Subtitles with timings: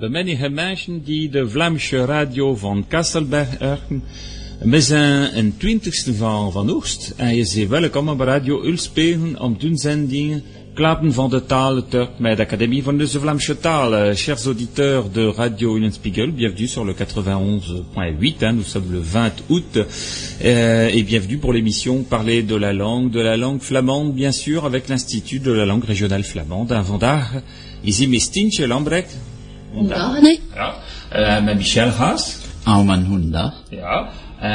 [0.00, 4.02] de menige mensen die de Vlaamse radio van Kasselberg erken.
[4.58, 10.42] We zijn een twintigste van, van Oost en je zit welkom Radio Ulspegen om zendingen
[10.74, 14.14] Klappen van de taal Turk met l'Académie van de Vlaamse taal.
[14.14, 19.76] Chers auditeurs de Radio Spiegel, bienvenue sur le 91.8, hein, nous sommes le 20 août,
[19.76, 24.64] euh, et bienvenue pour l'émission Parler de la langue, de la langue flamande, bien sûr,
[24.64, 26.86] avec l'Institut de la langue régionale flamande, Lambrek?
[26.86, 27.42] Vandaag,
[30.20, 30.40] nee.
[30.54, 30.74] Ja.
[31.16, 32.38] Uh, met Michel Haas.
[32.64, 33.52] Alman Hunda.
[33.68, 34.08] Ja.
[34.42, 34.48] Uh,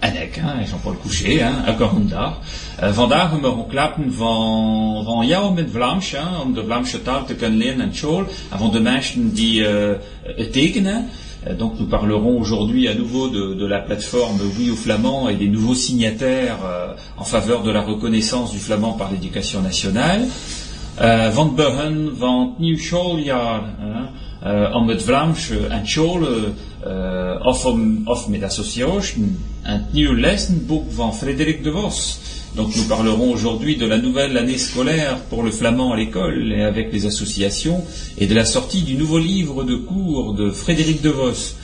[0.00, 2.32] en ik, hein, Jean-Paul Couchet, hein, ook een Honda.
[2.82, 7.24] Uh, vandaag we mogen klappen van, van jou met Vlaams, hein, om de Vlaamse taal
[7.24, 9.68] te kunnen leren en school, avant de mensen die uh,
[10.22, 11.08] het tekenen.
[11.58, 15.48] Donc nous parlerons aujourd'hui à nouveau de, de la plateforme Oui au flamand et des
[15.48, 20.28] nouveaux signataires euh, en faveur de la reconnaissance du flamand par l'éducation nationale.
[21.00, 23.96] Uh, van begin van nieuw schooljaar, uh,
[24.72, 26.54] om het Vlaams en scholen
[26.86, 29.38] uh, of, om, of met association,
[30.90, 31.62] van Frédéric.
[32.54, 36.62] Donc nous parlerons aujourd'hui de la nouvelle année scolaire pour le flamand à l'école et
[36.62, 37.82] avec les associations
[38.18, 41.54] et de la sortie du nouveau livre de cours de Frédéric de Vos.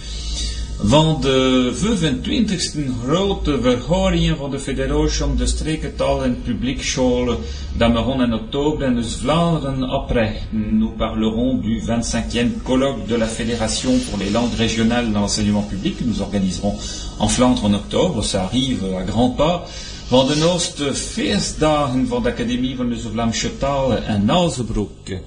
[0.82, 7.38] Van de 25e grote verhoringen van de Federatie om de streekentaal en publiekscholen
[7.76, 10.78] d'Ameron en octobre en dus Vlaanderen oprichten.
[10.78, 15.96] Nous parlerons du 25e colloque de la Fédération pour les langues régionales dans l'enseignement public
[15.96, 16.76] que nous organiserons
[17.18, 18.24] en Flandre en octobre.
[18.24, 19.66] Ça arrive à grands pas.
[20.08, 25.20] Van de feestdagen van de Académie van de Vlaamse taal en Nazebroek.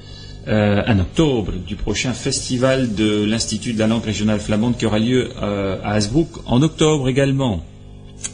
[0.47, 4.97] Euh, en octobre du prochain festival de l'Institut de la langue régionale flamande qui aura
[4.97, 7.63] lieu euh, à Hasbrook en octobre également.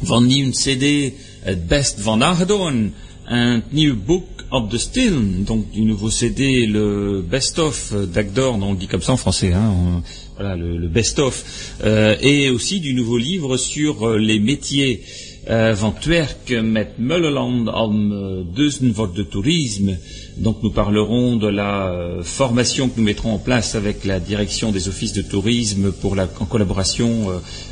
[0.04, 1.14] Van nieuw CD
[1.44, 2.92] het best van Aardon,
[3.28, 8.78] un nieuw book op de stil, donc du nouveau CD, le best-of d'Agdor, on le
[8.78, 10.02] dit comme ça en français, hein,
[10.38, 11.44] voilà, le, best-of,
[11.84, 15.04] euh, et aussi du nouveau livre sur les métiers
[15.48, 19.98] van het werk met Mulleland uh, deuxième vote de tourisme.
[20.40, 24.72] Donc nous parlerons de la euh, formation que nous mettrons en place avec la direction
[24.72, 25.92] des offices de tourisme
[26.40, 27.28] en collaboration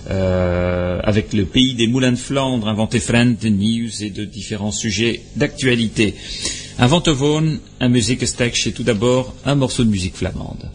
[0.09, 5.21] euh, avec le pays des moulins de Flandre, inventé friend news et de différents sujets
[5.35, 6.15] d'actualité.
[6.77, 10.69] Vaughn, un musique stack chez tout d'abord un morceau de musique flamande.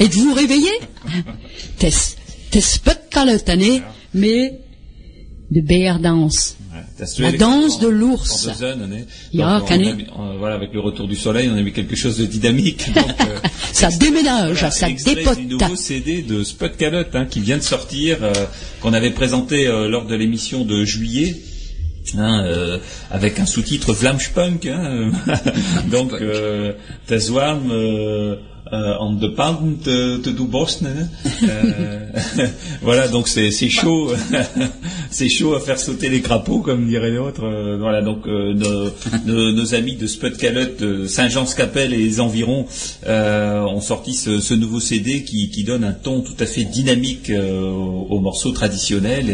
[0.00, 0.70] Êtes-vous réveillé?
[1.78, 1.90] T'es,
[2.50, 3.00] t'es pas de
[4.14, 4.58] mais
[5.50, 6.56] de beerdanse.
[7.18, 8.48] La danse de l'ours.
[9.32, 9.62] Ja,
[10.38, 12.86] Voilà, avec le retour du soleil, on a mis quelque chose de dynamique.
[13.20, 13.38] Euh,
[13.72, 15.38] ça déménage, ça dépote.
[15.38, 18.32] du nouveau CD de Spot Calotte hein, qui vient de sortir, euh,
[18.80, 21.36] qu'on avait présenté euh, lors de l'émission de juillet.
[22.16, 22.80] Hein,
[23.10, 25.10] avec un sous-titre Vlamspunk, hein,
[25.90, 26.72] donc euh,
[27.70, 28.36] euh,
[28.72, 29.28] on de
[29.82, 31.08] te, te du Bosne.
[31.42, 32.06] Euh,
[32.82, 34.12] voilà, donc c'est chaud,
[35.10, 37.44] c'est chaud à faire sauter les crapauds, comme dirait l'autre.
[37.44, 38.90] Euh, voilà, donc nos,
[39.26, 42.66] nos, amis de Spot Calotte, Saint-Jean-Scapelle et les environs
[43.06, 48.52] ont sorti ce, nouveau CD qui, donne un ton tout à fait dynamique aux, morceaux
[48.52, 49.26] traditionnels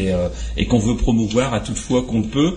[0.57, 2.55] et, qu'on veut promouvoir à toute fois qu'on peut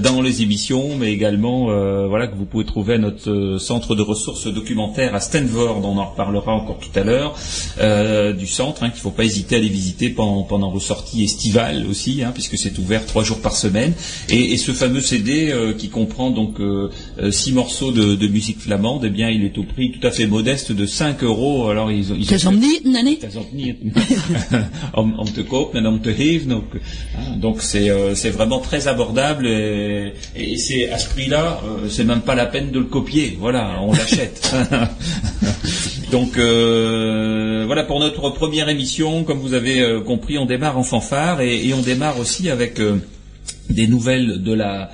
[0.00, 1.66] dans les émissions, mais également
[2.08, 5.80] voilà que vous pouvez trouver à notre centre de ressources documentaires à Stanford.
[5.84, 7.36] On en reparle parlera encore tout à l'heure,
[7.80, 10.78] euh, du centre, hein, qu'il ne faut pas hésiter à aller visiter pendant, pendant vos
[10.78, 13.92] sorties estivales aussi, hein, puisque c'est ouvert trois jours par semaine.
[14.28, 16.90] Et, ce fameux CD euh, qui comprend donc euh,
[17.32, 20.70] six morceaux de, musique flamande, eh bien, il est au prix tout à fait modeste
[20.70, 21.68] de 5 euros.
[21.68, 22.26] Alors ils, ils
[24.94, 26.66] on, te coupe, on te rive, donc
[27.16, 32.20] hein, donc c'est c'est vraiment très abordable et, et c'est à ce prix-là, c'est même
[32.20, 33.36] pas la peine de le copier.
[33.40, 34.54] Voilà, on l'achète.
[36.12, 39.24] Donc euh, voilà pour notre première émission.
[39.24, 42.96] Comme vous avez euh, compris, on démarre en fanfare et, on démarre aussi avec euh,
[43.70, 44.90] des nouvelles de la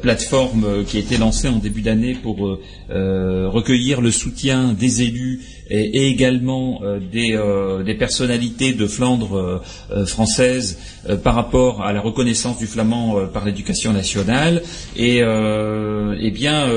[0.00, 2.58] plateforme qui a été lancée en début d'année pour
[2.88, 10.78] recueillir le soutien des élus et, également euh, euh, des, personnalités de Flandre euh, française
[11.24, 14.62] par rapport à la reconnaissance du flamand par l'éducation nationale.
[14.96, 16.68] Et eh bien,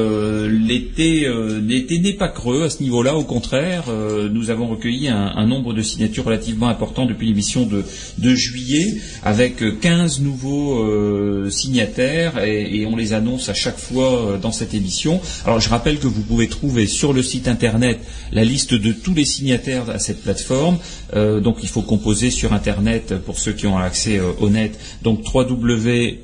[0.47, 1.29] l'été
[1.99, 3.15] n'est pas creux à ce niveau-là.
[3.15, 3.83] Au contraire,
[4.31, 10.21] nous avons recueilli un, nombre de signatures relativement important depuis l'émission de, juillet, avec 15
[10.21, 15.21] nouveaux signataires, et, et, on les annonce à chaque fois dans cette émission.
[15.45, 17.99] Alors, je rappelle que vous pouvez trouver sur le site internet
[18.31, 20.77] la liste de tous les signataires à cette plateforme.
[21.13, 24.79] Euh, donc il faut composer sur Internet pour ceux qui ont accès euh, au net.
[25.03, 26.23] Donc www.anvt.org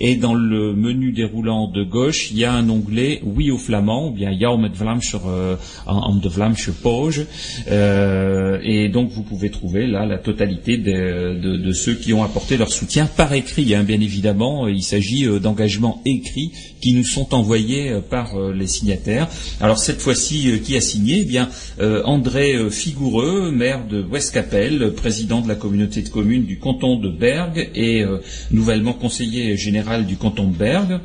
[0.00, 4.08] et dans le menu déroulant de gauche, il y a un onglet Oui au flamand
[4.08, 5.56] ou bien euh,
[5.86, 7.26] en de Vlamsche Poge.
[7.70, 13.06] et donc vous pouvez trouver là la totalité de, ceux qui ont apporté leur soutien
[13.06, 13.74] par écrit.
[13.74, 19.28] Hein, bien évidemment, il s'agit d'engagements écrits qui nous sont envoyés par les signataires.
[19.60, 21.48] Alors cette fois-ci, qui a signé Eh bien,
[21.80, 27.08] André André Figoureux, maire de Westcapelle, président de la communauté de communes du canton de
[27.08, 28.18] Bergue et euh,
[28.50, 31.00] nouvellement conseiller général du canton de Bergue.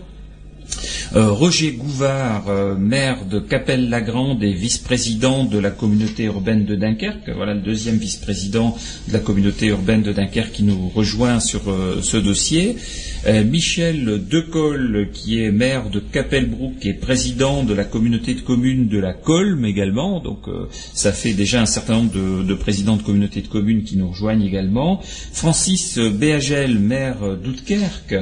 [1.16, 7.30] Euh, Roger Gouvard, euh, maire de Capelle-la-Grande et vice-président de la communauté urbaine de Dunkerque,
[7.36, 8.76] voilà le deuxième vice-président
[9.08, 11.62] de la communauté urbaine de Dunkerque qui nous rejoint sur
[12.02, 12.78] ce dossier.
[13.25, 18.89] Euh, Michel Decolle, qui est maire de Capelbrook et président de la communauté de communes
[18.89, 20.20] de la Colme également.
[20.20, 23.96] Donc euh, ça fait déjà un certain nombre de, présidents de communautés de communes qui
[23.96, 25.00] nous rejoignent également.
[25.32, 28.15] Francis Béagel, maire d'Outkerque.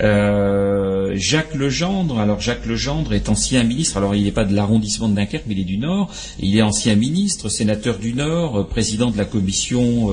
[0.00, 2.18] Euh, Jacques Legendre.
[2.18, 3.96] Alors Jacques Legendre est ancien ministre.
[3.96, 6.12] Alors il n'est pas de l'arrondissement de Dunkerque, mais il est du Nord.
[6.40, 10.10] Il est ancien ministre, sénateur du Nord, président de la commission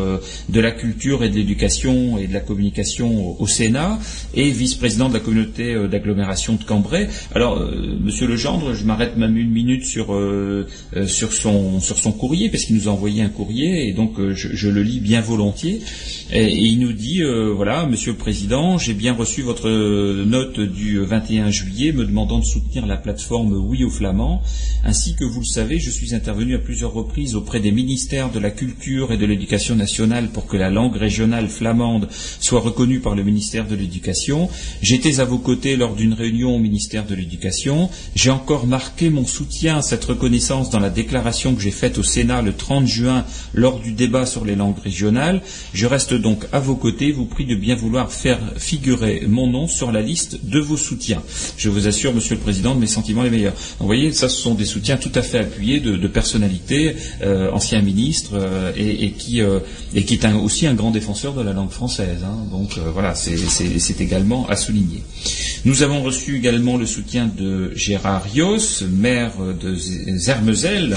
[0.49, 3.99] de la culture et de l'éducation et de la communication au Sénat
[4.35, 7.07] et vice-président de la communauté euh, d'agglomération de Cambrai.
[7.33, 10.67] Alors, euh, Monsieur Legendre, je m'arrête même une minute sur euh,
[11.07, 14.69] sur son sur son courrier parce qu'il nous a envoyé un courrier et donc je,
[14.69, 15.81] le lis bien volontiers.
[16.33, 17.21] Et, il nous dit
[17.55, 22.45] voilà, Monsieur le Président, j'ai bien reçu votre note du 21 juillet me demandant de
[22.45, 24.41] soutenir la plateforme Oui aux Flamands.
[24.83, 28.39] Ainsi que vous le savez, je suis intervenu à plusieurs reprises auprès des ministères de
[28.39, 32.07] la Culture et de l'Éducation nationale pour que la langue régionale flamande
[32.39, 34.24] soit reconnue par le ministère de l'Éducation
[34.81, 37.89] J'étais à vos côtés lors d'une réunion au ministère de l'Éducation.
[38.15, 42.03] J'ai encore marqué mon soutien à cette reconnaissance dans la déclaration que j'ai faite au
[42.03, 45.41] Sénat le 30 juin lors du débat sur les langues régionales.
[45.73, 47.11] Je reste donc à vos côtés.
[47.11, 51.21] Vous prie de bien vouloir faire figurer mon nom sur la liste de vos soutiens.
[51.57, 53.53] Je vous assure Monsieur le Président, de mes sentiments les meilleurs.
[53.79, 57.81] Vous voyez, ça, ce sont des soutiens tout à fait appuyés de, personnalités, euh, anciens
[57.81, 59.59] ministres, euh, et, et, qui, euh,
[59.93, 62.23] et qui est aussi un grand défenseur de la langue française.
[62.23, 62.37] Hein.
[62.51, 63.35] Donc voilà, c'est
[65.65, 70.95] Nous avons reçu également le soutien de Gérard Rios, maire de Zermezel,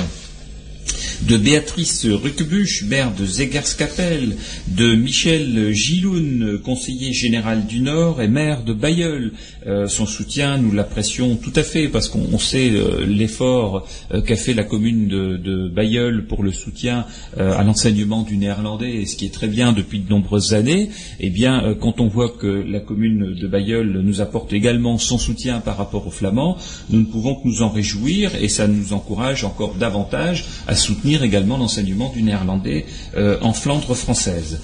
[1.23, 4.37] de Béatrice Ruckbusch, maire de Zegerskapelle,
[4.68, 9.33] de Michel Giloun, conseiller général du Nord et maire de Bayeul.
[9.66, 14.37] Euh, son soutien, nous l'apprécions tout à fait parce qu'on sait euh, l'effort euh, qu'a
[14.37, 17.04] fait la commune de, de, Bayeul pour le soutien
[17.38, 20.90] à l'enseignement du néerlandais, et ce qui est très bien depuis de nombreuses années.
[21.21, 25.61] Eh bien, quand on voit que la commune de Bayeul nous apporte également son soutien
[25.61, 26.57] par rapport aux Flamands,
[26.90, 31.23] nous ne pouvons que nous en réjouir et ça nous encourage encore davantage à soutenir
[31.23, 34.61] également l'enseignement du néerlandais en Flandre française.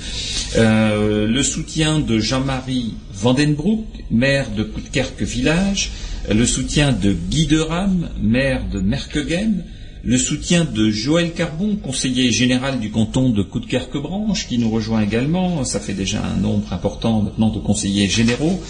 [0.56, 5.90] le soutien de Jean-Marie Vandenbroek, maire de Koutkerque Village,
[6.33, 9.64] le soutien de Guy de Ram, maire de Merkegem,
[10.07, 15.65] le soutien de Joël Carbon, conseiller général du canton de Coudekerque-Branche, qui nous rejoint également,
[15.65, 18.61] ça fait déjà un nombre important maintenant de conseillers généraux,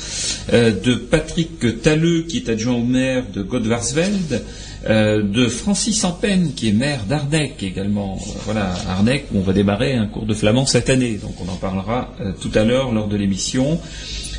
[0.53, 4.45] euh, de Patrick Talleux, qui est adjoint au maire de Godvarsveld,
[4.89, 8.19] euh, de Francis Ampen, qui est maire d'Arnec également.
[8.45, 12.15] Voilà, Arnec, on va démarrer un cours de flamand cette année, donc on en parlera
[12.21, 13.81] euh, tout à l'heure lors de l'émission.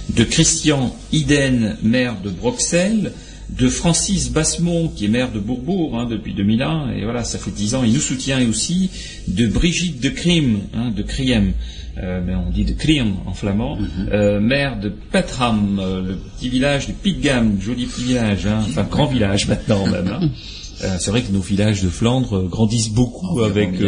[0.09, 3.11] De Christian Iden, maire de Bruxelles,
[3.49, 7.51] de Francis Bassemont, qui est maire de Bourbourg hein, depuis 2001, et voilà, ça fait
[7.51, 8.89] dix ans, il nous soutient, et aussi
[9.27, 11.53] de Brigitte de Crime, hein, de Criem,
[11.97, 14.09] euh, mais on dit de Criem en flamand, mhm.
[14.11, 18.83] euh, maire de Petram, euh, le petit village de Pitgam, joli petit village, hein, enfin
[18.89, 20.31] grand village maintenant même.
[20.77, 23.79] c'est vrai que nos villages de Flandre grandissent beaucoup avec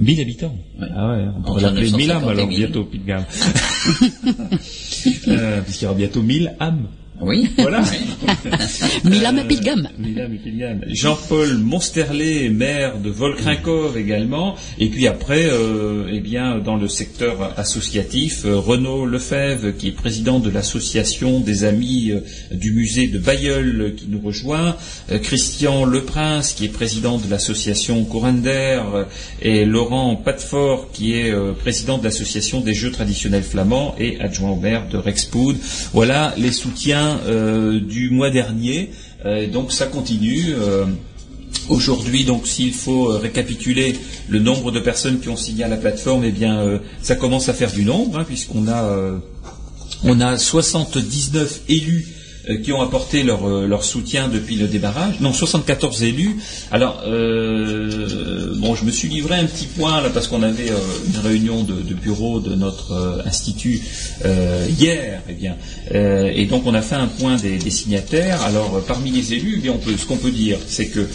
[0.00, 0.54] 1000 habitants.
[0.80, 3.24] Ah ouais, on pourrait l'appeler 1000 âmes alors bientôt, Pitgam.
[5.28, 6.86] euh, puisqu'il y aura bientôt 1000 âmes.
[7.20, 7.48] Oui.
[7.58, 7.82] Voilà.
[9.04, 9.88] Milam Pilgam.
[10.86, 14.54] Jean-Paul Monsterlet, maire de Volkrinkov également.
[14.78, 19.92] Et puis après, euh, eh bien, dans le secteur associatif, euh, Renaud Lefebvre, qui est
[19.92, 22.20] président de l'association des amis euh,
[22.52, 24.76] du musée de Bayeul, qui nous rejoint.
[25.22, 28.80] Christian Leprince, qui est président de l'association Courender.
[29.42, 34.56] et Laurent Patfort, qui est président de l'association des jeux traditionnels flamands et adjoint au
[34.56, 35.56] maire de Rexpoud.
[35.92, 38.90] Voilà les soutiens euh, du mois dernier.
[39.24, 40.46] Euh, donc ça continue.
[40.50, 40.84] Euh,
[41.68, 43.96] aujourd'hui, donc, s'il faut récapituler
[44.28, 47.54] le nombre de personnes qui ont signé à la plateforme, eh bien, ça commence à
[47.54, 49.20] faire du nombre, hein, puisqu'on a,
[50.04, 52.06] a 79 élus
[52.56, 55.20] qui ont apporté leur, euh, leur, soutien depuis le débarrage.
[55.20, 56.36] Non, 74 élus.
[56.70, 60.70] Alors, euh, bon, je me suis livré un petit point là parce qu'on avait
[61.06, 63.80] une réunion de, bureau de notre institut
[64.78, 65.56] hier, eh bien,
[65.90, 68.42] et donc on a fait un point des, signataires.
[68.42, 71.06] Alors, parmi les élus, eh ce qu'on peut dire, c'est que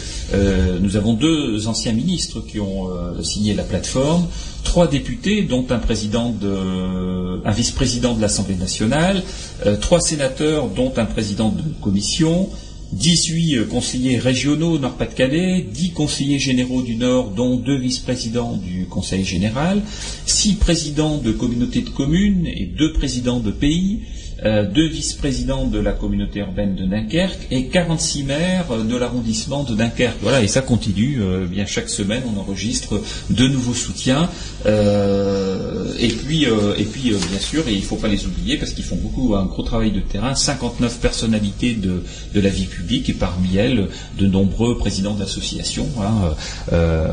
[0.80, 2.88] nous avons deux anciens ministres qui ont
[3.22, 4.26] signé la plateforme
[4.64, 9.22] trois députés, dont un président de, un vice-président de l'Assemblée nationale,
[9.66, 12.48] euh, trois sénateurs, dont un président de commission,
[12.92, 19.24] 18 euh, conseillers régionaux Nord-Pas-de-Calais, 10 conseillers généraux du Nord, dont deux vice-présidents du Conseil
[19.24, 19.82] général,
[20.26, 24.00] six présidents de communautés de communes et deux présidents de pays,
[24.44, 29.74] euh, deux vice-présidents de la communauté urbaine de Dunkerque et 46 maires de l'arrondissement de
[29.74, 30.16] Dunkerque.
[30.22, 31.20] Voilà, et ça continue.
[31.20, 33.00] Euh, bien chaque semaine, on enregistre
[33.30, 34.28] de nouveaux soutiens.
[34.66, 38.72] Euh, et puis, et puis bien sûr, et il ne faut pas les oublier parce
[38.72, 40.34] qu'ils font beaucoup un gros travail de terrain.
[40.34, 42.02] 59 personnalités de,
[42.34, 43.88] la vie publique et parmi elles
[44.18, 45.88] de nombreux présidents d'associations.
[46.00, 46.34] Hein.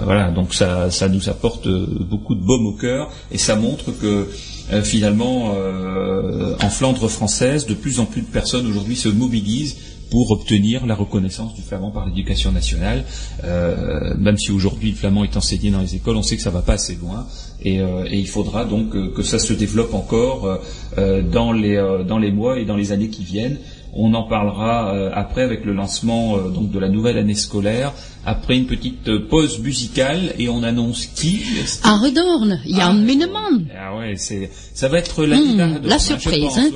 [0.04, 4.28] voilà, donc ça, ça nous apporte beaucoup de baume au cœur et ça montre que
[4.72, 9.78] euh, finalement, euh, en Flandre française, de plus en plus de personnes aujourd'hui se mobilisent
[10.10, 13.06] pour obtenir la reconnaissance du flamand par l'éducation nationale.
[13.46, 16.50] Euh, même si aujourd'hui le flamand est enseigné dans les écoles, on sait que ça
[16.50, 17.26] ne va pas assez loin.
[17.64, 17.80] Et,
[18.12, 20.60] il faudra donc que ça se développe encore
[20.98, 21.76] dans, les,
[22.08, 23.60] dans les mois et dans les années qui viennent.
[23.94, 27.94] On en parlera euh, après avec le lancement euh, donc de la nouvelle année scolaire.
[28.26, 31.44] Après une petite euh, pause musicale et on annonce qui
[31.84, 33.50] À Redorn, Jan ah.
[33.78, 36.58] Ah ouais, c'est ça va être la, mmh, la surprise.
[36.58, 36.70] Hein.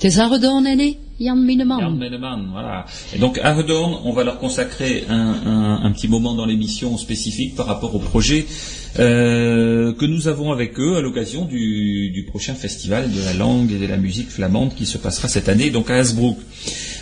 [0.00, 1.36] Het is aîné, Jan
[2.52, 2.86] voilà.
[3.14, 7.98] Et donc on va leur consacrer un petit moment dans l'émission spécifique par rapport au
[7.98, 8.46] projet
[8.98, 13.70] euh, que nous avons avec eux à l'occasion du, du prochain festival de la langue
[13.72, 16.38] et de la musique flamande qui se passera cette année, donc à Hasbrook.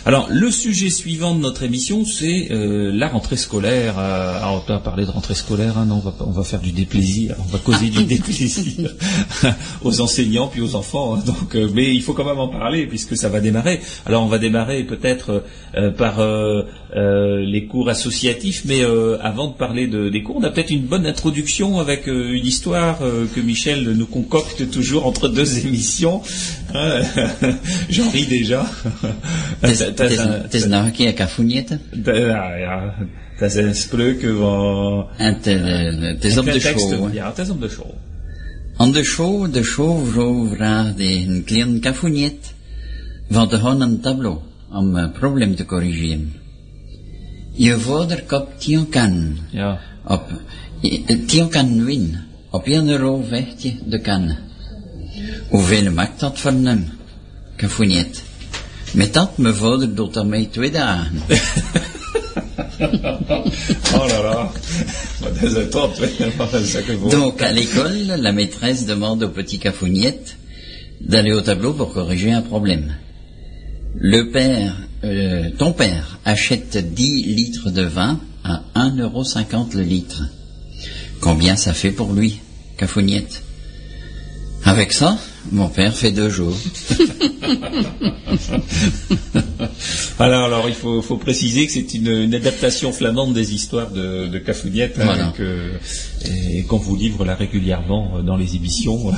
[0.05, 3.95] Alors le sujet suivant de notre émission, c'est euh, la rentrée scolaire.
[3.99, 6.61] Euh, alors, on va parler de rentrée scolaire, hein, non, on va, on va faire
[6.61, 8.89] du déplaisir, on va causer du déplaisir
[9.83, 11.15] aux enseignants puis aux enfants.
[11.15, 11.23] hein.
[11.25, 13.81] donc, euh, mais il faut quand même en parler puisque ça va démarrer.
[14.05, 15.43] Alors on va démarrer peut-être
[15.75, 16.63] euh, par euh,
[16.95, 20.71] euh, les cours associatifs, mais euh, avant de parler de- des cours, on a peut-être
[20.71, 26.21] une bonne introduction avec une histoire que Michel nous concocte toujours entre deux émissions.
[26.73, 27.01] Hein,
[27.89, 28.65] J'en ris déjà.
[29.99, 31.81] Het is, het, is, het is nog een keer kafoenieten.
[32.03, 32.95] Ja, ja,
[33.39, 35.07] dat is een spreuk van...
[35.17, 37.13] En het, eh, het is op de show.
[37.13, 37.91] Ja, het is op de show.
[38.77, 42.53] Aan de show, de show, zo vraagt een klein kafoeniet
[43.29, 44.37] van gaan een tableau
[44.71, 46.33] om een probleem te corrigeren.
[47.51, 49.79] Je vader koopt 10 kan Ja.
[50.05, 50.23] op
[50.81, 52.17] eh, 10 kan win
[52.49, 54.35] op 1 euro vecht je de kan.
[55.49, 56.85] Hoeveel maakt dat voor hem?
[57.55, 58.23] Kafoeniet.
[59.11, 61.21] Dat, mijn vader doet daarmee twee dagen.
[63.93, 64.51] Oh là là.
[65.69, 65.71] Dat.
[65.71, 67.11] Dat.
[67.11, 70.37] Donc, à l'école, la maîtresse demande au petit cafougnette
[71.01, 72.95] d'aller au tableau pour corriger un problème.
[73.95, 79.23] Le père, euh, ton père achète 10 litres de vin à 1,50 euro
[79.75, 80.23] le litre.
[81.19, 82.39] Combien ça fait pour lui,
[82.77, 83.43] cafougnette?
[84.63, 85.17] Avec ça,
[85.51, 86.55] mon père fait deux jours.
[90.19, 94.27] Alors, alors, il faut, faut préciser que c'est une, une adaptation flamande des histoires de,
[94.27, 95.33] de Cafouniette hein, Voilà.
[95.35, 95.71] que-
[96.29, 99.13] et qu'on vous livre là régulièrement euh, dans les émissions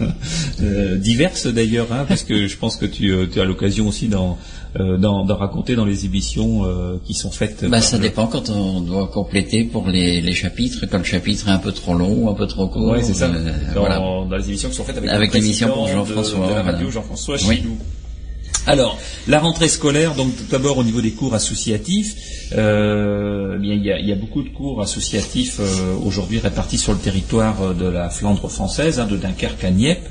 [0.62, 4.08] euh, diverses d'ailleurs, hein, parce que je pense que tu, euh, tu as l'occasion aussi
[4.08, 4.34] d'en euh,
[4.76, 7.62] d'en- d'en raconter dans les émissions euh, qui sont faites.
[7.64, 11.04] Bah, par ça le- dépend quand on doit compléter pour les, les chapitres, quand le
[11.04, 12.92] chapitre est un peu trop long ou un peu trop court.
[12.92, 13.26] Ouais, c'est ça.
[13.26, 13.98] euh, dans, voilà.
[13.98, 16.72] dans les émissions qui sont faites avec, Avec l'émission pour de- Jean-François, de, la voilà.
[16.72, 17.62] radio Jean-François Oui.
[18.66, 22.14] Alors, la rentrée scolaire, donc tout d'abord au niveau des cours associatifs,
[22.54, 26.38] euh, eh bien, il, y a, il y a beaucoup de cours associatifs euh, aujourd'hui
[26.38, 30.02] répartis sur le territoire euh, de la Flandre française, hein, de Dunkerque à Nieppe,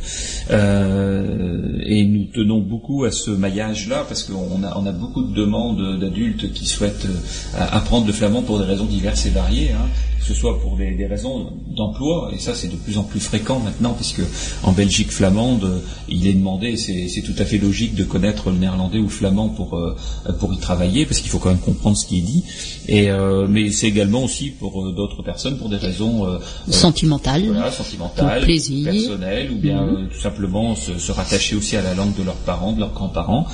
[0.50, 5.34] Euh, et nous tenons beaucoup à ce maillage-là parce qu'on a, on a beaucoup de
[5.34, 9.72] demandes d'adultes qui souhaitent euh, apprendre le flamand pour des raisons diverses et variées.
[9.72, 9.88] hein
[10.28, 13.20] que ce soit pour des, des raisons d'emploi, et ça c'est de plus en plus
[13.20, 14.22] fréquent maintenant, puisque
[14.64, 18.58] en Belgique flamande, il est demandé, c'est c'est tout à fait logique de connaître le
[18.58, 19.96] néerlandais ou le flamand pour euh,
[20.40, 22.44] pour y travailler, parce qu'il faut quand même comprendre ce qui est dit.
[22.90, 26.72] Et euh, mais c'est également aussi pour euh, d'autres personnes pour des raisons euh, euh,
[26.72, 27.44] Sentimental.
[27.46, 28.92] voilà, sentimentales, plaisir.
[28.92, 32.36] personnelles, ou bien euh, tout simplement se, se rattacher aussi à la langue de leurs
[32.36, 33.46] parents, de leurs grands-parents,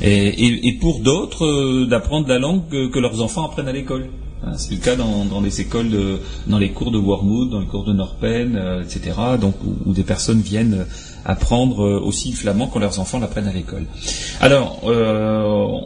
[0.00, 3.72] et, et- et pour d'autres euh, d'apprendre la langue que, que leurs enfants apprennent à
[3.72, 4.08] l'école.
[4.42, 7.60] Hein, C'est le cas dans, dans les écoles, de, dans les cours de Wormwood, dans
[7.60, 9.12] les cours de Norpen, euh, etc.
[9.38, 10.84] Donc où, où des personnes viennent euh,
[11.24, 13.84] apprendre euh, aussi le flamand quand leurs enfants l'apprennent à l'école.
[14.40, 15.42] Alors, euh,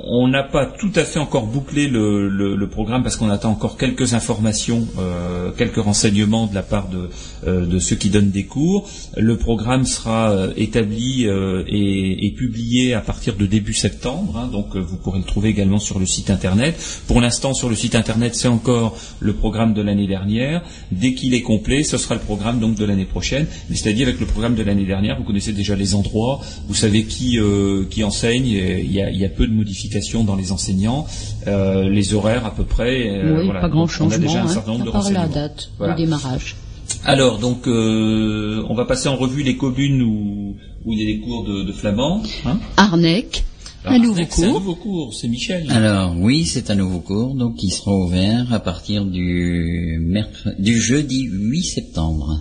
[0.06, 4.14] on n'a pas tout à fait encore bouclé le, programme parce qu'on attend encore quelques
[4.14, 8.88] informations, euh, quelques renseignements de la part de, ceux qui donnent des cours.
[9.16, 15.18] Le programme sera établi et, publié à partir de début septembre, hein, donc vous pourrez
[15.18, 16.74] le trouver également sur le site internet.
[17.06, 20.62] Pour l'instant, sur le site internet, c'est encore le programme de l'année dernière.
[20.90, 23.46] Dès qu'il est complet, ce sera le programme donc de l'année prochaine.
[23.68, 27.04] Mais c'est-à-dire avec le programme de l'année dernière, vous connaissez déjà les endroits, vous savez
[27.04, 28.46] qui euh, qui enseigne.
[28.46, 31.06] Il y, a, il y a peu de modifications dans les enseignants,
[31.46, 33.08] euh, les horaires à peu près.
[33.08, 33.60] euh, oui, voilà.
[33.60, 35.26] pas grand Donc, On a changement, déjà un hein, certain nombre à de part la
[35.28, 35.94] date Voilà.
[35.94, 36.56] de démarrage.
[37.04, 41.06] Alors, donc, euh, on va passer en revue les communes où, où il y a
[41.06, 42.22] des cours de, de flamand.
[42.46, 43.44] Hein Arnec,
[43.86, 44.60] un nouveau Arnex, C'est un cours.
[44.60, 45.66] nouveau cours, c'est Michel.
[45.70, 50.78] Alors oui, c'est un nouveau cours, donc qui sera ouvert à partir du mercredi, du
[50.80, 52.40] jeudi 8 septembre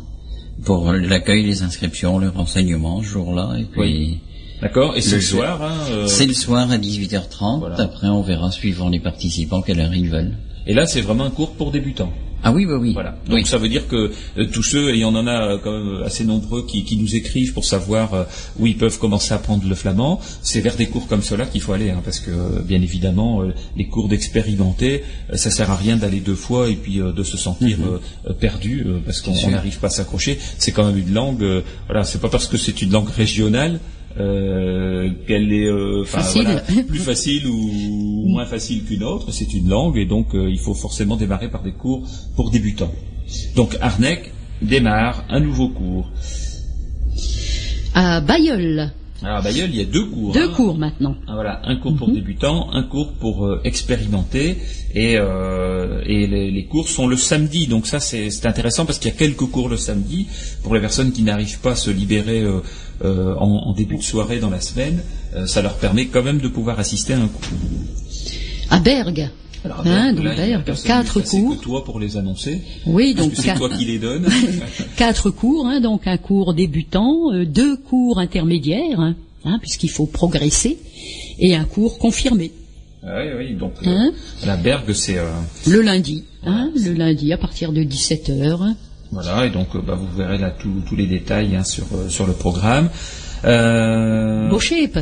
[0.65, 4.19] pour l'accueil, les inscriptions, le renseignement ce jour-là, et puis Oui.
[4.61, 7.59] D'accord Et c'est le soir, hein, euh, c'est le soir à 18h30.
[7.59, 7.81] Voilà.
[7.81, 10.37] Après, on verra suivant les participants quelle heure ils veulent.
[10.65, 12.13] Et là, c'est vraiment un cours pour débutants.
[12.45, 12.93] Ah oui, oui, oui.
[12.93, 13.11] Voilà.
[13.27, 13.45] Donc Oui.
[13.45, 16.03] ça veut dire que euh, tous ceux, et il y en a euh, quand même
[16.03, 18.23] assez nombreux qui, qui nous écrivent pour savoir euh,
[18.59, 21.61] où ils peuvent commencer à apprendre le flamand, c'est vers des cours comme cela qu'il
[21.61, 25.71] faut aller, hein, parce que euh, bien évidemment, euh, les cours d'expérimenté, euh, ça sert
[25.71, 27.85] à rien d'aller deux fois et puis euh, de se sentir Mhm.
[27.85, 27.97] euh,
[28.29, 30.37] euh, perdu euh, parce qu'on on n'arrive pas à s'accrocher.
[30.57, 33.79] C'est quand même une langue, euh, voilà, c'est pas parce que c'est une langue régionale.
[34.19, 36.43] Euh, qu'elle est euh, enfin, Facile.
[36.43, 40.59] voilà, plus facile ou moins facile qu'une autre, c'est une langue et donc euh, il
[40.59, 42.03] faut forcément démarrer par des cours
[42.35, 42.91] pour débutants.
[43.55, 46.09] Donc Arnec démarre un nouveau cours.
[47.95, 48.91] À Bayeul.
[49.23, 50.33] Alors à Bayeul, il y a deux cours.
[50.33, 50.53] Deux hein.
[50.53, 51.15] cours maintenant.
[51.27, 54.57] Ah, Voilà, un cours pour débutants, un cours pour euh, expérimenter,
[54.93, 57.67] et, euh, et les, les cours sont le samedi.
[57.67, 60.27] Donc ça, c'est c'est intéressant parce qu'il y a quelques cours le samedi
[60.61, 62.59] pour les personnes qui n'arrivent pas à se libérer euh,
[63.03, 65.01] euh, en, en début de soirée dans la semaine.
[65.35, 67.41] euh, ça leur permet quand même de pouvoir assister à un cours.
[68.69, 69.29] À Bergue.
[69.65, 70.35] Alors, Hein, donc, là,
[70.83, 71.57] quatre cours.
[71.57, 72.61] que toi pour les annoncer.
[72.85, 74.27] Oui, Parce donc c'est toi qui les donnes.
[74.97, 78.99] quatre cours, hein, donc un cours débutant, euh, deux cours intermédiaires,
[79.45, 80.77] hein, puisqu'il faut progresser,
[81.39, 82.51] et un cours confirmé.
[83.05, 84.11] Ah oui, oui, donc euh,
[84.45, 85.25] la Bergue, c'est euh,
[85.67, 88.73] Le lundi, hein, le lundi à partir de 17h.
[89.13, 92.09] Voilà, et donc euh, bah, vous verrez là tous tous les détails hein, sur euh,
[92.09, 92.89] sur le programme.
[93.45, 94.49] Euh.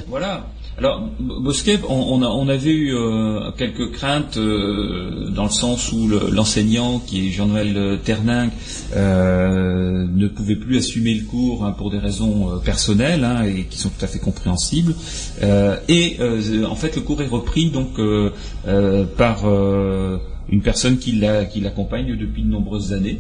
[0.08, 0.48] Voilà.
[0.78, 5.92] Alors, Bosquet, on, on, a, on avait eu euh, quelques craintes euh, dans le sens
[5.92, 8.52] où le- l'enseignant, qui est Jean-Noël euh, Terninck,
[8.96, 13.78] euh, ne pouvait plus assumer le cours hein, pour des raisons personnelles hein, et qui
[13.78, 14.96] sont tout à fait compréhensibles.
[15.44, 18.32] Euh, et euh, en fait, le cours est repris donc euh,
[18.68, 20.18] euh, par euh,
[20.50, 23.20] une personne qui l'a- qui l'accompagne depuis de nombreuses années.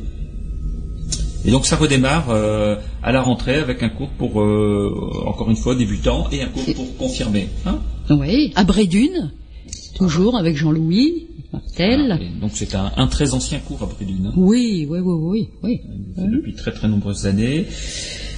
[1.45, 5.55] Et donc ça redémarre euh, à la rentrée avec un cours pour, euh, encore une
[5.55, 7.49] fois, débutants et un cours pour confirmer.
[7.65, 7.79] Hein
[8.11, 9.31] Oui, à Brédune,
[9.95, 12.19] toujours avec Jean-Louis Martel.
[12.39, 15.81] Donc c'est un, un très ancien cours à Brédune, hein, Oui, oui, oui, oui, oui.
[16.15, 17.65] fait depuis très très nombreuses années.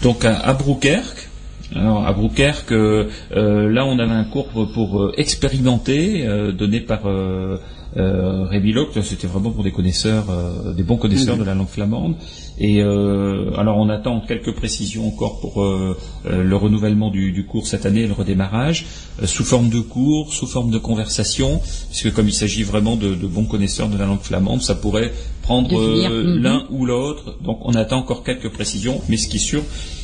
[0.01, 1.29] Donc à, à Brouwerk,
[1.75, 6.51] alors à Brouwerk, euh, euh, là on avait un cours pour, pour, euh, expérimenter, euh,
[6.51, 7.57] donné par euh,
[7.97, 8.97] euh, Rémi Locke.
[9.03, 12.15] C'était vraiment pour des connaisseurs, euh, des bons connaisseurs de la langue flamande.
[12.59, 17.45] Et euh, alors on attend quelques précisions encore pour euh, euh, le renouvellement du, du
[17.45, 18.85] cours cette année, et le redémarrage,
[19.21, 23.15] euh, sous forme de cours, sous forme de conversation, puisque comme il s'agit vraiment de,
[23.15, 26.41] de bons connaisseurs de la langue flamande, ça pourrait prendre euh, mhm.
[26.43, 27.37] l'un ou l'autre.
[27.43, 29.63] Donc on attend encore quelques précisions, mais ce qui est sûr,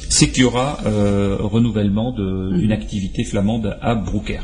[0.10, 4.40] c'est qu'il y aura euh, renouvellement de- d'une activité flamande à Brouwer.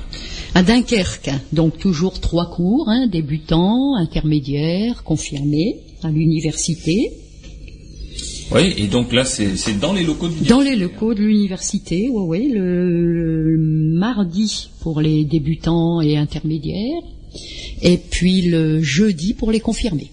[0.58, 7.12] À Dunkerque, donc toujours trois cours, hein, débutants, intermédiaires, confirmés, à l'université.
[8.54, 12.24] Oui, et donc là c'est dans les locaux de Dans les locaux de l'université, oui,
[12.26, 13.58] oui, le, le
[14.00, 17.04] mardi pour les débutants et intermédiaires,
[17.82, 20.10] et puis le jeudi pour les confirmés.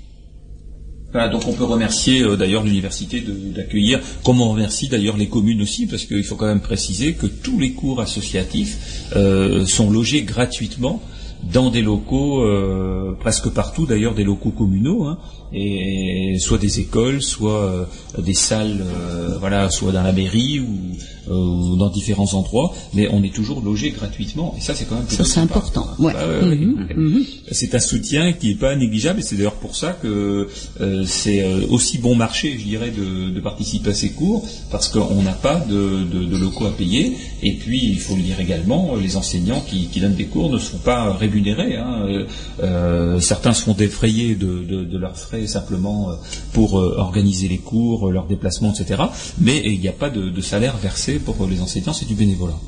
[1.13, 5.87] Donc on peut remercier euh, d'ailleurs l'université d'accueillir, comme on remercie d'ailleurs les communes aussi,
[5.87, 11.03] parce qu'il faut quand même préciser que tous les cours associatifs euh, sont logés gratuitement
[11.43, 15.19] dans des locaux, euh, presque partout d'ailleurs des locaux communaux, hein,
[15.55, 17.85] et soit des écoles, soit euh,
[18.19, 23.09] des salles, euh, voilà, soit dans la mairie ou, euh, ou dans différents endroits, mais
[23.13, 25.87] on est toujours logé gratuitement, et ça c'est quand même Ça c'est important.
[25.99, 26.13] Ouais.
[26.15, 26.57] Bah, ouais.
[26.57, 27.23] Mhm, mhm.
[27.51, 30.49] C'est un soutien qui n'est pas négligeable et c'est d'ailleurs pour ça que
[30.81, 35.23] euh, c'est aussi bon marché, je dirais, de, de participer à ces cours parce qu'on
[35.23, 38.95] n'a pas de, de- de locaux à payer et puis il faut le dire également,
[38.97, 41.32] les enseignants qui, qui donnent des cours ne sont pas rémunérés.
[41.41, 42.07] Hein.
[42.09, 42.25] Euh,
[42.63, 46.15] euh, certains se font défrayer de, de- de leurs frais simplement euh,
[46.53, 49.03] pour organiser les cours, leurs déplacements, etc.
[49.41, 52.59] Mais il n'y a pas de, de salaire versé pour les enseignants, c'est du bénévolat.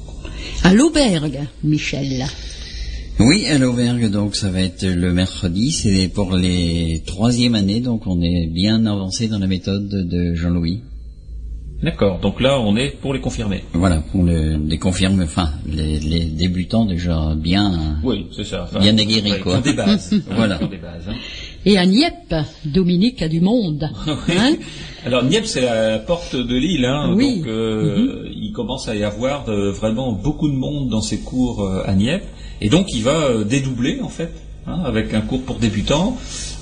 [0.62, 2.24] À l'auberge, Michel.
[3.20, 8.06] Oui, à l'auberge, donc ça va être le mercredi, c'est pour les troisième années, donc
[8.06, 10.82] on est bien avancé dans la méthode de Jean-Louis.
[11.84, 13.62] D'accord, donc là on est pour les confirmer.
[13.74, 17.98] Voilà, pour le, les confirmes, enfin, les, les débutants déjà bien...
[18.02, 18.62] Oui, c'est ça.
[18.64, 19.52] Enfin, Bien ouais, quoi.
[19.52, 20.14] qui ont des bases.
[20.30, 20.56] Voilà.
[20.56, 21.14] Qui ont des bases, hein.
[21.66, 23.88] Et à Nieppe, Dominique a du monde.
[24.06, 24.54] Hein
[25.04, 27.38] Alors Nieppe, c'est la porte de l'île, hein, Oui.
[27.40, 31.62] donc euh, il commence à y avoir euh, vraiment beaucoup de monde dans ses cours
[31.62, 32.24] euh, à Nieppe,
[32.62, 34.32] et donc il va euh, dédoubler en fait,
[34.66, 36.16] hein, avec un cours pour débutants.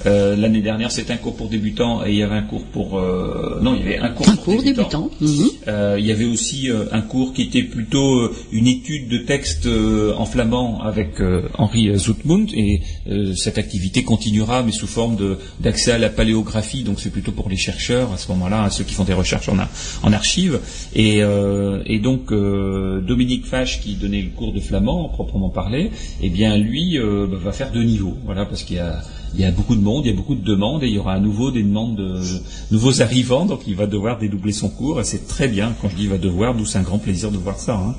[0.07, 2.99] Euh, L'année dernière, c'était un cours pour débutants et il y avait un cours pour
[2.99, 5.11] euh, non, il y avait un cours Un pour cours débutant.
[5.21, 5.49] Mhm.
[5.69, 9.19] euh, il y avait aussi euh, un cours qui était plutôt euh, une étude de
[9.19, 14.87] texte euh, en flamand avec euh, Henri Zoutmund et euh, cette activité continuera mais sous
[14.87, 18.71] forme de- d'accès à la paléographie donc c'est plutôt pour les chercheurs à ce moment-là
[18.71, 19.57] ceux qui font des recherches en,
[20.03, 20.59] en archives
[20.95, 25.91] et, euh, et donc euh, Dominique Fache qui donnait le cours de flamand proprement parlé
[26.23, 29.01] eh bien lui euh, bah, va faire deux niveaux voilà parce qu'il y a
[29.35, 30.99] il y a beaucoup de monde, il y a beaucoup de demandes et il y
[30.99, 32.21] aura à nouveau des demandes de
[32.71, 35.97] nouveaux arrivants, donc il va devoir dédoubler son cours et c'est très bien quand je
[35.97, 37.77] dis va devoir, d'où c'est un grand plaisir de voir ça.
[37.77, 37.95] hein.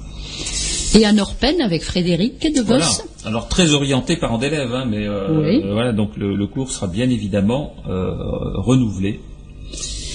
[0.95, 2.65] Et à Norpen avec Frédéric de Vos.
[2.67, 2.87] Voilà.
[3.25, 5.61] Alors très orienté parents d'élèves, hein, mais euh, Oui.
[5.63, 8.11] euh, voilà donc le, le cours sera bien évidemment euh,
[8.57, 9.19] renouvelé.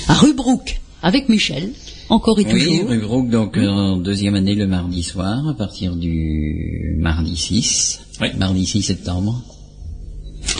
[0.06, 1.70] À Rubrook avec Michel.
[2.10, 2.88] Encore et Oui, toujours.
[2.88, 8.28] rue Brook, donc en deuxième année le mardi soir, à partir du mardi 6, Oui.
[8.38, 9.42] mardi 6 septembre.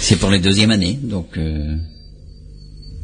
[0.01, 1.37] C'est pour les deuxième année, donc...
[1.37, 1.77] euh,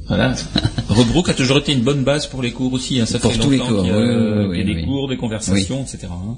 [0.08, 0.34] Voilà.
[0.88, 3.00] Rebrook a toujours été une bonne base pour les cours aussi.
[3.00, 3.06] Hein.
[3.06, 4.74] Ça Pour fait tous les cours, qu'il y a, oui, oui, qu'il y a oui,
[4.74, 6.08] des cours, des conversations, etc.
[6.10, 6.36] hein.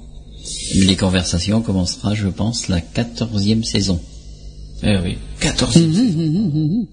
[0.75, 3.99] Les conversations commencera, je pense, la quatorzième saison.
[4.83, 5.17] Eh oui.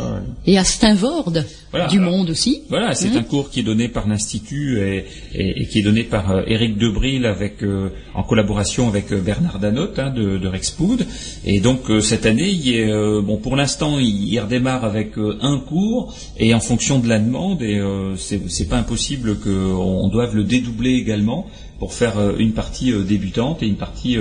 [0.00, 1.32] 14 Et à Steinvord,
[1.70, 2.62] Voilà, du alors- monde aussi.
[2.68, 5.82] Voilà, c'est Hein un cours qui est donné par l'Institut et, et- et qui est
[5.82, 10.38] donné par euh, Éric Debril avec, euh, en collaboration avec euh, Bernard Danotte hein, de,
[10.38, 11.06] de Rexpoud.
[11.44, 15.58] Et donc euh, cette année, il est, bon, pour l'instant, il, il redémarre avec un
[15.58, 17.80] cours et en fonction de la demande, et
[18.16, 21.46] c'est pas impossible qu'on doive le dédoubler également
[21.78, 24.16] pour faire une partie débutante et une partie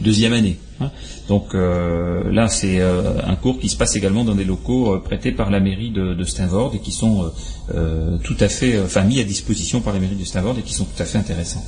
[0.00, 0.56] deuxième année.
[0.80, 0.90] hein.
[1.28, 4.98] Donc euh, là, c'est euh, un cours qui se passe également dans des locaux euh,
[4.98, 7.30] prêtés par la mairie de, de Steinvord et qui sont
[8.24, 10.84] tout à fait, enfin mis à disposition par la mairie de Steinvord et qui sont
[10.84, 11.64] tout à fait intéressants.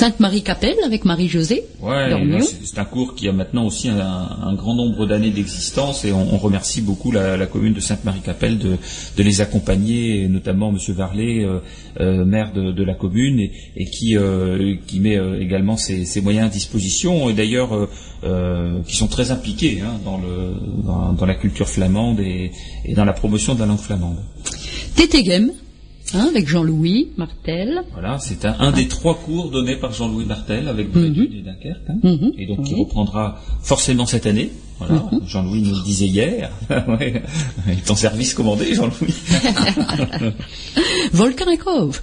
[0.00, 1.66] Sainte-Marie-Capelle avec Marie-Josée.
[1.82, 2.10] Ouais,
[2.64, 6.34] c'est un cours qui a maintenant aussi un, un grand nombre d'années d'existence et on,
[6.34, 8.76] on remercie beaucoup la, la commune de Sainte-Marie-Capelle de,
[9.16, 11.58] de les accompagner, et notamment Monsieur Varlet, euh,
[12.00, 16.22] euh, maire de, de la commune, et, et qui, euh, qui met également ses, ses
[16.22, 17.88] moyens à disposition et d'ailleurs
[18.70, 20.54] euh, qui sont très impliqués hein, dans, le,
[20.84, 22.52] dans, dans la culture flamande et,
[22.84, 24.18] et dans la promotion de la langue flamande.
[24.96, 25.50] Tétégem,
[26.14, 27.82] hein, avec Jean-Louis Martel.
[27.92, 31.88] Voilà, c'est un, un des trois cours donnés par Jean-Louis Martel avec Brédude et Dunkerque,
[31.88, 32.32] hein, Mhm.
[32.38, 34.50] et donc qui reprendra forcément cette année.
[34.78, 36.50] Voilà, Jean-Louis nous le disait hier.
[36.70, 39.12] Il est en service commandé, Jean-Louis.
[41.12, 42.00] Volkarinkov.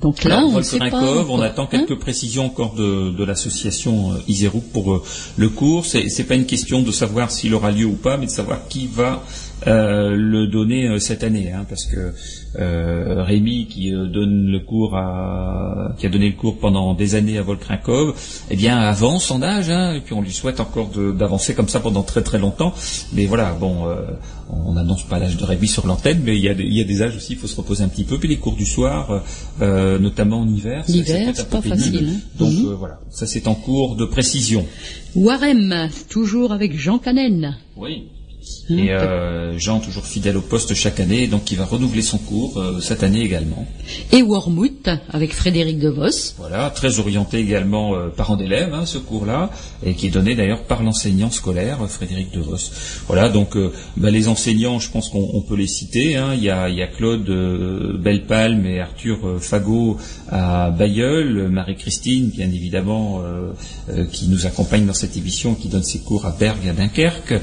[0.00, 0.86] Donc là, on sait pas.
[0.86, 1.68] Attend hein.
[1.70, 5.02] quelques précisions encore de, de l'association euh, Iserouk pour euh,
[5.36, 5.84] le cours.
[5.84, 8.66] C'est, c'est pas une question de savoir s'il aura lieu ou pas, mais de savoir
[8.68, 9.22] qui va
[9.66, 12.12] euh, le donner euh, cette année, hein, parce que
[12.58, 17.14] euh, Rémi qui euh, donne le cours à, qui a donné le cours pendant des
[17.14, 18.14] années à Volkarinkov,
[18.50, 21.80] eh bien avance en âge, hein, et puis on lui souhaite encore d'avancer comme ça
[21.80, 22.74] pendant très très longtemps.
[23.12, 23.96] Mais voilà, bon, euh,
[24.48, 26.80] on n'annonce pas l'âge de Rémi sur l'antenne, mais il y, a des, il y
[26.80, 28.18] a des âges aussi, il faut se reposer un petit peu.
[28.18, 29.22] Puis les cours du soir,
[29.62, 31.78] euh, notamment en hiver, L'hiver, c'est pas pénible.
[31.78, 32.20] facile, hein.
[32.38, 34.66] Donc voilà, ça c'est en cours de précision.
[35.14, 37.56] Warem, toujours avec Jean Canen.
[37.76, 38.08] Oui.
[38.70, 42.18] Hein, Et euh, Jean, toujours fidèle au poste chaque année, donc il va renouveler son
[42.18, 43.66] cours euh, cette année également.
[44.12, 46.34] Et Wormwood, avec Frédéric De Vos.
[46.38, 49.50] Voilà, très orienté également euh, parents d'élèves, hein, ce cours-là,
[49.84, 52.56] et qui est donné d'ailleurs par l'enseignant scolaire Frédéric De Vos.
[53.06, 56.16] Voilà, donc euh, bah, les enseignants, je pense qu'on on peut les citer.
[56.16, 56.30] hein.
[56.34, 59.96] Il, y a, il y a Claude euh, Bellepalme et Arthur euh, Fagot
[60.30, 63.52] à Bayeul, Marie-Christine, bien évidemment, euh,
[63.90, 66.72] euh, qui nous accompagne dans cette émission, qui donne ses cours à Bergue et à
[66.72, 67.34] Dunkerque.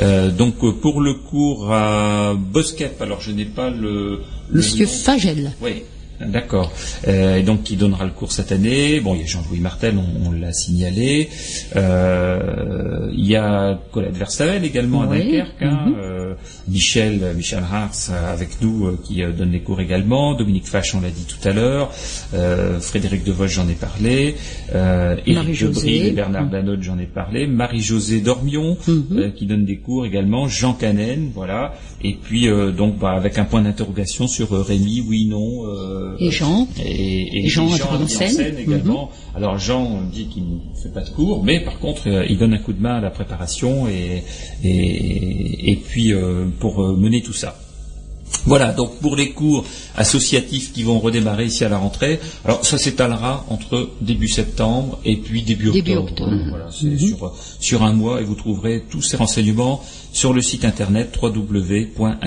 [0.00, 4.20] Euh, donc euh, pour le cours à Bosquep, alors je n'ai pas le...
[4.48, 4.86] le Monsieur.
[4.86, 5.52] Fagel.
[5.60, 5.82] Oui,
[6.20, 6.72] d'accord.
[7.08, 9.00] Euh, et donc qui donnera le cours cette année.
[9.00, 11.28] Bon, il y a Jean-Louis Martel, on, on l'a signalé.
[11.76, 15.62] Euh, il y a Colette Verstavel également à Dunkerque.
[15.62, 15.84] hein.
[15.86, 15.94] mhm.
[15.98, 16.34] Euh,
[16.68, 20.34] Michel, Michel Hartz avec nous qui donne les cours également.
[20.34, 21.90] Dominique Fache, on l'a dit tout à l'heure.
[22.80, 24.36] Frédéric Devos, j'en ai parlé.
[24.74, 25.62] Euh, Éric.
[25.64, 27.46] Debril et Bernard Danotte, j'en ai parlé.
[27.46, 29.32] Marie-Josée Dormion Mhm.
[29.32, 30.48] qui donne des cours également.
[30.48, 31.74] Jean Canen, voilà.
[32.02, 35.66] Et puis donc bah, avec un point d'interrogation sur Rémi, oui, non.
[35.66, 36.68] euh, Et Jean.
[36.84, 38.54] et, Jean et à Vincennes.
[38.54, 38.58] Mhm.
[38.58, 39.10] également.
[39.34, 42.54] Alors Jean dit qu'il ne fait pas de cours, mais par contre euh, il donne
[42.54, 44.22] un coup de main à la préparation et,
[44.64, 47.56] et, et puis euh, pour euh, mener tout ça.
[48.44, 49.64] Voilà, donc pour les cours
[49.96, 55.16] associatifs qui vont redémarrer ici à la rentrée, alors ça s'étalera entre début septembre et
[55.16, 55.84] puis début octobre.
[55.84, 56.36] Début octobre.
[56.50, 60.64] Voilà, c'est sur, sur un mois et vous trouverez tous ces renseignements sur le site
[60.64, 62.24] internet www.anvt.org.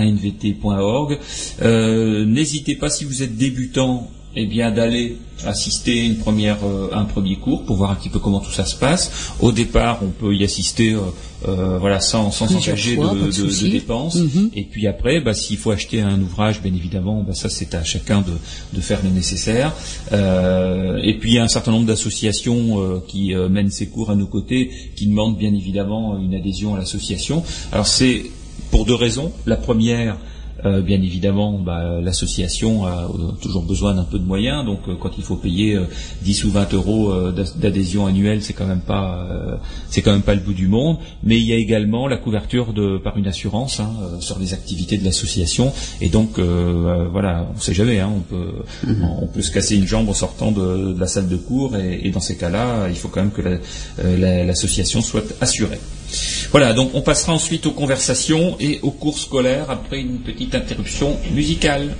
[1.62, 7.04] Euh, N'hésitez pas si vous êtes débutant eh bien d'aller assister une première, euh, un
[7.04, 9.32] premier cours pour voir un petit peu comment tout ça se passe.
[9.40, 11.00] Au départ, on peut y assister euh,
[11.48, 13.70] euh, voilà, sans sans s'engager de, pas de de- de souci.
[13.70, 14.16] dépenses.
[14.16, 14.50] Mhm.
[14.54, 17.82] Et puis après, bah, s'il faut acheter un ouvrage, bien évidemment, bah, ça c'est à
[17.82, 18.32] chacun de,
[18.72, 19.72] de faire le nécessaire.
[20.12, 23.88] Euh, et puis il y a un certain nombre d'associations euh, qui euh, mènent ces
[23.88, 27.42] cours à nos côtés, qui demandent bien évidemment une adhésion à l'association.
[27.72, 28.24] Alors c'est
[28.70, 29.32] pour deux raisons.
[29.46, 30.16] La première,
[30.64, 34.94] euh, bien évidemment, bah, l'association a euh, toujours besoin d'un peu de moyens, donc euh,
[35.00, 35.84] quand il faut payer euh,
[36.22, 39.56] 10 ou 20 euros euh, d'adhésion annuelle, c'est quand même pas, euh,
[39.88, 40.98] c'est quand même pas le bout du monde.
[41.22, 44.98] Mais il y a également la couverture de par une assurance hein, sur les activités
[44.98, 48.52] de l'association, et donc voilà, on sait jamais, hein, on peut,
[49.20, 52.00] on peut se casser une jambe en sortant de, de la salle de cours, et,
[52.04, 53.50] et dans ces cas-là, il faut quand même que la-
[54.04, 55.78] euh, la- l'association soit assurée.
[56.50, 61.16] Voilà, donc on passera ensuite aux conversations et aux cours scolaires après une petite interruption
[61.32, 61.94] musicale.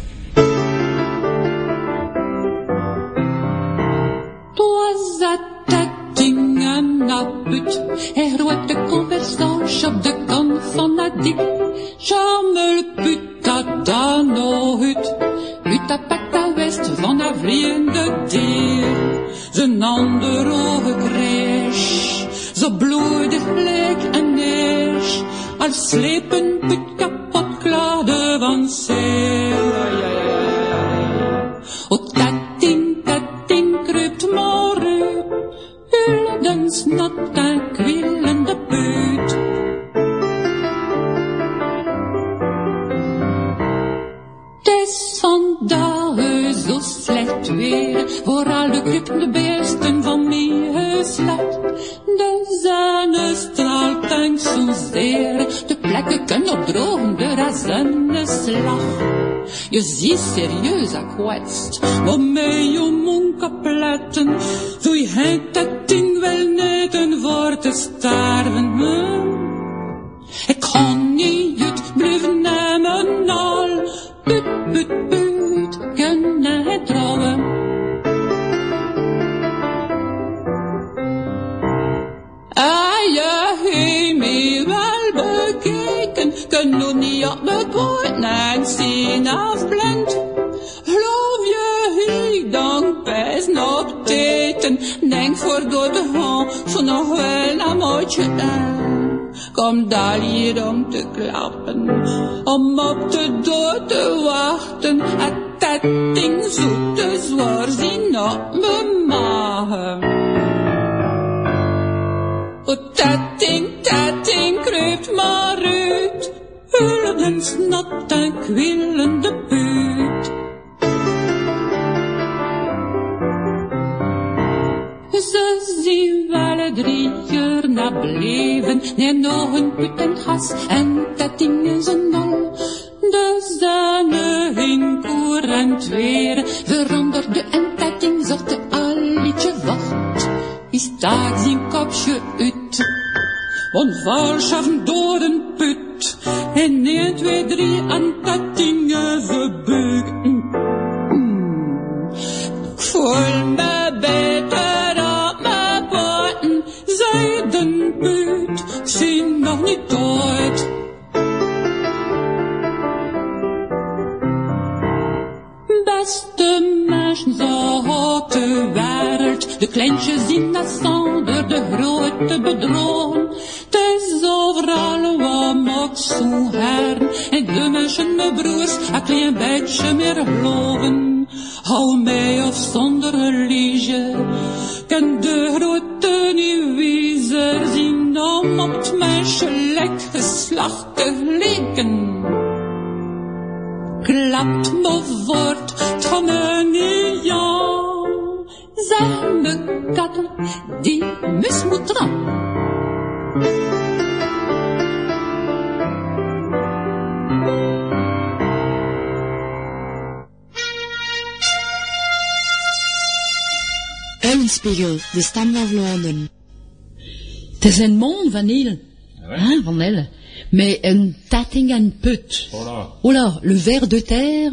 [223.60, 224.52] Ver de terre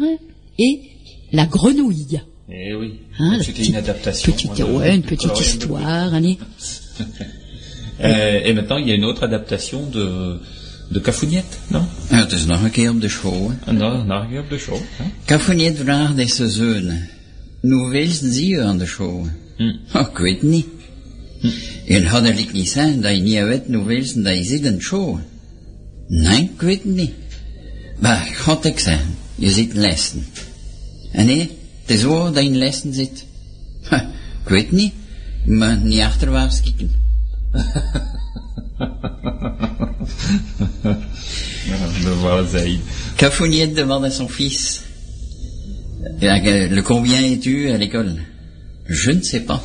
[0.58, 0.80] et
[1.32, 2.20] la grenouille.
[2.50, 2.90] Eh oui.
[3.18, 4.32] Hein, C'était une adaptation.
[4.32, 6.14] Petite, moi, de- ouais, une de petite histoire.
[6.14, 6.38] allez.
[8.00, 10.38] Euh, et maintenant, il y a une autre adaptation de,
[10.92, 11.84] de Cafouniette, non?
[12.10, 13.50] Ja, het is nog een keer op de show.
[13.64, 13.72] hè.
[13.72, 14.78] Non, non, op de show.
[15.24, 16.92] Kaffoniet vraagt deze zoon.
[17.90, 19.26] Wilst zie je aan de show?
[19.56, 19.72] Hm.
[19.96, 20.66] Oh, ik weet niet.
[21.86, 25.18] En had het niet zijn dat je niet weet wilst dat je ziet een show?
[26.08, 27.12] Nee, ik weet niet.
[27.98, 30.26] Maar, God ik zeggen, je in lessen.
[31.12, 33.24] En nee, het is waar dat je in lessen zit.
[33.82, 34.10] Ha,
[34.42, 34.92] ik weet niet,
[35.44, 36.90] maar niet achterwaarts kijken.
[42.02, 42.80] de voilà, Zaïd.
[43.16, 44.80] Cafoniette demande à son fils.
[46.22, 48.16] Euh, Le combien es-tu à l'école?
[48.86, 49.62] Je ne sais pas.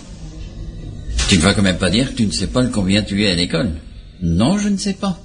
[1.30, 3.24] Tu ne vas quand même pas dire que tu ne sais pas le combien tu
[3.24, 3.72] es à l'école?
[4.22, 5.20] Non, je ne sais pas.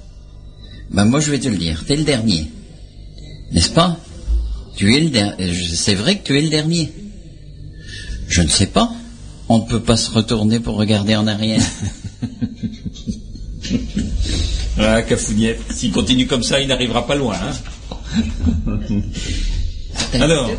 [0.91, 2.49] Ben moi je vais te le dire, t'es le dernier.
[3.51, 3.97] N'est-ce pas?
[4.75, 5.53] Tu es le dernier.
[5.73, 6.91] C'est vrai que tu es le dernier.
[8.27, 8.89] Je ne sais pas.
[9.49, 11.61] On ne peut pas se retourner pour regarder en arrière.
[14.81, 15.59] Ah, Cafouniette.
[15.73, 17.35] S'il continue comme ça, il n'arrivera pas loin.
[17.35, 17.51] Hein
[20.13, 20.49] Alors.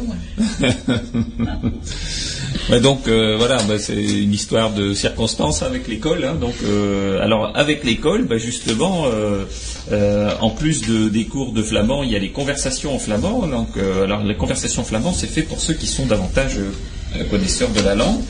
[2.69, 6.25] Ouais, donc euh, voilà, bah, c'est une histoire de circonstances avec l'école.
[6.25, 6.35] hein.
[6.35, 9.45] donc, euh, alors avec l'école, bah, justement, euh,
[9.93, 13.47] euh, en plus de, des cours de flamand, il y a les conversations en flamand.
[13.47, 17.25] Donc, euh, alors les conversations en flamand, c'est fait pour ceux qui sont davantage euh,
[17.31, 18.21] connaisseurs de la langue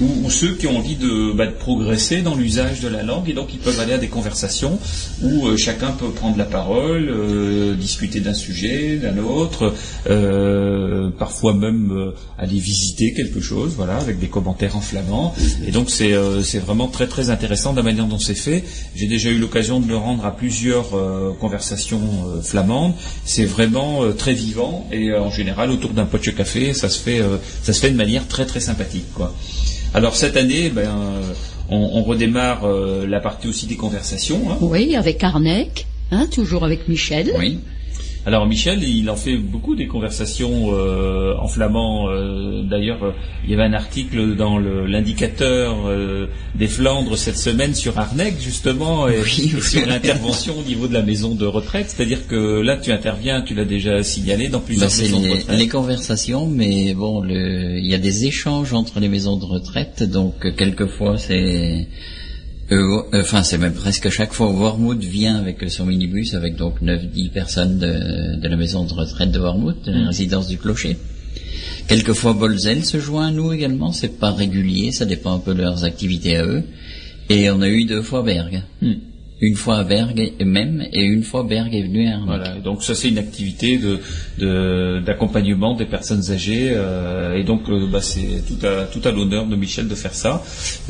[0.00, 3.28] ou, ou ceux qui ont envie de, bah, de progresser dans l'usage de la langue
[3.28, 4.78] et donc ils peuvent aller à des conversations
[5.22, 9.74] où euh, chacun peut prendre la parole, euh, discuter d'un sujet, d'un autre,
[10.08, 15.34] euh, parfois même euh, aller visiter quelque chose, voilà, avec des commentaires en flamand.
[15.66, 18.64] Et donc c'est euh, vraiment très très intéressant de la manière dont c'est fait.
[18.94, 20.90] J'ai déjà eu l'occasion de le rendre à plusieurs
[21.40, 22.00] conversations
[22.42, 22.94] flamandes.
[23.24, 27.20] C'est vraiment très vivant et en général autour d'un pot de café, ça se fait
[27.62, 29.34] ça se fait de manière très très sympathique, quoi.
[29.94, 31.20] Alors cette année, ben, euh,
[31.68, 34.50] on, on redémarre euh, la partie aussi des conversations.
[34.50, 34.56] hein.
[34.60, 37.32] Oui, avec Arnec, hein, toujours avec Michel.
[37.38, 37.58] Oui.
[38.26, 42.10] Alors Michel, il en fait beaucoup des conversations euh, en flamand.
[42.10, 43.12] euh, D'ailleurs, euh,
[43.44, 48.34] il y avait un article dans le- l'indicateur euh, des Flandres cette semaine sur Arnec
[48.38, 51.86] justement et, Oui, et sur l'intervention au niveau de la maison de retraite.
[51.88, 55.58] C'est-à-dire que là, tu interviens, tu l'as déjà signalé dans Bah, plusieurs maisons de retraite.
[55.58, 60.02] les conversations, mais bon, le- il y a des échanges entre les maisons de retraite,
[60.02, 61.88] donc euh, quelquefois c'est,
[62.72, 64.48] enfin c'est même presque chaque fois.
[64.50, 69.32] Wormwood vient avec son minibus avec donc 9-10 personnes de, de la maison de retraite
[69.32, 70.96] de Wormwood, de la résidence du Clocher.
[71.88, 75.62] Quelquefois Bolzel se joint à nous également, c'est pas régulier, ça dépend un peu de
[75.62, 76.62] leurs activités à eux.
[77.28, 78.62] Et on a eu deux fois Berg.
[78.80, 78.94] Hmm.
[79.42, 82.26] Une fois Berg et même, et une fois Berg est venu à Arnac.
[82.26, 83.98] Voilà, donc ça c'est une activité de
[84.38, 89.10] de- d'accompagnement des personnes âgées euh, et donc euh, bah, c'est tout à tout à
[89.12, 90.42] l'honneur de Michel de faire ça.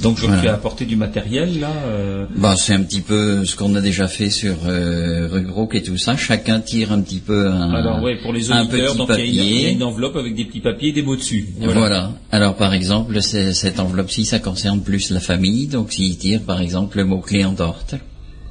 [0.02, 0.42] Donc je Voilà.
[0.42, 1.70] tu as apporté du matériel là.
[1.86, 5.82] euh, Bah, c'est un petit peu ce qu'on a déjà fait sur euh, Rugrook et
[5.82, 6.16] tout ça.
[6.16, 9.16] Chacun tire un petit peu un, alors ouais pour les un auditeurs petit donc il
[9.16, 9.72] y, a une- il y a papier.
[9.72, 11.46] une enveloppe avec des petits papiers et des mots dessus.
[11.60, 12.12] Voilà.
[12.32, 15.66] Alors par exemple, cette enveloppe-ci, ça concerne plus la famille.
[15.68, 17.94] Donc s'il tire par exemple le mot-clé en dorte,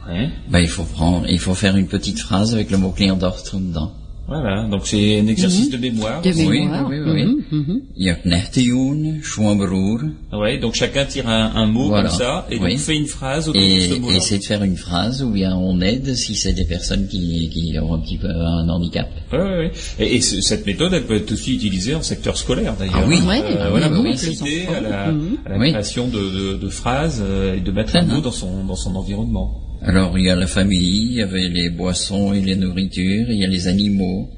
[0.09, 0.29] Ouais.
[0.49, 3.53] bah, il faut prendre, il faut faire une petite phrase avec le mot-clé en dorte
[3.55, 3.91] dedans.
[4.27, 6.21] Voilà, donc c'est un exercice de mémoire.
[6.21, 6.87] De Oui, mémoire.
[6.87, 7.23] oui, oui, oui.
[7.51, 7.81] Mhm, mhm.
[7.97, 10.01] Il y a Knechtejun, Schwambrur,
[10.33, 12.09] Ouais, donc chacun tire un, un mot Voilà.
[12.09, 12.69] comme ça et Oui.
[12.73, 14.15] donc fait une phrase autour de ce mot-là.
[14.17, 17.49] et c'est de faire une phrase où bien on aide si c'est des personnes qui,
[17.49, 19.09] qui ont un petit peu un handicap.
[19.33, 19.71] Ouais, ouais, ouais.
[19.99, 22.99] Et, et ce- cette méthode, elle peut être aussi utilisée en secteur scolaire d'ailleurs.
[23.03, 23.19] Ah oui.
[23.27, 24.73] Ouais, Euh, ah voilà, oui, pour oui, inciter les enfants.
[24.77, 25.37] à la, Mhm.
[25.45, 25.71] à la Oui.
[25.71, 28.95] création de, de- de phrases euh, et de mettre un mot dans son dans son
[28.95, 29.59] environnement.
[29.81, 33.37] Alors il y a la famille, il y avait les boissons et les nourritures, il
[33.37, 34.29] y a les animaux,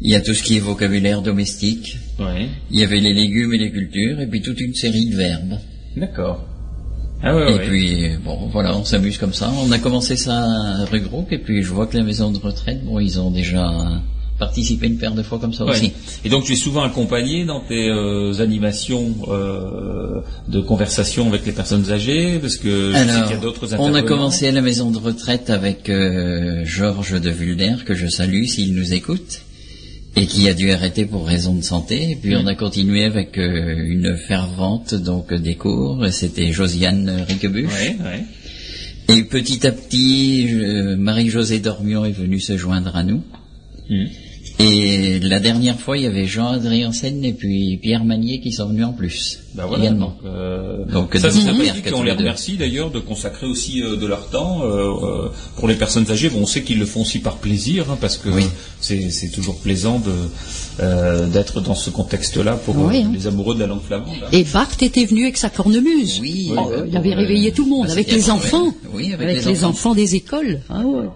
[0.00, 2.48] il y a tout ce qui est vocabulaire domestique, Ouais.
[2.70, 5.58] il y avait les légumes et les cultures, et puis toute une série de verbes.
[5.96, 6.46] D'accord.
[7.22, 7.66] Ah ouais, et ouais.
[7.68, 9.50] puis bon voilà, on s'amuse comme ça.
[9.64, 12.84] On a commencé ça à Rugrook, et puis je vois que la maison de retraite,
[12.84, 14.02] bon ils ont déjà
[14.38, 15.70] participé une paire de fois comme ça Ouais.
[15.72, 15.92] aussi.
[16.24, 21.52] Et donc tu es souvent accompagné dans tes euh, animations euh, de conversation avec les
[21.52, 22.38] personnes âgées?
[22.40, 24.90] Parce que je sais Alors, qu'il y a d'autres on a commencé à la maison
[24.90, 29.42] de retraite avec euh, Georges de Vulder, que je salue s'il nous écoute,
[30.16, 32.10] et qui a dû arrêter pour raison de santé.
[32.10, 37.24] Et puis on a continué avec euh, une fervente donc des cours, et c'était Josiane
[37.28, 37.70] Riquebuche.
[37.72, 38.24] Ouais, ouais.
[39.16, 43.22] Et petit à petit, euh, Marie-Josée Dormion est venue se joindre à nous.
[43.92, 44.06] Hmm.
[44.58, 48.68] Et la dernière fois, il y avait Jean-Adrien Sen et puis Pierre Manier qui sont
[48.68, 49.40] venus en plus.
[49.54, 50.16] Bah voilà, également.
[50.22, 53.00] donc, euh, Donc, ça deux c'est frères sympathique que et on les remercie d'ailleurs de
[53.00, 56.28] consacrer aussi euh, de leur temps euh, euh, pour les personnes âgées.
[56.28, 58.44] Bon, on sait qu'ils le font aussi par plaisir hein, parce que Oui.
[58.80, 60.12] c'est toujours plaisant de
[60.80, 63.10] euh, d'être dans ce contexte-là pour Oui, euh, hein.
[63.14, 64.08] les amoureux de la langue flamande.
[64.22, 64.28] hein.
[64.32, 66.18] Et Bart était venu avec sa cornemuse.
[66.20, 68.72] Oui, Oh, il avait réveillé tout le monde, avec les enfants.
[68.94, 69.68] Oui, avec les les enfants.
[69.70, 70.60] enfants des écoles.
[70.68, 71.06] Ah ouais.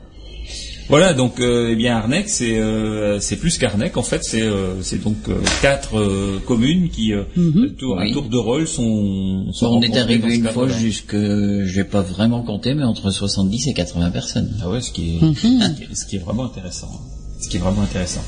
[0.88, 3.96] Voilà, donc euh, eh bien Arnec, c'est euh, c'est plus qu'Arnec.
[3.96, 7.24] En fait, c'est euh, c'est donc euh, quatre euh, communes qui euh,
[7.78, 9.46] tour, à tour de rôle sont.
[9.52, 11.16] sont on est arrivé une fois jusque,
[11.64, 14.54] j'ai pas vraiment compté, mais entre 70 et 80 personnes.
[14.62, 15.34] Ah ouais, ce qui est Mhm.
[15.34, 16.88] ce qui est- ce qui est vraiment intéressant.
[16.94, 17.00] hein.
[17.40, 18.22] Ce qui est vraiment intéressant.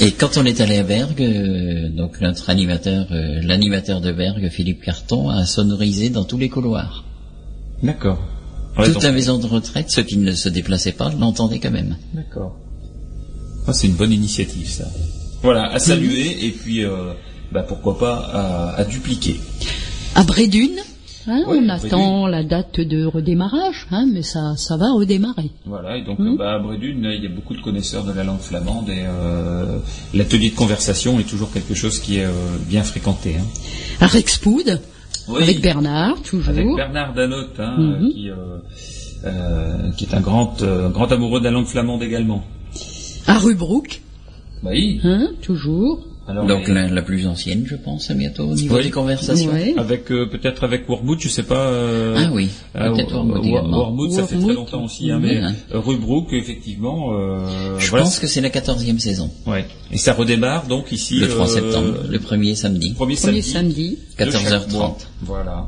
[0.00, 4.48] Et quand on est allé à Bergue, euh, donc notre animateur, euh, l'animateur de Bergue,
[4.48, 7.04] Philippe Carton, a sonorisé dans tous les couloirs.
[7.82, 8.18] D'accord.
[8.78, 11.70] Ouais, Toute donc- la maison de retraite, ceux qui ne se déplaçaient pas l'entendaient quand
[11.72, 11.96] même.
[12.14, 12.56] D'accord.
[13.66, 14.84] Ah, c'est une bonne initiative, ça.
[15.42, 17.12] Voilà, à saluer et puis, euh,
[17.52, 19.40] bah, pourquoi pas à, à dupliquer.
[20.14, 20.78] À Brédune,
[21.26, 21.70] hein, Ouais, on Brédune.
[21.70, 25.50] attend la date de redémarrage, hein, mais ça, ça va redémarrer.
[25.66, 28.24] Voilà, et donc euh, bah, à Brédune, il y a beaucoup de connaisseurs de la
[28.24, 29.78] langue flamande et euh,
[30.14, 32.30] l'atelier de conversation est toujours quelque chose qui est euh,
[32.68, 33.36] bien fréquenté.
[33.38, 33.44] Hein.
[34.00, 34.80] À Rexpoud,
[35.30, 35.42] Oui.
[35.42, 36.48] avec Bernard, toujours.
[36.50, 38.04] Avec Bernard Danotte, hein, Mhm.
[38.04, 38.34] euh, qui, euh,
[39.24, 42.44] euh, qui est un grand, euh, grand amoureux de la langue flamande également.
[43.26, 44.00] À Rubrook,
[44.62, 46.04] Bah oui, hein, toujours.
[46.30, 48.84] Alors, Donc la, la plus ancienne, je pense, à bientôt au niveau Oui.
[48.84, 49.50] des conversations.
[49.76, 51.66] Avec euh, peut-être avec Wormwood, je sais pas.
[51.68, 54.10] euh, Ah oui, euh, peut-être également.
[54.10, 55.54] Ça fait très longtemps aussi, hein, mais hein.
[55.72, 57.12] Rubrook, effectivement.
[57.14, 58.04] Euh, Je voilà.
[58.04, 59.30] pense que c'est la quatorzième saison.
[59.46, 59.64] Ouais.
[59.90, 62.92] Et ça redémarre donc ici Le 3 euh, septembre, le premier samedi.
[62.94, 63.42] premier Premier samedi.
[63.42, 64.72] samedi, de chaque 14h30.
[64.72, 64.96] mois.
[65.22, 65.66] Voilà.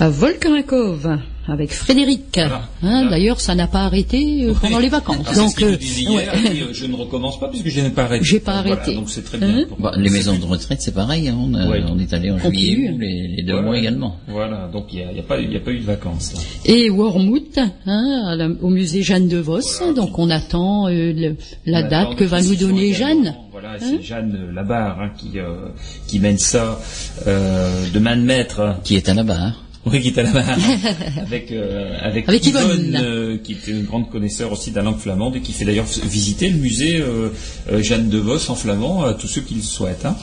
[0.00, 1.18] À Volkankov,
[1.48, 2.20] avec Frédéric.
[2.34, 2.56] Voilà.
[2.56, 3.10] Hein, Voilà.
[3.10, 5.26] D'ailleurs, ça n'a pas arrêté euh, pendant les vacances.
[5.28, 8.24] Ah, ce Donc, euh, hier, euh, je ne recommence pas puisque je n'ai pas arrêté.
[8.24, 8.94] J'ai pas Voilà, arrêté.
[8.94, 9.48] donc c'est très bien.
[9.48, 11.28] Hein pour- Bon, les maisons de retraite, c'est pareil.
[11.28, 11.80] hein, On, a- Ouais.
[11.88, 12.60] on est allé en Continue.
[12.74, 13.66] juillet, les, les deux Voilà.
[13.66, 14.16] mois également.
[14.28, 15.84] Voilà, donc il n'y a, il y a pas, il y a pas eu de
[15.86, 16.40] vacances là.
[16.66, 17.42] Et Wormwood,
[17.86, 19.60] hein, la- au musée Jeanne de Vos.
[19.96, 21.36] Donc, on attend euh, le-
[21.66, 23.24] la On date attend que va nous donner également.
[23.24, 23.34] Jeanne.
[23.52, 25.68] Voilà, c'est Jeanne Labarre hein, qui, euh,
[26.06, 26.78] qui mène ça
[27.26, 28.76] euh, de main de maître.
[28.84, 29.64] Qui est à la barre.
[29.86, 30.30] Oui, qui est à la
[31.22, 32.96] avec, euh, avec, Avec Yvonne.
[33.00, 35.86] euh, qui était une grande connaisseur aussi de la langue flamande et qui fait d'ailleurs
[36.04, 37.30] visiter le musée euh,
[37.72, 40.04] euh, Jeanne de Vos en flamand à tous ceux qui le souhaitent.
[40.04, 40.16] hein.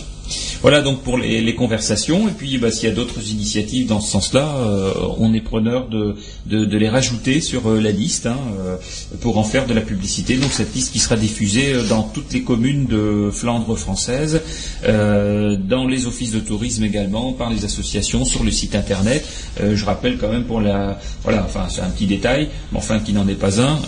[0.61, 4.11] Voilà donc pour les, conversations et puis bah, s'il y a d'autres initiatives dans ce
[4.11, 6.15] sens-là, euh, on est preneur de,
[6.49, 8.76] les rajouter sur euh, la liste hein, euh,
[9.21, 10.36] pour en faire de la publicité.
[10.38, 14.41] Donc cette liste qui sera diffusée dans toutes les communes de Flandre française,
[14.84, 19.26] dans les offices de tourisme également, par les associations, sur le site internet.
[19.59, 23.13] Je rappelle quand même pour la voilà, enfin c'est un petit détail, mais enfin qui
[23.13, 23.80] n'en est pas un,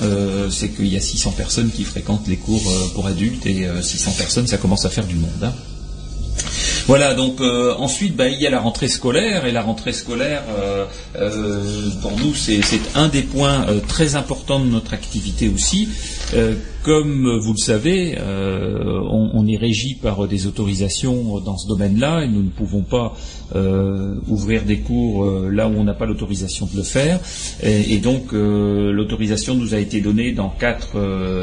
[0.50, 2.64] c'est qu'il y a 600 personnes qui fréquentent les cours
[2.94, 5.30] pour adultes et euh, 600 personnes, ça commence à faire du monde.
[5.44, 5.54] hein.
[6.88, 10.44] Voilà, donc euh, ensuite, bah, il y a la rentrée scolaire, et la rentrée scolaire,
[10.58, 10.86] euh,
[11.18, 12.62] euh, pour nous, c'est
[12.96, 15.90] un des points très importants de notre activité aussi.
[16.34, 22.24] Euh, comme vous le savez, euh, on, est régi par des autorisations dans ce domaine-là,
[22.24, 23.16] et nous ne pouvons pas
[23.56, 27.20] euh, ouvrir des cours là où on n'a pas l'autorisation de le faire.
[27.62, 30.98] Et, donc, l'autorisation nous a été donnée dans quatre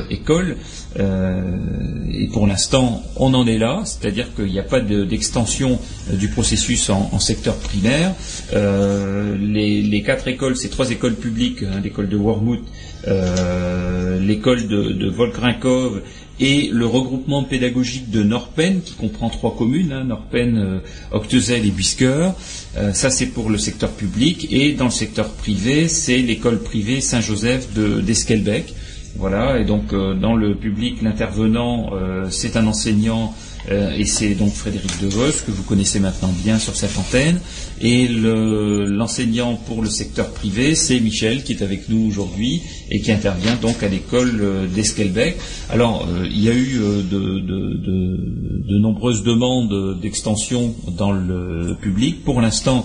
[0.08, 0.56] écoles,
[0.98, 5.78] et pour l'instant, on en est là, c'est-à-dire qu'il n'y a pas de- d'extension
[6.10, 8.14] du processus en, secteur primaire.
[8.54, 12.60] Les, quatre écoles, c'est trois écoles publiques, hein, l'école de Wormwood,
[13.08, 16.02] euh, l'école de, de Volkrinkov
[16.40, 20.78] et le regroupement pédagogique de Norpen, qui comprend trois communes, hein, Norpen, euh,
[21.12, 22.30] Octezel et Buisker.
[22.76, 24.48] Euh, ça, c'est pour le secteur public.
[24.52, 28.74] Et dans le secteur privé, c'est l'école privée Saint-Joseph de- d'Esquelbec.
[29.16, 31.90] Voilà, et donc euh, dans le public, l'intervenant,
[32.30, 33.32] c'est un enseignant
[33.70, 37.38] euh, et c'est donc Frédéric Devos que vous connaissez maintenant bien sur cette antenne.
[37.80, 43.00] Et le- l'enseignant pour le secteur privé, c'est Michel qui est avec nous aujourd'hui et
[43.00, 45.36] qui intervient donc à l'école euh, d'Esquelbec.
[45.70, 51.76] Alors, euh, il y a eu de, de- de- de nombreuses demandes d'extension dans le
[51.80, 52.24] public.
[52.24, 52.84] Pour l'instant,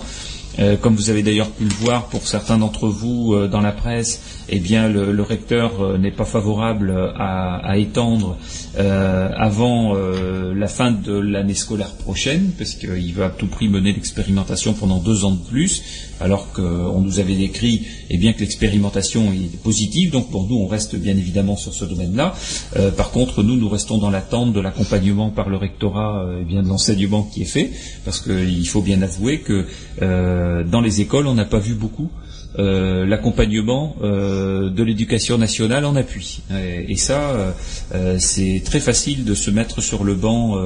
[0.82, 4.20] comme vous avez d'ailleurs pu le voir pour certains d'entre vous dans la presse,
[4.50, 8.36] eh bien le, le recteur n'est pas favorable à, à étendre
[8.78, 13.68] euh, avant euh, la fin de l'année scolaire prochaine, parce qu'il veut à tout prix
[13.68, 15.82] mener l'expérimentation pendant deux ans de plus,
[16.20, 20.10] alors qu'on nous avait décrit eh bien que l'expérimentation est positive.
[20.10, 22.34] Donc pour nous, on reste bien évidemment sur ce domaine-là.
[22.76, 26.44] Euh, par contre, nous, nous restons dans l'attente de l'accompagnement par le rectorat, euh, eh
[26.44, 27.70] bien de l'enseignement qui est fait,
[28.04, 29.66] parce qu'il faut bien avouer que
[30.02, 32.10] euh, dans les écoles, on n'a pas vu beaucoup
[32.58, 36.42] euh, l'accompagnement euh, de l'éducation nationale en appui.
[36.88, 37.54] Et, ça,
[37.94, 40.56] euh, c'est très facile de se mettre sur le banc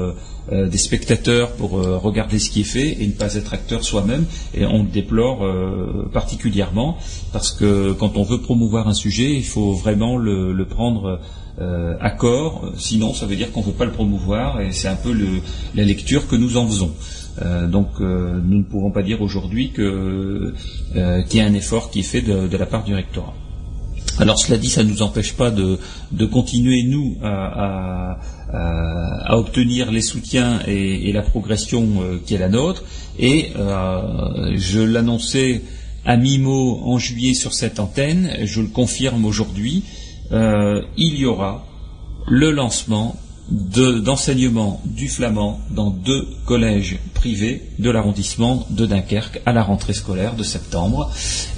[0.51, 4.25] des spectateurs pour regarder ce qui est fait et ne pas être acteur soi-même.
[4.55, 5.47] Et on le déplore
[6.13, 6.99] particulièrement
[7.33, 11.21] parce que quand on veut promouvoir un sujet, il faut vraiment le, prendre
[11.59, 12.73] à corps.
[12.77, 15.15] Sinon, ça veut dire qu'on ne veut pas le promouvoir et c'est un peu
[15.75, 16.93] la lecture que nous en faisons.
[17.43, 20.53] Euh, donc euh, nous ne pouvons pas dire aujourd'hui euh,
[21.29, 23.35] qu'il y a un effort qui est fait de, la part du rectorat.
[24.21, 25.79] Alors cela dit, ça ne nous empêche pas de,
[26.27, 28.19] continuer, nous, à,
[29.31, 31.89] obtenir les soutiens et, et la progression
[32.25, 32.85] qui est la nôtre.
[33.19, 35.63] Et je l'annonçais
[36.05, 39.83] à mi-mot en juillet sur cette antenne, je le confirme aujourd'hui,
[40.31, 41.67] il y aura
[42.29, 43.17] le lancement
[43.51, 49.93] de- d'enseignement du flamand dans deux collèges privés de l'arrondissement de Dunkerque à la rentrée
[49.93, 51.11] scolaire de septembre.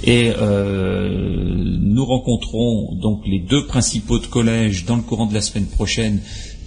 [0.03, 5.41] Et euh, nous rencontrons donc les deux principaux de collèges dans le courant de la
[5.41, 6.19] semaine prochaine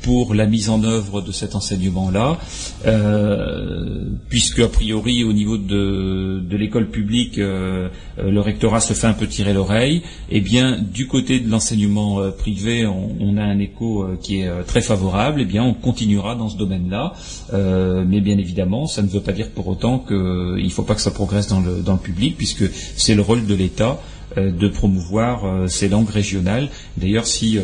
[0.03, 2.39] pour la mise en œuvre de cet enseignement-là,
[2.87, 7.89] euh, puisque a priori au niveau de, de l'école publique, euh,
[8.19, 12.21] euh, le rectorat se fait un peu tirer l'oreille, et bien du côté de l'enseignement
[12.33, 16.57] privé, on, a un écho qui est très favorable, et bien on continuera dans ce
[16.57, 17.15] domaine-là,
[17.53, 21.01] mais bien évidemment, ça ne veut pas dire pour autant qu'il ne faut pas que
[21.01, 22.65] ça progresse dans le, dans le public, puisque
[22.97, 24.01] c'est le rôle de l'État
[24.37, 26.69] de promouvoir ces langues régionales.
[26.97, 27.59] D'ailleurs, si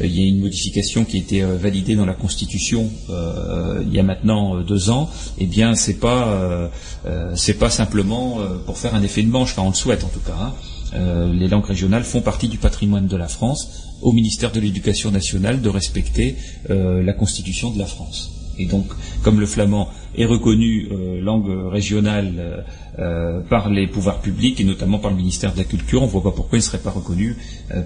[0.00, 4.02] il y a une modification qui a été validée dans la Constitution il y a
[4.02, 6.70] maintenant deux ans, eh bien, c'est pas
[7.34, 10.20] c'est pas simplement pour faire un effet de manche, enfin on le souhaite en tout
[10.20, 10.52] cas.
[10.94, 11.32] Hein.
[11.32, 15.60] les langues régionales font partie du patrimoine de la France au ministère de l'Éducation nationale
[15.60, 16.36] de respecter
[16.68, 18.30] la Constitution de la France.
[18.58, 18.86] Et donc,
[19.22, 22.64] comme le flamand est reconnu euh, langue régionale
[22.98, 26.06] euh, euh, par les pouvoirs publics et notamment par le ministère de la Culture, on
[26.06, 27.36] ne voit pas pourquoi il ne serait pas reconnu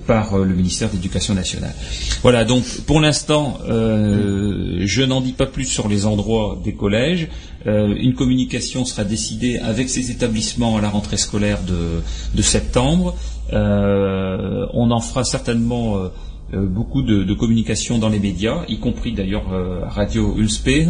[0.07, 1.75] par le ministère de l'Éducation nationale.
[2.23, 7.29] Voilà, donc pour l'instant, je n'en dis pas plus sur les endroits des collèges.
[7.67, 13.17] une communication sera décidée avec ces établissements à la rentrée scolaire de, septembre.
[13.53, 15.97] on en fera certainement
[16.53, 19.47] beaucoup de, de, communication dans les médias, y compris d'ailleurs
[19.89, 20.89] Radio Ulspe.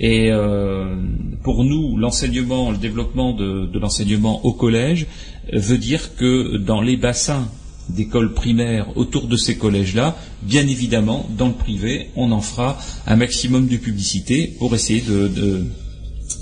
[0.00, 0.96] Et euh,
[1.42, 5.06] pour nous, l'enseignement, le développement de, l'enseignement au collège
[5.52, 7.48] euh, veut dire que dans les bassins
[7.88, 13.16] d'écoles primaires autour de ces collèges-là, bien évidemment, dans le privé, on en fera un
[13.16, 15.64] maximum de publicité pour essayer de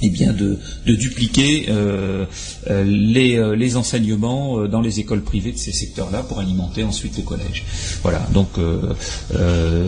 [0.02, 2.24] eh bien de, dupliquer euh,
[2.70, 2.84] euh,
[3.16, 7.64] euh, les, enseignements dans les écoles privées de ces secteurs-là pour alimenter ensuite les collèges.
[8.02, 8.26] Voilà.
[8.32, 8.50] Donc,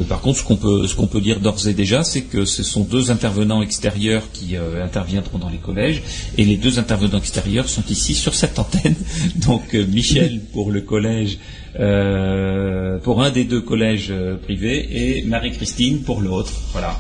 [0.08, 2.62] par contre, ce qu'on peut, ce qu'on peut dire d'ores et déjà, c'est que ce
[2.62, 6.02] sont deux intervenants extérieurs qui interviendront dans les collèges,
[6.36, 8.96] et les deux intervenants extérieurs sont ici sur cette antenne.
[9.36, 11.38] Donc, Michel pour le collège
[11.78, 16.52] euh, pour un des deux collèges euh, privés et Marie-Christine pour l'autre.
[16.72, 16.96] Voilà.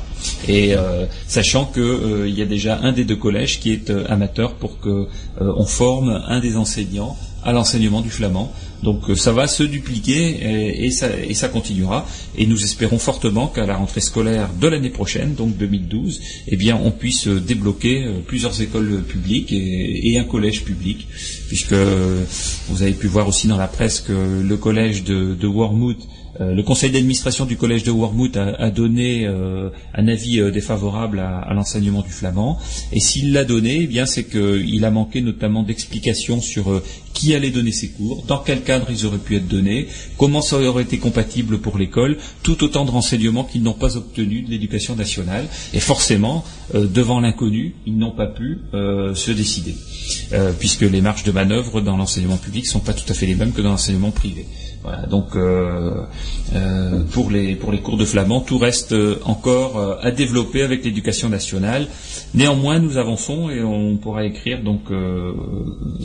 [0.48, 4.80] Et euh, sachant qu'il y a déjà un des deux collèges qui est amateur pour
[4.80, 5.06] que
[5.40, 8.52] on forme un des enseignants à l'enseignement du flamand.
[8.86, 12.06] Donc euh, ça va se dupliquer et, ça, continuera.
[12.38, 16.78] Et nous espérons fortement qu'à la rentrée scolaire de l'année prochaine, donc 2012, eh bien
[16.80, 21.08] on puisse débloquer euh, plusieurs écoles publiques et, un collège public,
[21.48, 21.74] puisque
[22.68, 25.46] vous avez pu voir aussi dans la presse que le collège de, de
[26.40, 31.18] euh, le conseil d'administration du collège de Wormwood a, donné euh, un avis euh, défavorable
[31.20, 32.58] à, l'enseignement du flamand.
[32.92, 36.82] Et s'il l'a donné, eh bien c'est qu'il a manqué notamment d'explications sur
[37.14, 40.58] qui allait donner ces cours, dans quel cadre ils auraient pu être donnés, comment ça
[40.58, 44.96] aurait été compatible pour l'école, tout autant de renseignements qu'ils n'ont pas obtenus de l'éducation
[44.96, 45.46] nationale.
[45.72, 49.74] Et forcément, devant l'inconnu, ils n'ont pas pu se décider,
[50.58, 53.34] puisque les marges de manœuvre dans l'enseignement public ne sont pas tout à fait les
[53.34, 54.44] mêmes que dans l'enseignement privé
[55.08, 55.90] donc euh,
[56.54, 60.84] euh, pour les pour les cours de flamand, tout reste euh, encore à développer avec
[60.84, 61.86] l'éducation nationale.
[62.34, 64.82] Néanmoins, nous avançons et on pourra écrire donc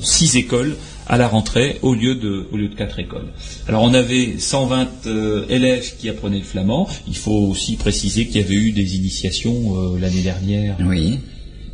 [0.01, 0.75] six écoles
[1.07, 3.27] à la rentrée au lieu de au lieu de quatre écoles.
[3.67, 5.07] Alors on avait 120
[5.49, 6.87] élèves qui apprenaient le flamand.
[7.07, 10.77] Il faut aussi préciser qu'il y avait eu des initiations l'année dernière.
[10.85, 11.19] Oui.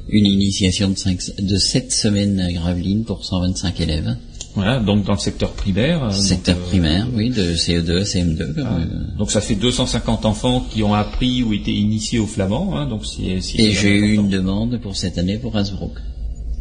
[0.10, 4.16] Une initiation de, 5, de 7 semaines à Gravelines pour 125 élèves.
[4.58, 6.06] Voilà, donc dans le secteur primaire.
[6.06, 8.64] Euh, secteur euh, primaire, oui, de CE2 à CM2.
[8.66, 8.80] Ah,
[9.16, 12.76] donc ça fait 250 enfants qui ont appris ou été initiés au flamand.
[12.76, 15.94] Hein, donc Et j'ai eu une demande pour cette année pour Hasbrook.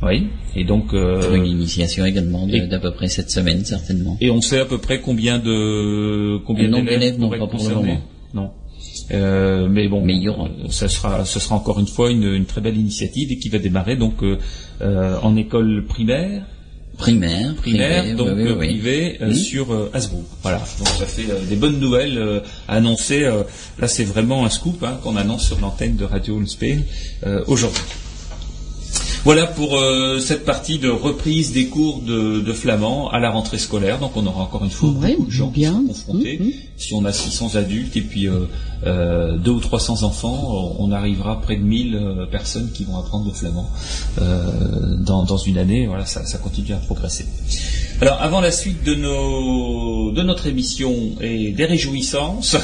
[0.02, 4.18] Oui, et donc euh, pour une initiation également d'à peu près cette semaine certainement.
[4.20, 8.00] Et on sait à peu près combien de combien d'élèves non pas pour le moment.
[8.34, 8.50] Non.
[9.12, 10.20] Euh, mais bon, mais
[10.68, 13.58] ça sera, ce sera encore une fois une, une, très belle initiative et qui va
[13.58, 16.44] démarrer donc euh, en école primaire,
[16.96, 19.90] primaire, primaire, donc euh, privé euh, sur euh,
[20.42, 23.22] Voilà, donc ça fait euh, des bonnes nouvelles à annoncer.
[23.78, 26.80] là, c'est vraiment un scoop hein, qu'on annonce sur l'antenne de Radio Spain
[27.46, 27.82] aujourd'hui.
[29.26, 33.98] Voilà pour euh, cette partie de reprise des cours de, flamand à la rentrée scolaire.
[33.98, 35.72] Donc on aura encore une fois beaucoup de gens bien.
[35.72, 36.38] qui sont confrontés.
[36.38, 36.52] Mm-hmm.
[36.76, 38.46] Si on a 600 adultes et puis euh,
[38.86, 43.26] euh, 2 ou 300 enfants, on arrivera près de 1000 euh, personnes qui vont apprendre
[43.26, 43.68] le flamand
[45.00, 45.88] dans, une année.
[45.88, 47.26] Voilà, ça, ça continue à progresser.
[48.00, 52.56] Alors, avant la suite de, nos, de notre émission et des réjouissances,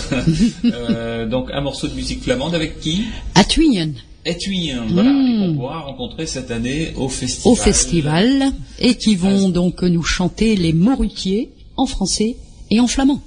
[1.28, 3.02] donc un morceau de musique flamande avec qui?
[3.34, 3.94] Atwien
[4.24, 7.52] et puis, voilà, qu'on pourra rencontrer cette année au festival.
[7.52, 12.36] Au festival, et qui vont donc nous chanter les Morutiers en français
[12.70, 13.20] et en flamand.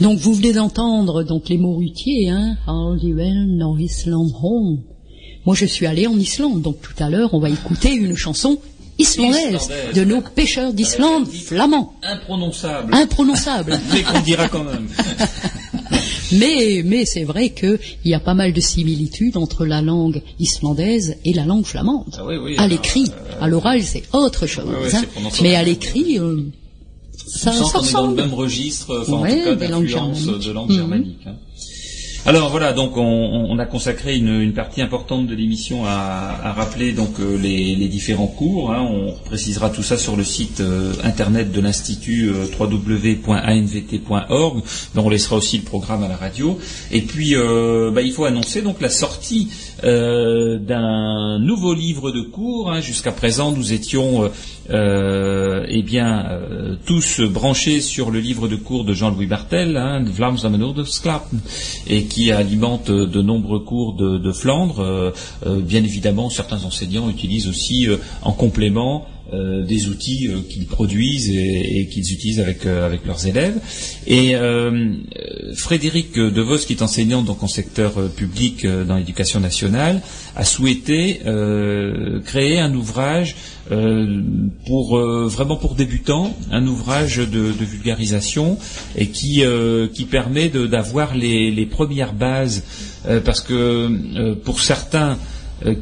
[0.00, 4.78] Donc vous venez d'entendre donc les mots routiers, hein, no Island home.
[5.44, 8.58] Moi je suis allé en Islande, donc tout à l'heure on va écouter une chanson
[8.98, 9.94] islandaise Islandaise.
[9.94, 12.94] de nos pêcheurs d'Islande flamands, Imprononçable.
[12.94, 13.78] imprononçables.
[13.92, 14.88] Mais qu'on dira quand même.
[16.32, 21.16] Mais, mais c'est vrai qu'il y a pas mal de similitudes entre la langue islandaise
[21.24, 22.14] et la langue flamande.
[22.18, 24.64] Ah oui, oui, à l'écrit, euh, à l'oral c'est autre chose.
[24.66, 25.02] oui, hein.
[25.42, 26.40] Mais à l'écrit, euh,
[27.26, 30.52] ça, On ça est dans le même registre, enfin Ouais, en tout cas d'influence de
[30.52, 30.76] langue Mhm.
[30.76, 31.20] germanique.
[31.26, 31.34] hein.
[32.28, 37.36] Alors voilà, donc on, a consacré une, partie importante de l'émission à, rappeler donc euh,
[37.38, 38.72] les, différents cours.
[38.72, 38.82] hein.
[38.82, 44.62] On précisera tout ça sur le site euh, internet de l'institut euh, www.anvt.org.
[44.94, 46.58] Mais on laissera aussi le programme à la radio.
[46.90, 49.48] Et puis euh, bah, il faut annoncer donc la sortie
[49.84, 52.72] euh, d'un nouveau livre de cours.
[52.72, 52.80] hein.
[52.80, 54.28] Jusqu'à présent, nous étions
[54.70, 60.02] euh, eh bien euh, tous branchés sur le livre de cours de Jean-Louis Bartel, hein,
[60.04, 60.38] Vlaams
[60.74, 61.40] de Sklapen,
[61.86, 64.80] et qui alimente de nombreux cours de, Flandre.
[64.80, 65.10] Euh,
[65.46, 67.88] euh, bien évidemment, certains enseignants utilisent aussi
[68.22, 73.26] en complément euh, des outils euh, qu'ils produisent et, qu'ils utilisent avec, euh, avec leurs
[73.26, 73.58] élèves.
[74.06, 74.34] Et
[75.56, 80.00] Frédéric De Vos, qui est enseignant donc en secteur public dans l'éducation nationale,
[80.36, 81.20] a souhaité
[82.24, 83.34] créer un ouvrage
[84.66, 88.58] pour vraiment pour débutants, un ouvrage de, de vulgarisation
[88.96, 89.42] et qui
[89.92, 92.62] qui permet d'avoir les, les premières bases
[93.24, 95.18] parce que pour certains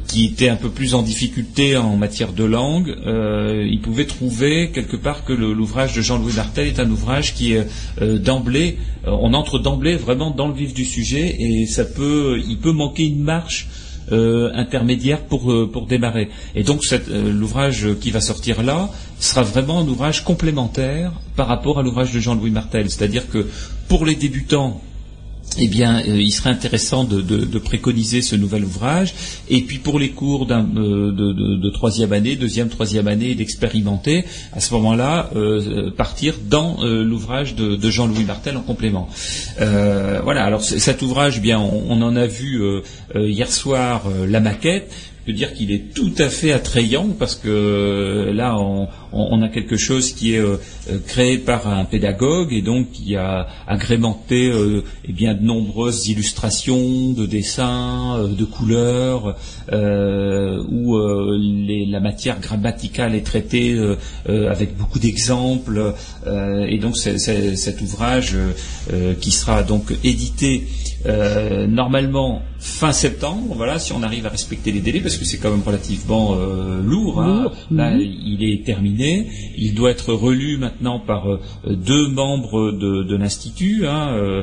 [0.07, 4.71] qui étaient un peu plus en difficulté en matière de langue, euh, ils pouvaient trouver
[4.71, 9.33] quelque part que l'ouvrage de Jean-Louis Martel est un ouvrage qui euh, d'emblée, euh, on
[9.33, 13.67] entre d'emblée vraiment dans le vif du sujet et peut, il peut manquer une marche
[14.11, 16.29] euh, intermédiaire pour euh, pour démarrer.
[16.53, 21.79] Et donc euh, l'ouvrage qui va sortir là sera vraiment un ouvrage complémentaire par rapport
[21.79, 22.91] à l'ouvrage de Jean-Louis Martel.
[22.91, 23.47] C'est-à-dire que
[23.87, 24.79] pour les débutants
[25.57, 29.13] eh bien, euh, il serait intéressant de, préconiser ce nouvel ouvrage.
[29.49, 34.73] Et puis pour les cours euh, de, troisième année, deuxième, troisième année, d'expérimenter, à ce
[34.73, 39.07] moment-là, euh, partir dans euh, l'ouvrage de, Jean-Louis Martel en complément.
[39.57, 40.43] Voilà.
[40.43, 42.61] Alors cet ouvrage, eh bien, on, en a vu
[43.15, 44.91] hier soir la maquette.
[45.27, 49.41] Je peux dire qu'il est tout à fait attrayant parce que euh, là, on, on-
[49.41, 50.57] a quelque chose qui est euh,
[50.91, 56.09] euh, créé par un pédagogue et donc qui a agrémenté euh, eh bien de nombreuses
[56.09, 59.35] illustrations, de dessins, euh, de couleurs,
[59.71, 60.95] euh, où
[61.39, 63.75] les- la matière grammaticale est traitée
[64.27, 65.93] avec beaucoup d'exemples.
[66.67, 67.17] et donc c'est-
[67.55, 68.35] cet ouvrage
[69.21, 70.67] qui sera donc édité
[71.05, 75.37] euh, normalement fin septembre, voilà, si on arrive à respecter les délais, parce que c'est
[75.37, 77.21] quand même relativement euh, lourd.
[77.21, 77.51] hein.
[77.71, 77.99] Là, mhm.
[78.01, 79.27] il est terminé.
[79.57, 84.41] Il doit être relu maintenant par euh, deux membres de, de l'institut, hein, euh,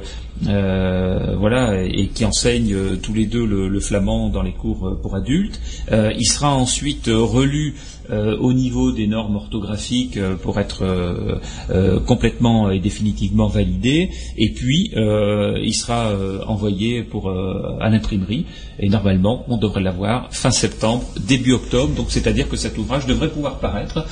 [0.48, 5.14] euh, voilà, et qui enseignent tous les deux le, le flamand dans les cours pour
[5.16, 5.60] adultes.
[5.90, 7.74] Euh, il sera ensuite relu
[8.10, 14.10] euh, au niveau des normes orthographiques euh, pour être euh, complètement et définitivement validé.
[14.36, 16.12] Et puis, il sera
[16.46, 18.46] envoyé pour à l'imprimerie.
[18.78, 21.94] Et normalement, on devrait l'avoir fin septembre, début octobre.
[21.94, 24.06] Donc, c'est-à-dire que cet ouvrage devrait pouvoir paraître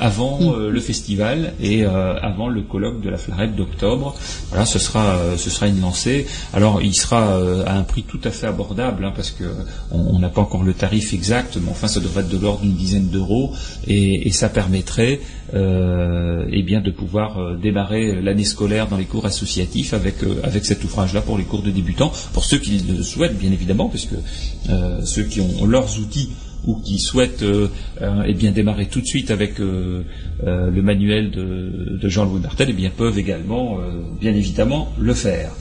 [0.00, 4.14] avant euh, le festival et avant le colloque de la Flarette d'octobre.
[4.48, 6.26] Voilà, ce sera ce sera une lancée.
[6.52, 9.44] Alors, il sera à un prix tout à fait abordable hein, parce que
[9.90, 12.62] on on n'a pas encore le tarif exact, mais enfin, ça devrait être de l'ordre
[12.62, 13.25] d'une dizaine d'euros
[13.86, 15.20] et, ça permettrait
[15.54, 20.64] euh, eh de pouvoir euh, démarrer l'année scolaire dans les cours associatifs avec euh, avec
[20.64, 24.06] cet ouvrage-là pour les cours de débutants, pour ceux qui le souhaitent bien évidemment, parce
[24.06, 24.16] que
[24.68, 26.30] euh, ceux qui ont leurs outils
[26.66, 27.44] ou qui souhaitent
[28.26, 30.04] eh démarrer tout de suite avec le
[30.82, 33.78] manuel de, Jean-Louis Martel, eh bien peuvent également
[34.20, 35.52] bien évidemment le faire.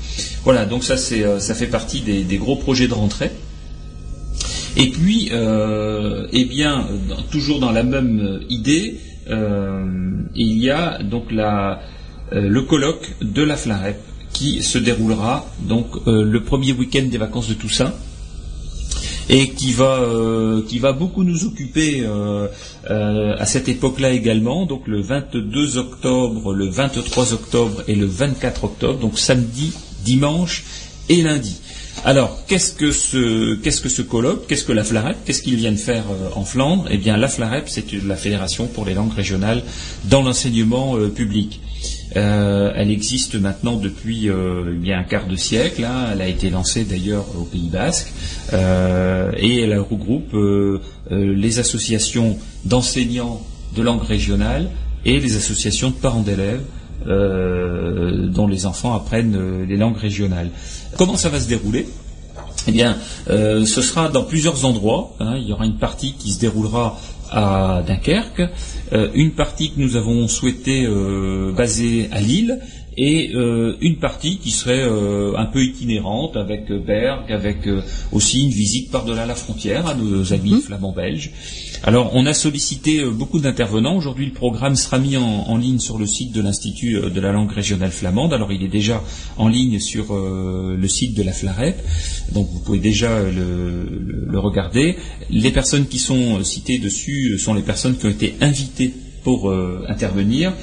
[0.44, 3.30] Voilà, donc ça c'est ça fait partie des gros projets de rentrée.
[4.78, 6.86] Et puis, euh, eh bien,
[7.32, 9.00] toujours dans la même euh, idée,
[9.30, 9.86] euh,
[10.36, 13.98] il y a donc le colloque de la Flarep
[14.34, 17.94] qui se déroulera donc le premier week-end des vacances de Toussaint
[19.30, 22.06] et qui va beaucoup nous occuper
[22.88, 29.00] à cette époque-là également, donc le 22 octobre, le 23 octobre et le 24 octobre,
[29.00, 29.72] donc samedi,
[30.04, 30.66] dimanche
[31.08, 31.62] et lundi.
[32.08, 34.46] Alors, qu'est-ce que ce colloque?
[34.46, 35.18] Qu'est-ce que la FLAREP?
[35.26, 36.86] Qu'est-ce qu'ils viennent faire euh, en Flandre?
[36.92, 39.64] Eh bien, la FLAREP, c'est la fédération pour les langues régionales
[40.04, 41.62] dans l'enseignement euh, public.
[42.16, 45.84] Euh, elle existe maintenant depuis euh, bien un quart de siècle.
[45.84, 46.10] hein.
[46.14, 48.14] Elle a été lancée d'ailleurs au Pays Basque
[48.54, 50.36] et elle regroupe
[51.10, 53.42] les associations d'enseignants
[53.76, 54.70] de langue régionale
[55.06, 56.62] et les associations de parents d'élèves
[57.06, 60.50] dont les enfants apprennent les langues régionales.
[60.98, 61.88] Comment ça va se dérouler?
[62.68, 62.98] Eh bien,
[63.30, 65.14] euh, ce sera dans plusieurs endroits.
[65.20, 65.36] hein.
[65.38, 66.98] Il y aura une partie qui se déroulera
[67.32, 68.42] à Dunkerque,
[68.94, 72.60] euh, une partie que nous avons souhaité euh, baser à Lille,
[72.98, 77.82] et euh, une partie qui serait euh, un peu itinérante avec Berg, avec euh,
[78.14, 81.32] aussi une visite par-delà la frontière à nos amis flamands belges.
[81.88, 83.96] Alors, on a sollicité euh, beaucoup d'intervenants.
[83.96, 87.32] Aujourd'hui, le programme sera mis en, ligne sur le site de l'Institut euh, de la
[87.32, 88.34] langue régionale flamande.
[88.34, 89.04] Alors, il est déjà
[89.38, 91.80] en ligne sur euh, le site de la FLAREP,
[92.34, 94.96] donc vous pouvez déjà le, regarder.
[95.30, 98.92] Les personnes qui sont citées dessus sont les personnes qui ont été invitées
[99.24, 99.52] pour
[99.88, 100.54] intervenir.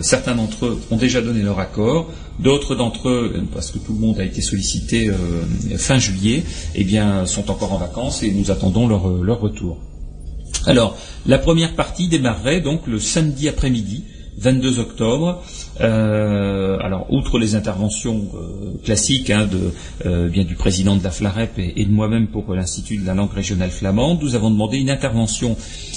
[0.00, 3.98] Certains d'entre eux ont déjà donné leur accord, d'autres d'entre eux, parce que tout le
[3.98, 5.10] monde a été sollicité
[5.76, 6.44] fin juillet,
[6.76, 9.78] eh bien, sont encore en vacances et nous attendons leur retour.
[10.66, 10.96] Alors,
[11.26, 14.04] la première partie démarrerait donc le samedi après-midi,
[14.38, 15.42] 22 octobre.
[15.80, 19.72] Euh, alors, outre les interventions euh, classiques hein, de,
[20.06, 23.32] euh, bien du président de la FLAREP et, de moi-même pour l'Institut de la langue
[23.32, 25.56] régionale flamande, nous avons demandé une intervention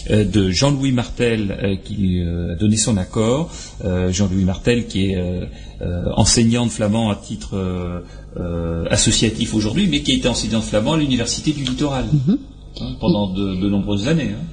[0.09, 3.51] de Jean-Louis Martel qui a donné son accord.
[3.83, 5.17] Jean-Louis Martel qui est
[6.15, 8.03] enseignant de flamand à titre
[8.89, 12.05] associatif aujourd'hui, mais qui été enseignant de flamand à l'Université du Littoral
[12.81, 14.31] hein, pendant de, de nombreuses années.
[14.33, 14.43] hein.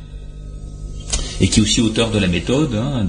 [1.41, 3.05] Et qui est aussi auteur de la méthode, hein,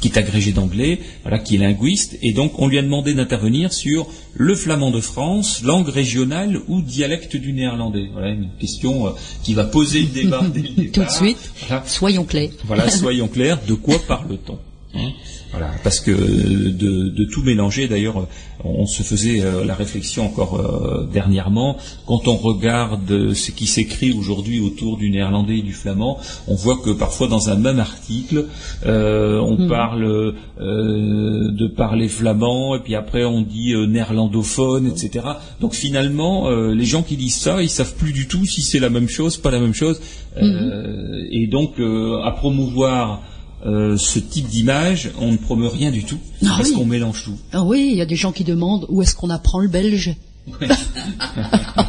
[0.00, 2.16] qui est agrégé d'anglais, voilà, qui est linguiste.
[2.22, 6.80] Et donc, on lui a demandé d'intervenir sur le flamand de France, langue régionale ou
[6.80, 8.08] dialecte du néerlandais.
[8.12, 9.10] Voilà, une question euh,
[9.42, 11.82] qui va poser le débat dès le Tout de suite, Voilà.
[11.86, 12.50] soyons clairs.
[12.64, 14.58] Voilà, soyons clairs, de quoi parle-t-on
[14.94, 15.10] hein
[15.50, 18.26] voilà, parce que de, de tout mélanger, d'ailleurs,
[18.64, 24.12] on se faisait euh, la réflexion encore euh, dernièrement, quand on regarde ce qui s'écrit
[24.12, 26.18] aujourd'hui autour du néerlandais et du flamand,
[26.48, 28.46] on voit que parfois dans un même article,
[28.86, 35.24] euh, on parle euh, de parler flamand, et puis après on dit euh, néerlandophone, etc.
[35.60, 38.80] Donc finalement, euh, les gens qui disent ça, ils savent plus du tout si c'est
[38.80, 40.00] la même chose, pas la même chose,
[40.36, 43.22] Euh, et donc euh, à promouvoir
[43.66, 46.74] euh, ce type d'image, on ne promeut rien du tout, Ah parce oui.
[46.74, 47.36] qu'on mélange tout?
[47.52, 50.14] Ah oui, il y a des gens qui demandent où est-ce qu'on apprend le belge?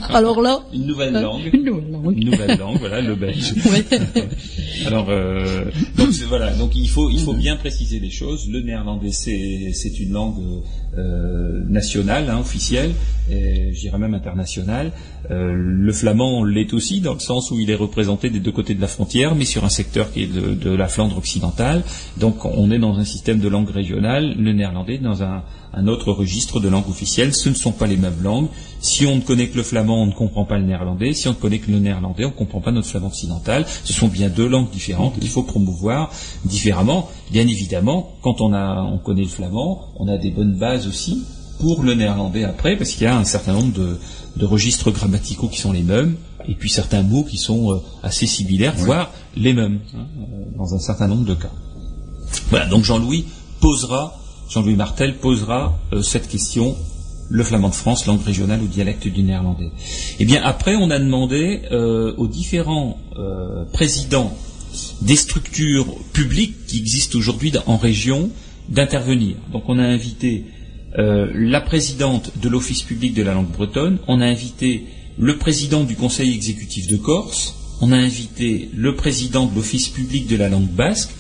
[0.10, 1.50] Alors là, Une nouvelle euh, langue.
[1.54, 2.18] une nouvelle langue.
[2.18, 3.54] Une nouvelle langue, voilà, le belge.
[3.70, 3.86] Ouais.
[4.88, 5.66] Alors, euh,
[5.98, 8.50] donc voilà, donc il faut il faut bien préciser les choses.
[8.50, 10.64] Le néerlandais c'est c'est une langue
[10.98, 12.92] euh, nationale, hein, officielle,
[13.30, 14.92] et je dirais même internationale.
[15.30, 18.74] Euh, le flamand l'est aussi dans le sens où il est représenté des deux côtés
[18.74, 21.84] de la frontière, mais sur un secteur qui est de, de la Flandre occidentale.
[22.18, 24.36] Donc on est dans un système de langue régionale.
[24.40, 25.44] Le néerlandais dans un
[25.74, 27.34] un autre registre de langue officielle.
[27.34, 28.48] Ce ne sont pas les mêmes langues.
[28.80, 31.14] Si on ne connaît que le flamand, on ne comprend pas le néerlandais.
[31.14, 33.66] Si on ne connaît que le néerlandais, on ne comprend pas notre flamand occidental.
[33.84, 36.12] Ce sont bien deux langues différentes qu'il faut promouvoir
[36.46, 37.10] différemment.
[37.32, 41.24] Bien évidemment, quand on, a, on connaît le flamand, on a des bonnes bases aussi
[41.60, 43.98] pour le néerlandais après, parce qu'il y a un certain nombre de,
[44.38, 46.16] de registres grammaticaux qui sont les mêmes.
[46.48, 50.74] Et puis certains mots qui sont euh, assez similaires, voire les mêmes, hein, euh, dans
[50.74, 51.52] un certain nombre de cas.
[52.50, 53.26] Voilà, donc Jean-Louis
[53.60, 54.18] posera,
[54.50, 56.76] Jean-Louis Martel posera euh, cette question
[57.30, 59.70] le flamand de France, langue régionale ou dialecte du néerlandais.
[60.20, 64.36] Eh bien, après, on a demandé euh, aux différents euh, présidents
[65.04, 68.32] des structures publiques qui existent aujourd'hui en région
[68.68, 69.36] d'intervenir.
[69.52, 70.46] Donc, on a invité
[70.96, 74.86] la présidente de l'Office public de la langue bretonne, on a invité
[75.20, 80.26] le président du Conseil exécutif de Corse, on a invité le président de l'Office public
[80.26, 81.12] de la langue basque,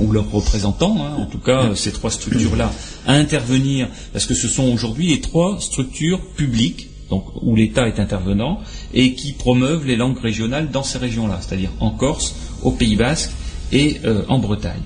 [0.00, 2.72] ou leurs représentants, hein, en tout cas ces trois structures-là,
[3.06, 8.00] à intervenir, parce que ce sont aujourd'hui les trois structures publiques, donc où l'État est
[8.00, 8.60] intervenant,
[8.92, 13.30] et qui promeuvent les langues régionales dans ces régions-là, c'est-à-dire en Corse, au Pays basque
[13.72, 14.82] et euh, en Bretagne.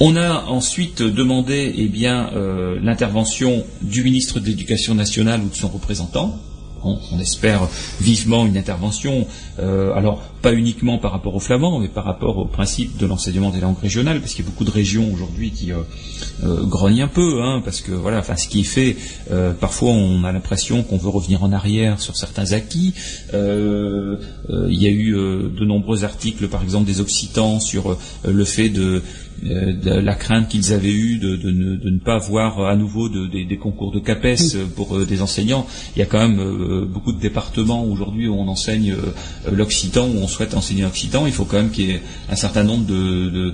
[0.00, 5.68] On a ensuite demandé eh euh, l'intervention du ministre de l'Éducation nationale ou de son
[5.68, 6.40] représentant.
[6.84, 7.68] On, espère
[8.00, 9.26] vivement une intervention,
[9.60, 13.50] euh, alors pas uniquement par rapport aux flamands, mais par rapport au principe de l'enseignement
[13.50, 15.82] des langues régionales, parce qu'il y a beaucoup de régions aujourd'hui qui euh,
[16.42, 18.96] euh, grognent un peu, hein, parce que voilà, enfin, ce qui est fait,
[19.60, 22.94] parfois on a l'impression qu'on veut revenir en arrière sur certains acquis.
[23.32, 24.18] Il
[24.68, 29.02] y a eu de nombreux articles, par exemple des Occitans, sur le fait de
[29.42, 33.08] de la crainte qu'ils avaient eue de, de ne, de ne pas voir à nouveau
[33.08, 35.66] de- des- concours de CAPES euh, pour euh, des enseignants.
[35.94, 40.06] Il y a quand même euh, beaucoup de départements aujourd'hui où on enseigne euh, l'occitan,
[40.08, 41.26] où on souhaite enseigner l'occitan.
[41.26, 43.52] Il faut quand même qu'il y ait un certain nombre euh,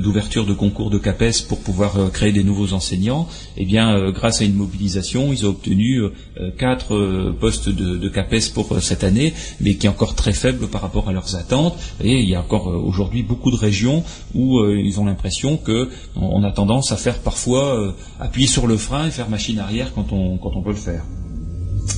[0.00, 3.28] d'ouvertures de, concours de CAPES pour pouvoir euh, créer des nouveaux enseignants.
[3.56, 6.10] Eh bien, euh, grâce à une mobilisation, ils ont obtenu euh,
[6.56, 10.66] quatre euh, postes de, CAPES pour euh, cette année, mais qui est encore très faible
[10.68, 11.76] par rapport à leurs attentes.
[12.02, 14.02] Et il y a encore euh, aujourd'hui beaucoup de régions
[14.34, 18.66] où euh, ils ont l'impression que on a tendance à faire parfois euh, appuyer sur
[18.66, 21.02] le frein et faire machine arrière quand on, quand on peut le faire.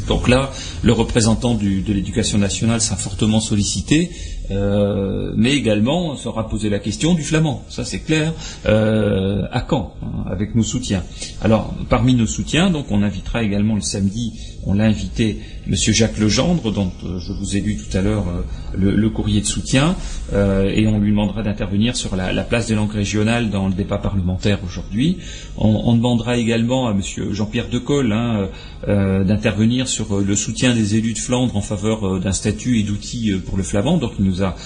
[0.08, 0.50] Donc là,
[0.82, 4.10] le représentant de l'éducation nationale sera fortement sollicité,
[4.50, 7.64] euh, mais également sera posé la question du flamand.
[7.68, 8.32] Ça c'est clair.
[8.66, 11.02] Euh, à quand hein, Avec nos soutiens.
[11.42, 14.32] Alors, parmi nos soutiens, donc on invitera également le samedi,
[14.66, 18.26] on l'a invité, Monsieur Jacques Legendre, dont euh, je vous ai lu tout à l'heure
[18.28, 18.42] euh,
[18.76, 19.96] le, courrier de soutien,
[20.32, 23.74] euh, et on lui demandera d'intervenir sur la, la place des langues régionales dans le
[23.74, 25.18] débat parlementaire aujourd'hui.
[25.56, 28.48] On, demandera également à Monsieur Jean-Pierre Decolle hein,
[28.86, 33.56] d'intervenir sur le soutien des élus de Flandre en faveur d'un statut et d'outils pour
[33.56, 33.98] le flamand.
[33.98, 34.56] Donc il nous a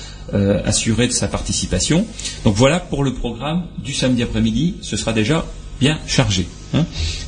[0.65, 2.07] assuré de sa participation.
[2.45, 4.77] Donc voilà pour le programme du samedi après-midi.
[4.81, 5.45] Ce sera déjà
[5.81, 6.47] bien chargé.
[6.75, 6.85] Hein.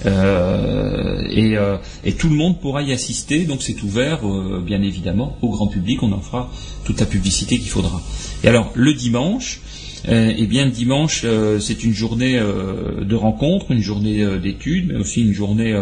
[0.07, 4.83] Euh, et, euh, et tout le monde pourra y assister, donc c'est ouvert, euh, bien
[4.83, 6.03] évidemment, au grand public.
[6.03, 6.51] On en fera
[6.85, 8.01] toute la publicité qu'il faudra.
[8.45, 9.61] Et alors, le dimanche,
[10.09, 14.97] euh, eh bien, le dimanche, euh, c'est une journée de rencontre, une journée d'études, mais
[14.97, 15.77] aussi une journée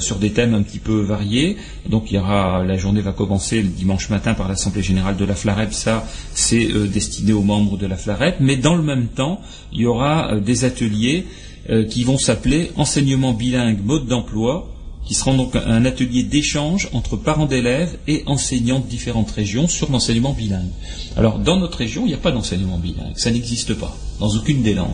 [0.00, 1.56] sur des thèmes un petit peu variés.
[1.88, 5.24] Donc, il y aura, la journée va commencer le dimanche matin par l'Assemblée générale de
[5.24, 5.72] la Flarep.
[5.72, 8.36] Ça, c'est destiné aux membres de la Flarep.
[8.40, 9.40] Mais dans le même temps,
[9.72, 11.26] il y aura des ateliers
[11.70, 14.68] euh, qui vont s'appeler enseignement bilingue mode d'emploi,
[15.06, 19.90] qui sera donc un atelier d'échange entre parents d'élèves et enseignants de différentes régions sur
[19.90, 20.70] l'enseignement bilingue.
[21.16, 24.62] Alors, dans notre région, il n'y a pas d'enseignement bilingue, ça n'existe pas, dans aucune
[24.62, 24.90] des langues,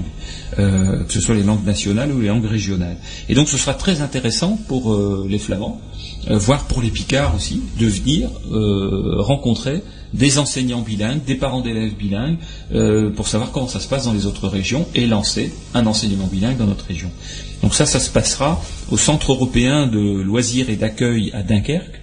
[0.58, 2.96] euh, que ce soit les langues nationales ou les langues régionales.
[3.28, 5.80] Et donc, ce sera très intéressant pour euh, les Flamands,
[6.28, 12.38] voire pour les Picards aussi, de venir rencontrer des enseignants bilingues, des parents d'élèves bilingues,
[12.72, 16.26] euh, pour savoir comment ça se passe dans les autres régions et lancer un enseignement
[16.26, 17.10] bilingue dans notre région.
[17.62, 22.00] Donc ça, ça se passera au Centre européen de loisirs et d'accueil à Dunkerque,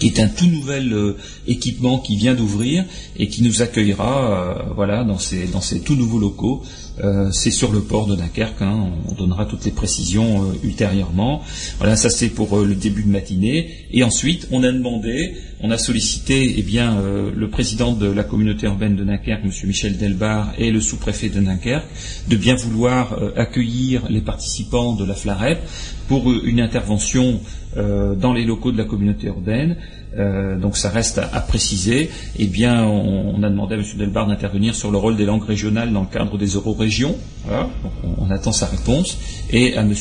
[0.00, 2.84] qui est un tout nouvel euh, équipement qui vient d'ouvrir
[3.16, 6.62] et qui nous accueillera euh, voilà, dans, ces, dans ces tout nouveaux locaux.
[7.02, 11.42] Euh, c'est sur le port de Dunkerque, hein, on donnera toutes les précisions euh, ultérieurement.
[11.78, 13.70] Voilà, ça c'est pour euh, le début de matinée.
[13.90, 18.24] Et ensuite, on a demandé, on a sollicité eh bien, euh, le président de la
[18.24, 19.50] communauté urbaine de Dunkerque, M.
[19.64, 21.86] Michel Delbar, et le sous-préfet de Dunkerque,
[22.28, 25.58] de bien vouloir accueillir les participants de la FLAREP
[26.08, 27.40] pour une intervention
[27.76, 29.76] dans les locaux de la communauté urbaine.
[30.18, 32.10] Euh, donc ça reste à, préciser.
[32.38, 33.84] Eh bien, on, a demandé à M.
[33.96, 37.16] Delbar d'intervenir sur le rôle des langues régionales dans le cadre des eurorégions.
[37.44, 37.68] Voilà.
[38.18, 39.18] On, attend sa réponse.
[39.50, 39.92] Et à M.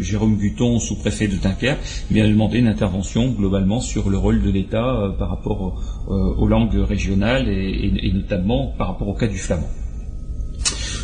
[0.00, 1.80] Jérôme Guton, sous-préfet de Dunkerque,
[2.10, 6.12] eh bien, demander une intervention globalement sur le rôle de l'État euh, par rapport euh,
[6.12, 9.68] aux langues régionales et notamment par rapport au cas du flamand.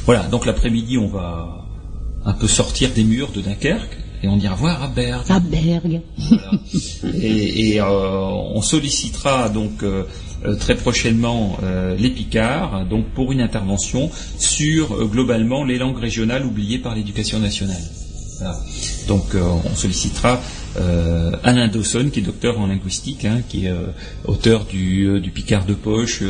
[0.04, 0.22] Voilà.
[0.24, 1.66] Donc l'après-midi, on va
[2.24, 5.30] un peu sortir des murs de Dunkerque et on ira voir à Bergue.
[5.30, 6.00] À Bergue.
[6.16, 6.50] Voilà.
[7.20, 10.04] Et, et, euh, on sollicitera donc euh,
[10.44, 16.44] euh, très prochainement euh, les Picards donc pour une intervention sur globalement les langues régionales
[16.44, 17.82] oubliées par l'éducation nationale.
[18.38, 18.56] Voilà.
[19.08, 20.40] Donc on sollicitera
[20.78, 23.72] euh, Alain Dawson, qui est docteur en linguistique, hein, qui est
[24.24, 26.22] auteur du, du, Picard de poche,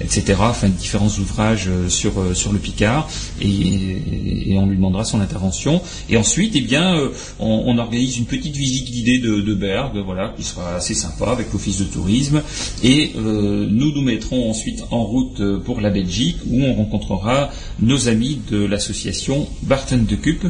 [0.00, 0.34] etc.
[0.40, 3.08] Enfin, différents ouvrages sur sur le Picard,
[3.40, 5.80] et, on lui demandera son intervention.
[6.08, 6.96] Et ensuite, eh bien,
[7.38, 11.52] on, organise une petite visite guidée de, de Berg, voilà, qui sera assez sympa avec
[11.52, 12.42] l'office de tourisme,
[12.82, 17.50] et nous nous mettrons ensuite en route pour la Belgique, où on rencontrera
[17.80, 20.46] nos amis de l'association Barton de Cup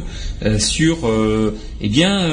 [0.59, 0.97] sur,
[1.81, 2.29] eh bien,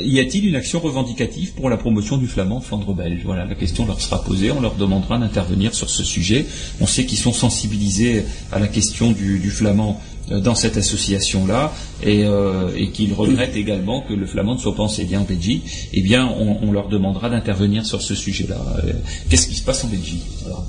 [0.00, 3.20] y a-t-il une action revendicative pour la promotion du flamand Flandre belge?
[3.24, 6.46] Voilà, la question leur sera posée, on leur demandera d'intervenir sur ce sujet.
[6.80, 11.72] On sait qu'ils sont sensibilisés à la question du, flamand euh, dans cette association-là
[12.06, 16.02] euh, et, qu'ils regrettent également que le flamand ne soit pas enseigné en Belgique, eh
[16.02, 18.60] bien, on, leur demandera d'intervenir sur ce sujet-là.
[18.84, 18.92] Euh,
[19.28, 20.24] qu'est-ce qui se passe en Belgique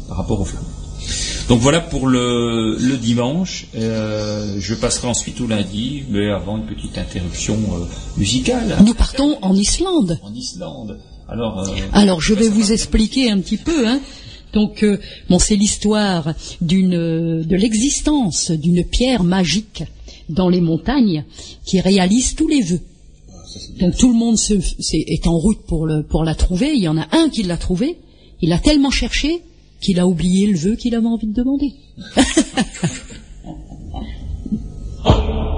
[0.07, 0.82] par rapport au flamand?
[1.49, 3.67] Donc voilà pour le, dimanche.
[3.75, 7.85] Euh, je passerai ensuite au lundi, mais avant une petite interruption euh,
[8.17, 8.77] musicale.
[8.85, 10.19] Nous partons en Islande.
[10.23, 10.99] En Islande.
[11.27, 13.87] Alors, euh, Alors je vais vous expliquer un petit peu.
[13.87, 13.99] Hein.
[14.53, 14.85] Donc,
[15.29, 19.83] bon, c'est l'histoire d'une de l'existence d'une pierre magique
[20.29, 21.25] dans les montagnes
[21.65, 22.81] qui réalise tous les vœux.
[23.79, 24.37] Donc tout le monde
[24.93, 26.73] est, en route pour, le, pour la trouver.
[26.73, 27.97] Il y en a un qui l'a trouvée.
[28.41, 29.41] Il a tellement cherché
[29.83, 31.73] qu'il a oublié le vœu qu'il avait envie de demander.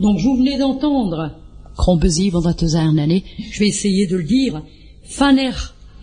[0.00, 1.32] Donc vous venez d'entendre
[3.52, 4.62] je vais essayer de le dire,
[5.04, 5.52] Faner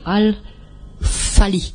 [0.06, 0.36] al
[1.02, 1.74] Fali,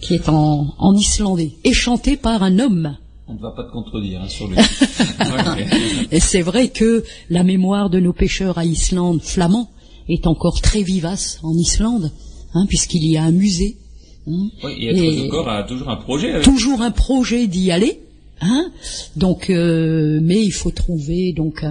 [0.00, 2.96] qui est en, islandais, et chanté par un homme.
[3.28, 4.56] On ne va pas te contredire hein, sur lui.
[6.12, 9.68] et c'est vrai que la mémoire de nos pêcheurs à Islande flamands
[10.08, 12.12] est encore très vivace en Islande,
[12.54, 13.78] hein, puisqu'il y a un musée.
[14.28, 16.40] Hein, oui, et, a toujours un projet.
[16.42, 18.00] Toujours un projet d'y aller.
[18.40, 18.70] Hein
[19.16, 21.64] donc, euh, mais il faut trouver donc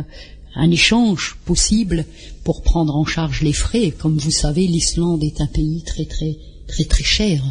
[0.56, 2.06] un, échange possible
[2.44, 3.92] pour prendre en charge les frais.
[3.92, 6.38] Comme vous savez, l'Islande est un pays très très
[6.68, 7.44] très très cher.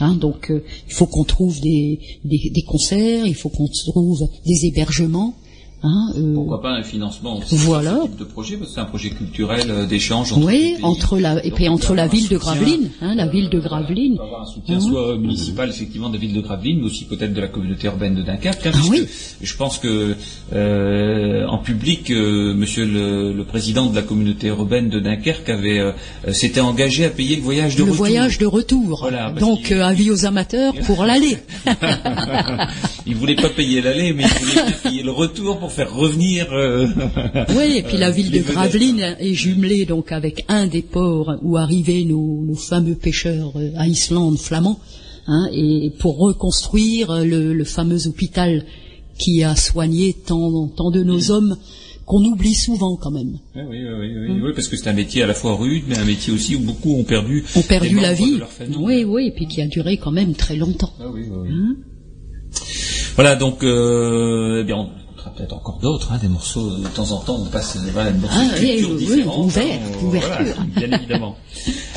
[0.00, 4.28] Hein, donc euh, il faut qu'on trouve des, des, des concerts, il faut qu'on trouve
[4.44, 5.34] des hébergements.
[5.84, 7.98] Hein, euh, Pourquoi pas un financement aussi Voilà.
[8.02, 11.18] ce type de projet parce que c'est un projet culturel euh, d'échange entre oui, entre
[11.18, 14.18] la et puis entre la ville de Gravelines, hein, la ville de euh, Gravelines.
[14.20, 14.80] avoir un soutien Hein.
[14.80, 18.16] soit municipal effectivement de la ville de Gravelines, mais aussi peut-être de la communauté urbaine
[18.16, 18.66] de Dunkerque.
[18.66, 19.06] hein, Ah oui.
[19.40, 20.16] Je pense que
[20.52, 25.78] euh, en public, euh, Monsieur le, le président de la communauté urbaine de Dunkerque avait
[25.78, 25.92] euh,
[26.32, 27.96] s'était engagé à payer le voyage de le retour.
[27.98, 28.98] voyage de retour.
[29.00, 31.38] Voilà, Donc euh, avis aux amateurs pour l'aller.
[33.06, 36.52] il voulait pas payer l'aller, mais il voulait payer le retour pour faire revenir.
[36.52, 36.86] euh,
[37.50, 38.40] Oui, et puis la euh, ville de.
[38.40, 43.70] Gravelines est jumelée donc avec un des ports où arrivaient nos, nos fameux pêcheurs euh,
[43.76, 44.78] à Islande flamands,
[45.26, 48.64] hein, et pour reconstruire le, le fameux hôpital
[49.18, 51.56] qui a soigné tant, tant de nos hommes
[52.06, 53.36] qu'on oublie souvent quand même.
[53.54, 53.78] Oui, oui,
[54.28, 56.56] oui, oui, parce que c'est un métier à la fois rude, mais un métier aussi
[56.56, 58.38] où beaucoup ont perdu, Ont perdu la de vie.
[58.38, 58.76] leur famille.
[58.80, 60.92] Oui, oui, et puis qui a duré quand même très longtemps.
[61.00, 61.48] Ah oui, oui, oui.
[61.52, 61.76] Hein?
[63.14, 64.88] Voilà, donc, euh, eh bien, on
[65.18, 68.18] écoutera peut-être encore d'autres, hein, des morceaux de temps en temps, on passe voilà, des
[68.20, 70.36] morceaux Ah, oui, culture oui, ouvert, hein, ouverture.
[70.38, 70.54] voilà,
[70.88, 71.36] bien évidemment.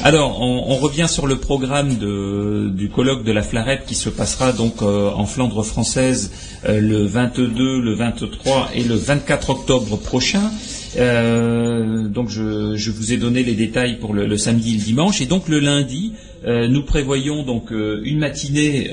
[0.04, 4.10] Alors, on, on revient sur le programme de- du colloque de la Flarette qui se
[4.10, 6.32] passera donc euh, en Flandre française
[6.66, 10.52] euh, le 22, le 23 et le 24 octobre prochain.
[10.98, 15.26] Euh, donc je, vous ai donné les détails pour le, samedi et le dimanche et
[15.26, 16.14] donc le lundi
[16.46, 18.92] euh, nous prévoyons donc euh, une matinée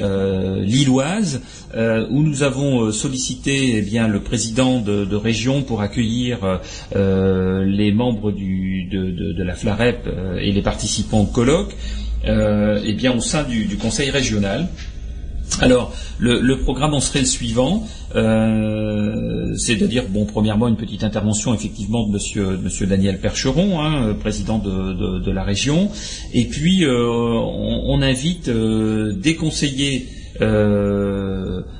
[0.62, 1.40] lilloise
[1.74, 6.60] où nous avons sollicité eh le président de, région pour accueillir
[6.94, 10.08] les membres de, la FLAREP
[10.40, 11.74] et les participants au colloque
[12.24, 14.68] eh bien au sein du conseil régional.
[15.60, 22.06] Alors, le, programme en serait le suivant, euh, c'est-à-dire, bon, premièrement, une petite intervention effectivement
[22.06, 25.90] de Monsieur, Daniel Percheron, hein, euh, président de, la région,
[26.32, 30.08] et puis euh, on, invite des conseillers.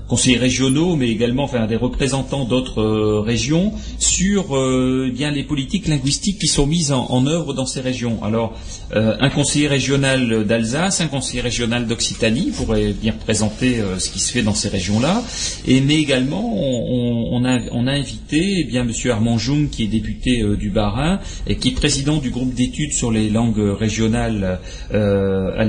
[0.09, 6.39] Conseillers régionaux, mais également des représentants d'autres euh, régions sur euh, bien les politiques linguistiques
[6.39, 8.22] qui sont mises en, œuvre dans ces régions.
[8.22, 8.56] Alors,
[8.94, 14.18] euh, un conseiller régional d'Alsace, un conseiller régional d'Occitanie pourrait bien représenter euh, ce qui
[14.18, 15.22] se fait dans ces régions-là,
[15.66, 19.89] et mais également on, on a, on invité eh bien Monsieur Armand Jung, qui est
[19.89, 24.59] député du Bas-Rhin et qui est président du groupe d'études sur les langues régionales
[24.90, 25.64] à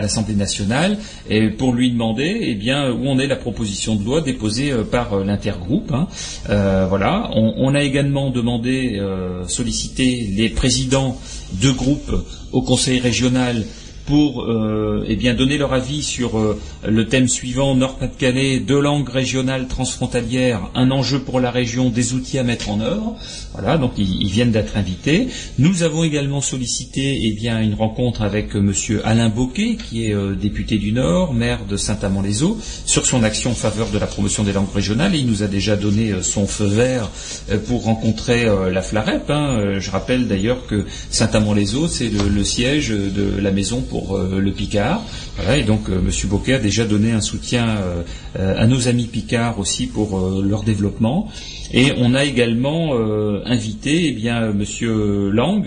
[0.00, 0.98] l'Assemblée nationale,
[1.30, 4.84] et pour lui demander eh bien où en est la proposition de loi déposée euh,
[4.84, 5.92] par euh, l'intergroupe.
[5.92, 6.08] hein.
[6.50, 7.30] Euh, voilà.
[7.34, 9.00] On, a également demandé,
[9.48, 11.18] sollicité les présidents
[11.60, 12.14] de groupes
[12.52, 13.64] au Conseil régional
[14.06, 19.08] pour euh, eh bien donner leur avis sur euh, le thème suivant Nord-Pas-de-Calais, deux langues
[19.08, 23.16] régionales transfrontalières, un enjeu pour la région, des outils à mettre en œuvre.
[23.52, 25.28] Voilà, donc ils, viennent d'être invités.
[25.58, 30.36] Nous avons également sollicité eh bien une rencontre avec euh, Monsieur Alain Boquet, qui est
[30.36, 34.52] député du Nord, maire de Saint-Amand-les-Eaux, sur son action en faveur de la promotion des
[34.52, 35.14] langues régionales.
[35.14, 37.10] Il nous a déjà donné son feu vert
[37.66, 39.30] pour rencontrer la FLAREP.
[39.30, 39.78] hein.
[39.78, 44.52] Je rappelle d'ailleurs que Saint-Amand-les-Eaux, c'est le, le siège de la maison pour euh, le
[44.52, 45.02] Picard.
[45.54, 48.02] Et donc euh, Monsieur Boquet a déjà donné un soutien euh,
[48.36, 51.28] à nos amis Picard aussi pour leur développement.
[51.72, 55.66] Et on a également euh, invité eh bien Monsieur Lang,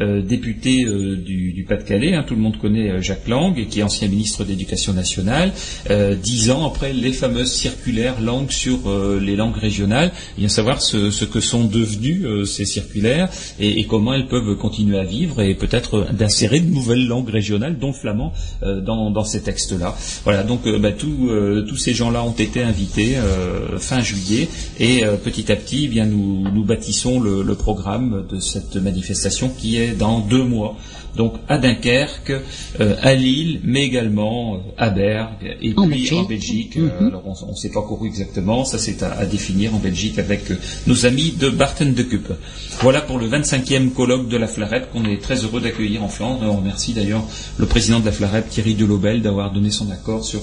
[0.00, 2.14] euh, député euh, du, Pas-de-Calais.
[2.14, 5.52] hein, tout le monde connaît euh, Jacques Lang, qui est ancien ministre d'Éducation nationale.
[5.90, 10.48] euh, dix ans après les fameuses circulaires Lang sur euh, les langues régionales, eh bien
[10.48, 13.28] savoir ce, que sont devenues euh, ces circulaires
[13.58, 17.92] et, comment elles peuvent continuer à vivre et peut-être d'insérer de nouvelles langues régionales, dont
[17.92, 18.32] flamand,
[18.62, 19.96] euh, dans, ces textes-là.
[20.24, 24.48] Voilà, donc euh, bah, euh, tous ces gens-là ont été invités euh, fin juillet
[24.80, 28.76] et euh, petit à petit, eh bien nous, nous bâtissons le, le programme de cette
[28.76, 30.76] manifestation qui est dans deux mois.
[31.16, 32.32] Donc à Dunkerque,
[32.80, 36.12] euh, à Lille, mais également euh, à Bergue et En puis Belgique.
[36.18, 36.76] en Belgique.
[36.78, 39.78] Euh, alors on ne sait pas encore où exactement, ça c'est à, à définir en
[39.78, 40.44] Belgique avec
[40.86, 42.32] nos amis de Barton de Cup.
[42.80, 46.44] Voilà pour le 25e colloque de la Flarette qu'on est très heureux d'accueillir en Flandre.
[46.50, 47.24] On remercie d'ailleurs
[47.58, 50.40] le président de la Flarette, Thierry Delobel, d'avoir donné son accord sur,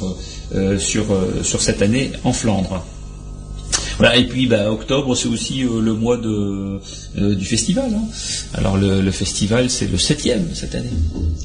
[0.54, 2.86] euh, sur, euh, sur cette année en Flandre.
[4.00, 6.80] Voilà, et puis bah, octobre, c'est aussi euh, le mois de,
[7.18, 7.92] euh, du festival.
[7.94, 8.04] hein.
[8.54, 10.90] Alors le, le festival, c'est le septième cette année.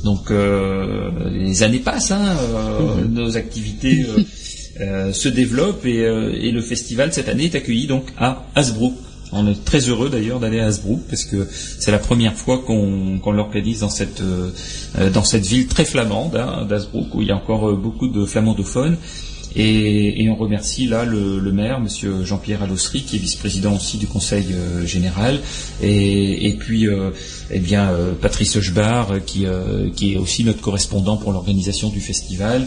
[0.04, 4.22] Donc euh, les années passent, hein, euh, nos activités euh,
[4.80, 8.94] euh, se développent et, euh, et le festival cette année est accueilli donc à Hasbrook.
[9.32, 11.48] On est très heureux d'ailleurs d'aller à Hasbrook parce que
[11.80, 14.22] c'est la première fois qu'on qu'on l'organise dans cette
[15.12, 18.96] dans cette ville très flamande hein, d'Hasbrook où il y a encore beaucoup de flamandophones.
[19.56, 24.46] Et, on remercie là le, maire, Monsieur Jean-Pierre Allossery, qui est vice-président aussi du Conseil
[24.52, 25.40] euh, général,
[25.82, 27.10] et, puis euh,
[27.50, 29.46] eh bien euh, Patrice Hochbar, qui,
[29.94, 32.66] qui est aussi notre correspondant pour l'organisation du festival,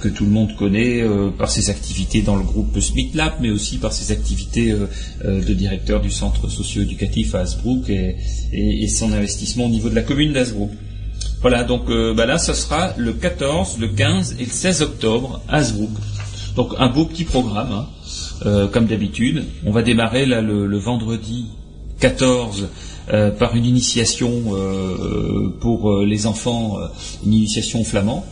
[0.00, 1.04] que tout le monde connaît
[1.38, 4.74] par ses activités dans le groupe SMITLAB, mais aussi par ses activités
[5.24, 10.32] de directeur du centre socio-éducatif à Hasbrook et, son investissement au niveau de la commune
[10.32, 10.70] d'Hasbrook.
[11.40, 15.58] Voilà, donc bah là, ce sera le 14, le 15 et le 16 octobre à
[15.58, 15.90] Hasbrook.
[16.56, 17.86] Donc un beau petit programme, hein,
[18.46, 19.44] euh, comme d'habitude.
[19.64, 21.46] On va démarrer là le, vendredi
[22.00, 22.68] 14
[23.12, 26.76] euh, par une initiation euh, pour les enfants,
[27.24, 28.24] une initiation flamand.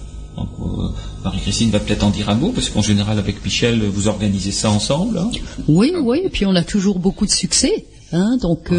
[1.24, 4.70] Marie-Christine va peut-être en dire un mot, parce qu'en général, avec Michel, vous organisez ça
[4.70, 5.18] ensemble.
[5.18, 5.30] Hein.
[5.68, 7.86] oui, oui, et puis on a toujours beaucoup de succès.
[8.12, 8.72] Hein, donc,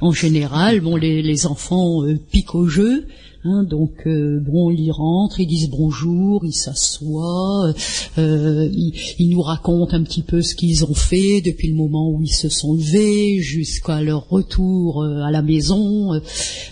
[0.00, 3.06] en général, bon, les, les enfants piquent au jeu.
[3.48, 7.72] Hein, donc euh, bon, ils rentrent, ils disent bonjour, ils s'assoient,
[8.18, 12.22] euh, ils, nous racontent un petit peu ce qu'ils ont fait depuis le moment où
[12.22, 16.20] ils se sont levés jusqu'à leur retour euh, à la maison,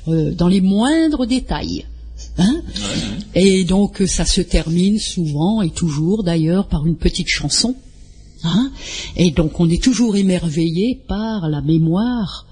[0.08, 1.84] dans les moindres détails.
[2.38, 2.62] Hein
[3.36, 7.76] et donc ça se termine souvent et toujours d'ailleurs par une petite chanson.
[8.42, 8.72] Hein
[9.16, 12.46] et donc on est toujours émerveillé par la mémoire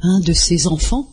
[0.00, 1.08] hein, de ces enfants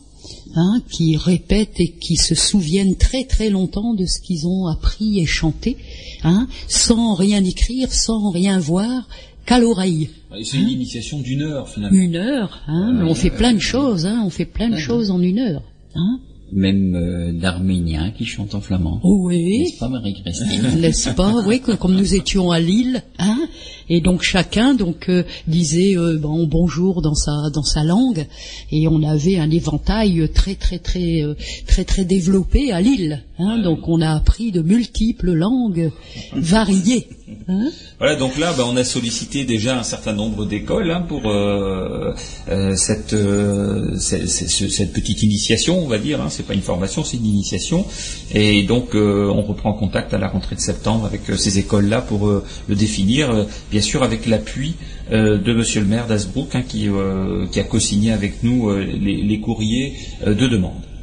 [0.58, 5.20] Hein, qui répètent et qui se souviennent très très longtemps de ce qu'ils ont appris
[5.20, 5.76] et chanté,
[6.24, 9.06] hein, sans rien écrire, sans rien voir,
[9.44, 10.08] qu'à l'oreille.
[10.42, 11.94] C'est une initiation d'une heure finalement.
[11.94, 15.10] Une heure, hein, mais on fait plein de choses, hein, on fait plein de choses
[15.10, 15.62] en une heure.
[15.94, 16.20] Hein
[16.52, 19.00] même euh, d'Arméniens qui chantent en flamand.
[19.02, 19.58] Oui.
[19.58, 23.48] N'est-ce pas, Marie-Christine N'est-ce pas Oui, comme nous étions à Lille, hein
[23.88, 28.26] et donc chacun donc euh, disait euh, bon, bonjour dans sa dans sa langue,
[28.70, 31.22] et on avait un éventail très très très
[31.66, 33.22] très très, développé à Lille.
[33.38, 35.90] Hein, donc on a appris de multiples langues
[36.34, 37.08] variées.
[37.48, 41.28] Hein voilà, donc là, ben, on a sollicité déjà un certain nombre d'écoles hein, pour
[41.28, 42.14] euh,
[42.48, 46.20] euh, cette, euh, cette, petite initiation, on va dire.
[46.20, 47.84] Hein, c'est pas une formation, c'est une initiation.
[48.32, 52.74] Et donc, on reprend contact à la rentrée de septembre avec ces écoles-là pour le
[52.74, 54.76] définir, bien sûr avec l'appui
[55.10, 59.94] de Monsieur le maire d'Asbrook, hein, qui, a co-signé avec nous les, courriers
[60.24, 60.95] de demande.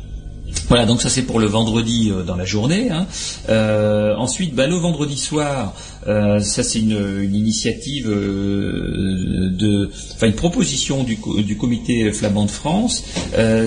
[0.69, 2.89] Voilà, donc ça c'est pour le vendredi euh, dans la journée.
[2.89, 3.05] Hein.
[3.49, 5.73] Euh, ensuite, bah, le vendredi soir,
[6.07, 11.17] euh, ça c'est une, initiative de, enfin une proposition du,
[11.57, 13.03] comité flamand de France,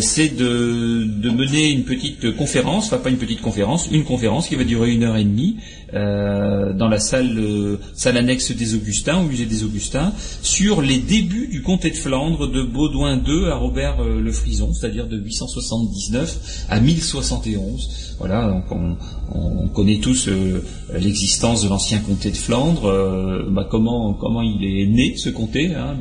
[0.00, 4.56] c'est de, de, mener une petite conférence, enfin pas une petite conférence, une conférence qui
[4.56, 5.56] va durer une heure et demie
[5.96, 10.12] dans la salle, salle annexe des Augustins, au musée des Augustins,
[10.42, 15.06] sur les débuts du comté de Flandre de Baudouin II à Robert le Frison, c'est-à-dire
[15.06, 18.16] de 879 à 1071.
[18.18, 18.64] Voilà,
[19.34, 20.62] on connaît tous euh,
[20.94, 22.86] l'existence de l'ancien comté de Flandre.
[22.86, 25.96] Euh, bah, comment il est né ce comté hein,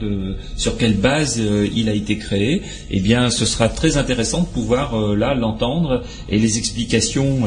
[0.55, 2.61] Sur quelle base euh, il a été créé?
[2.91, 7.43] Eh bien, ce sera très intéressant de pouvoir là l'entendre et les explications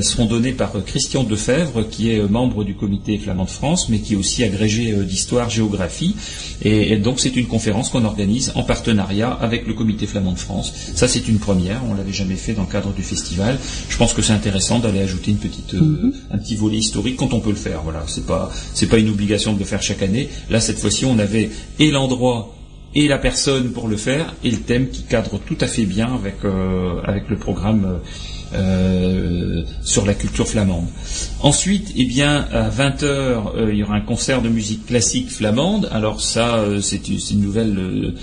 [0.00, 4.14] seront données par Christian Defebvre, qui est membre du comité flamand de France, mais qui
[4.14, 6.16] est aussi agrégé d'histoire-géographie.
[6.62, 10.38] Et, et, donc c'est une conférence qu'on organise en partenariat avec le comité flamand de
[10.38, 10.72] France.
[10.94, 13.58] Ça c'est une première, on l'avait jamais fait dans le cadre du festival.
[13.88, 16.12] Je pense que c'est intéressant ajouter une petite, euh, mhm.
[16.30, 17.82] un petit volet historique quand on peut le faire.
[17.82, 20.28] Voilà, c'est pas, c'est pas une obligation de le faire chaque année.
[20.50, 22.54] Là, cette fois-ci, on avait et l'endroit
[22.94, 26.14] et la personne pour le faire et le thème qui cadre tout à fait bien
[26.14, 28.00] avec, euh, avec le programme.
[28.52, 30.86] Euh, sur la culture flamande.
[31.40, 35.88] Ensuite, eh bien, à 20h, il y aura un concert de musique classique flamande.
[35.90, 38.14] Alors ça, c'est une nouvelle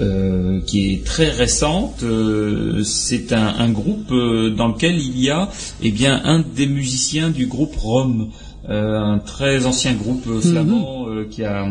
[0.00, 2.02] euh, qui est très récente.
[2.02, 5.50] Euh, c'est un, groupe euh, dans lequel il y a
[5.82, 8.30] eh bien, un des musiciens du groupe Rome,
[8.68, 11.66] un très ancien groupe flamand qui a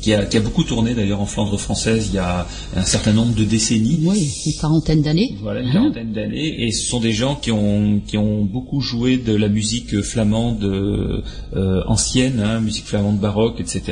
[0.00, 3.44] qui a, beaucoup tourné d'ailleurs en Flandre française il y a un certain nombre de
[3.44, 4.00] décennies.
[4.02, 5.36] Oui, une quarantaine d'années.
[5.40, 6.64] Voilà, une quarantaine d'années.
[6.64, 10.64] Et ce sont des gens qui ont, qui ont beaucoup joué de la musique flamande
[10.64, 13.82] euh, ancienne, hein, musique flamande baroque, etc.,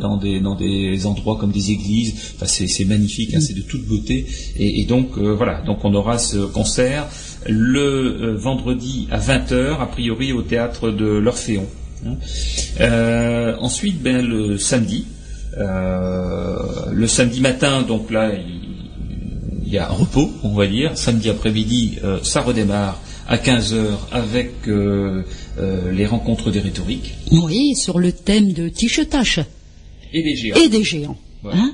[0.00, 2.14] dans des, dans des endroits comme des églises.
[2.36, 4.26] Enfin, c'est magnifique, hein, c'est de toute beauté.
[4.56, 7.08] Et, donc, euh, voilà, donc on aura ce concert
[7.46, 11.66] le euh, vendredi à 20h, a priori au théâtre de l'Orphéon.
[12.06, 12.16] Hein.
[12.80, 15.06] Euh, ensuite, ben, le samedi,
[15.58, 16.56] euh,
[16.92, 20.96] le samedi matin, donc là, il, y a un repos, on va dire.
[20.96, 27.14] Samedi après-midi, euh, ça redémarre à 15h avec les rencontres des rhétoriques.
[27.30, 29.40] Oui, sur le thème de Tichetache.
[30.12, 30.56] Et des géants.
[30.56, 31.16] Et des géants.
[31.46, 31.72] Hein,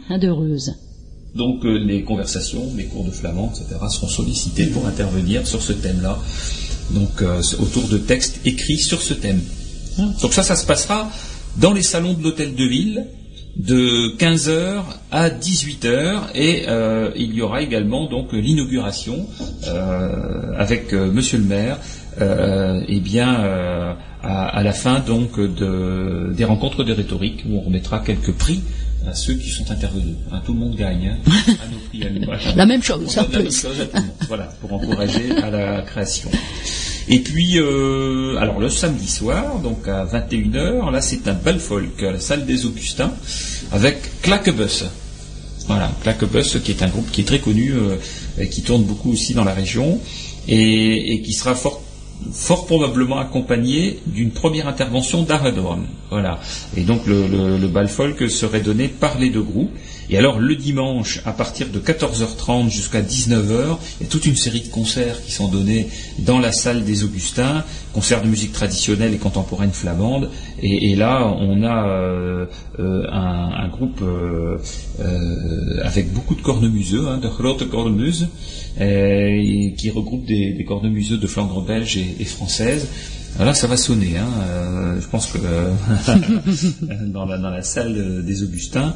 [1.34, 3.80] Donc les conversations, les cours de flamand, etc.
[3.90, 6.18] seront sollicités pour intervenir sur ce thème-là.
[6.92, 7.22] Donc
[7.58, 9.40] autour de textes écrits sur ce thème.
[10.22, 11.10] Donc ça, ça se passera
[11.56, 13.06] dans les salons de l'hôtel de ville
[13.56, 19.26] de 15h à 18h et euh, il y aura également donc l'inauguration
[19.66, 21.78] euh, avec euh, monsieur le maire
[22.20, 23.28] euh, et bien
[24.22, 28.60] à, à la fin donc de, des rencontres de rhétorique où on remettra quelques prix
[29.08, 30.16] à ceux qui sont intervenus.
[30.30, 31.16] Hein, tout le monde gagne.
[31.26, 32.24] Hein, à nos prix, à nous.
[32.26, 32.40] Voilà.
[32.54, 33.48] La même chose, ça peut.
[34.28, 36.30] Voilà, pour encourager à la création.
[37.08, 42.02] Et puis, euh, alors le samedi soir, donc à 21h, là c'est un bal folk
[42.02, 43.12] à la salle des Augustins
[43.72, 44.84] avec Claquebus.
[45.66, 49.34] Voilà, Claquebus qui est un groupe qui est très connu, euh, qui tourne beaucoup aussi
[49.34, 50.00] dans la région
[50.48, 51.82] et, et qui sera fort
[52.32, 55.86] fort probablement accompagné d'une première intervention d'Aradorn.
[56.10, 56.38] Voilà.
[56.76, 59.70] Et donc le, le, le bal folk serait donné par les deux groupes.
[60.10, 64.34] Et alors le dimanche, à partir de 14h30 jusqu'à 19h, il y a toute une
[64.34, 65.86] série de concerts qui sont donnés
[66.18, 70.28] dans la salle des Augustins, concerts de musique traditionnelle et contemporaine flamande.
[70.62, 72.46] Et, là, on a euh,
[72.80, 74.58] euh, un, groupe euh,
[74.98, 78.28] euh, avec beaucoup de cornemuseux, hein, de grote cornemuse,
[78.80, 82.88] euh, qui regroupe des, cornemuseux de Flandre belge et française.
[83.36, 84.18] Alors là, ça va sonner.
[84.18, 85.72] Hein, euh, je pense que euh,
[87.06, 88.94] dans, la, dans la salle euh, des Augustins,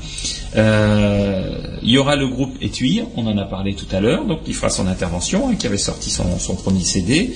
[0.56, 3.02] euh, il y aura le groupe Étui.
[3.16, 5.78] On en a parlé tout à l'heure, donc qui fera son intervention, hein, qui avait
[5.78, 7.32] sorti son, son premier CD.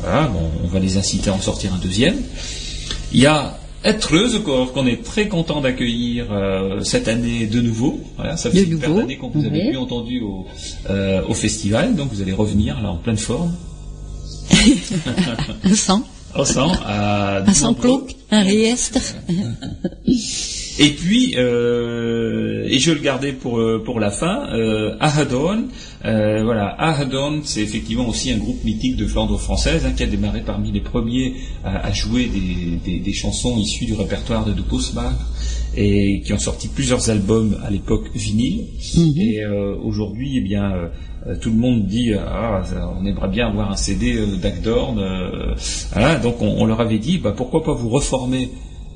[0.00, 2.16] Voilà, bon, on va les inciter à en sortir un deuxième.
[3.12, 6.26] Il y a Etreuse qu'on est très content d'accueillir
[6.84, 8.00] cette année de nouveau.
[8.16, 10.46] Voilà, ça fait une d'années qu'on vous avait plus entendu au,
[11.28, 13.52] au festival, donc vous allez revenir là en pleine forme.
[15.64, 15.74] Un
[16.34, 18.98] à un sang cloque, un riestre.
[20.78, 25.68] Et puis, euh, et je le gardais pour euh, pour la fin, euh, Ahadon.
[26.04, 30.06] Euh, voilà, Ahadon, c'est effectivement aussi un groupe mythique de Flandre française hein, qui a
[30.06, 34.52] démarré parmi les premiers à, à jouer des, des, des chansons issues du répertoire de
[34.52, 35.12] De Postbach
[35.76, 38.64] et qui ont sorti plusieurs albums à l'époque vinyle.
[39.16, 40.72] Et euh, aujourd'hui, eh bien.
[40.72, 40.88] euh,
[41.28, 42.62] euh, tout le monde dit ah
[43.00, 45.00] on aimerait bien avoir un CD euh, d'Agdorn
[45.92, 48.50] voilà donc on, on leur avait dit bah pourquoi pas vous reformer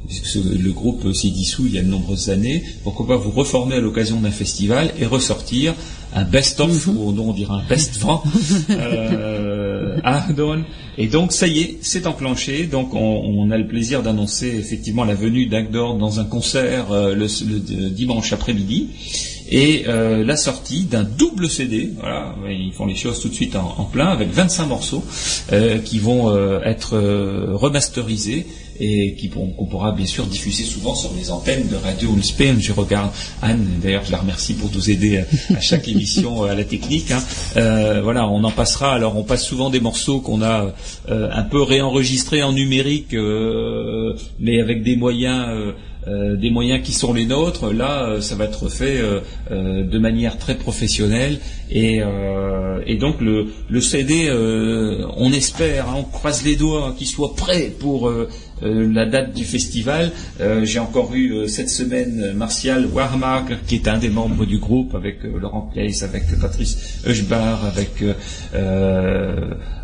[0.09, 3.77] puisque le groupe s'est dissous il y a de nombreuses années, pourquoi pas vous reformer
[3.77, 5.74] à l'occasion d'un festival et ressortir
[6.17, 8.25] un best-of, ou non on dirait un best-vent,
[8.71, 10.65] euh, à Ardon.
[10.99, 15.05] Et donc ça y est, c'est enclenché, donc on, on a le plaisir d'annoncer effectivement
[15.05, 18.89] la venue d'Agdorn dans un concert euh, le, le dimanche après-midi.
[19.49, 21.93] Et euh, la sortie d'un double CD.
[22.01, 25.05] Voilà, ils font les choses tout de suite en, en plein avec 25 morceaux
[25.53, 28.47] euh, qui vont euh, être euh, remasterisés
[28.81, 32.57] et qui qu'on pourra bien sûr diffuser souvent sur les antennes de Radio Spain.
[32.59, 33.11] Je regarde
[33.43, 35.19] Anne, d'ailleurs je la remercie pour nous aider
[35.55, 37.11] à, chaque émission euh, à la technique.
[37.11, 37.23] hein.
[37.57, 38.93] Euh, voilà, on en passera.
[38.94, 40.74] Alors on passe souvent des morceaux qu'on a
[41.09, 45.47] euh, un peu réenregistrés en numérique, euh, mais avec des moyens.
[45.51, 45.73] euh,
[46.09, 47.73] euh, des moyens qui sont les nôtres.
[47.73, 52.01] Là, euh, ça va être fait euh, de manière très professionnelle et,
[52.86, 54.31] et donc le, le CD,
[55.16, 58.09] on espère, hein, on croise les doigts qu'il soit prêt pour
[58.62, 60.12] euh, la date du festival.
[60.41, 64.59] Euh, J'ai encore eu euh, cette semaine Martial Warmark, qui est un des membres du
[64.59, 68.03] groupe, avec Laurent Place, avec Patrice Euchbar, avec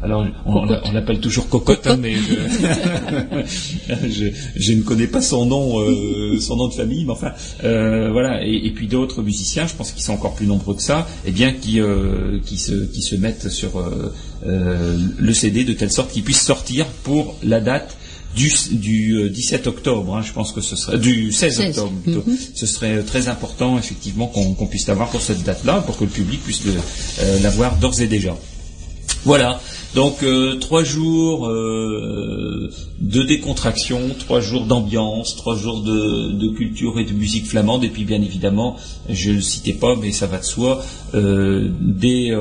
[0.03, 2.35] alors on, on l'appelle toujours Cocotte, hein, mais je,
[4.09, 4.27] je,
[4.57, 7.33] je ne connais pas son nom, euh, son nom de famille, mais enfin
[7.63, 8.45] euh, voilà.
[8.45, 11.31] Et, et puis d'autres musiciens, je pense qu'ils sont encore plus nombreux que ça, et
[11.31, 13.81] bien qui euh, qui se qui se mettent sur
[14.45, 17.97] le CD de telle sorte qu'ils puissent sortir pour la date
[18.35, 21.93] du, du euh, 17 octobre, hein, je pense que ce serait du 16 16, octobre
[22.03, 22.25] plutôt.
[22.55, 26.05] Ce serait euh, très important effectivement qu'on qu'on puisse l'avoir pour cette date-là, pour que
[26.05, 28.37] le public puisse euh, l'avoir d'ores et déjà.
[29.25, 29.61] Voilà.
[29.95, 32.71] Donc euh, trois jours euh,
[33.01, 38.05] de décontraction, trois jours d'ambiance, trois jours de, culture et de musique flamande, et puis
[38.05, 38.77] bien évidemment,
[39.09, 40.83] je ne le citais pas, mais ça va de soi,
[41.15, 42.35] euh, des,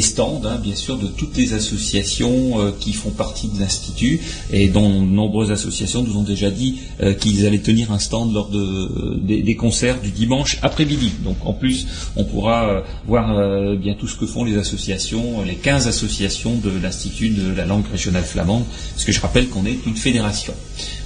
[0.00, 4.20] stands, hein, bien sûr, de toutes les associations qui font partie de l'Institut,
[4.52, 6.78] et dont nombreuses associations nous ont déjà dit
[7.20, 11.12] qu'ils allaient tenir un stand lors de, des, concerts du dimanche après-midi.
[11.24, 15.87] Donc en plus, on pourra voir bien tout ce que font les associations, les 15
[15.88, 19.96] associations de l'Institut de la langue régionale flamande, parce que je rappelle qu'on est une
[19.96, 20.54] fédération.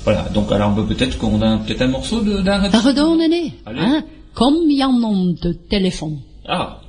[0.04, 2.68] Voilà, donc alors peut-être qu'on a peut-être un morceau de- d'un...
[3.66, 3.80] Allez.
[3.80, 4.04] Hein?
[4.34, 6.18] Comme il y en a de téléphone.
[6.46, 6.80] Ah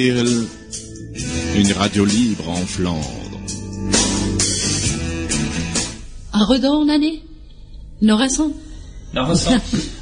[0.00, 3.02] Une radio libre en Flandre.
[6.32, 7.24] Un redorn année
[8.00, 8.52] Noresson.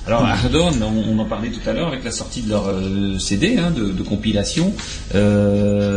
[0.06, 3.18] Alors, Ardon, on, on en parlait tout à l'heure avec la sortie de leur euh,
[3.18, 4.74] CD hein, de, de compilation,
[5.14, 5.95] euh,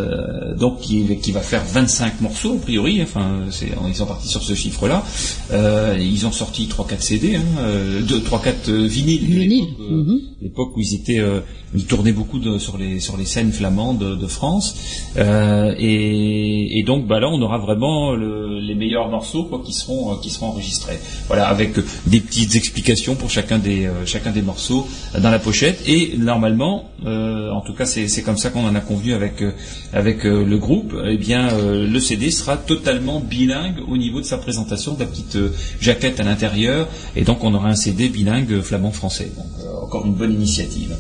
[0.60, 3.02] donc qui, qui va faire 25 morceaux a priori.
[3.02, 5.04] Enfin, c'est, ils sont partis sur ce chiffre-là.
[5.52, 9.20] Euh, ils ont sorti 3-4 CD, hein, euh, 2, 3-4 euh, vinyles.
[9.26, 10.20] Vinyles, L'époque, euh, mhm.
[10.42, 11.40] l'époque où ils étaient, euh,
[11.76, 14.76] ils tournaient beaucoup de- sur les sur les scènes flamandes de, France.
[15.18, 19.74] Euh, et, et donc, bah là, on aura vraiment le- les meilleurs morceaux quoi, qui
[19.74, 21.00] seront euh, qui seront enregistrés.
[21.28, 25.32] Voilà, avec euh, des petites explications pour chacun des euh, chacun des morceaux euh, dans
[25.32, 25.82] la pochette.
[25.88, 29.42] Et normalement, euh, en tout cas, c'est c'est comme ça qu'on en a convenu avec
[29.42, 29.52] euh,
[29.94, 30.96] avec euh, le groupe.
[31.06, 35.06] Eh bien, euh, le CD sera totalement bilingue au niveau de sa présentation, de la
[35.06, 39.32] petite euh, jaquette à l'intérieur, et donc on aura un CD bilingue euh, flamand-français.
[39.38, 40.96] Donc encore une bonne initiative.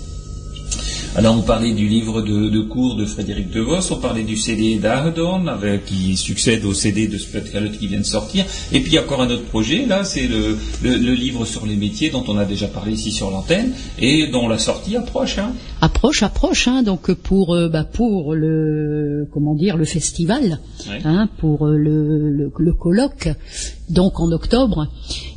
[1.15, 4.79] Alors on parlait du livre de, de cours de Frédéric DeVos, on parlait du CD
[4.83, 8.45] avec qui succède au CD de Sputcalot qui vient de sortir.
[8.71, 11.45] Et puis il y a encore un autre projet, là c'est le, le- le livre
[11.45, 14.95] sur les métiers dont on a déjà parlé ici sur l'antenne et dont la sortie
[14.95, 15.39] approche.
[15.39, 15.53] Hein.
[15.81, 20.59] approche, approche, hein, donc pour euh, bah, pour le comment dire le festival,
[20.89, 21.01] Ouais.
[21.03, 23.29] hein, pour euh, le, le, le colloque,
[23.89, 24.87] donc en octobre.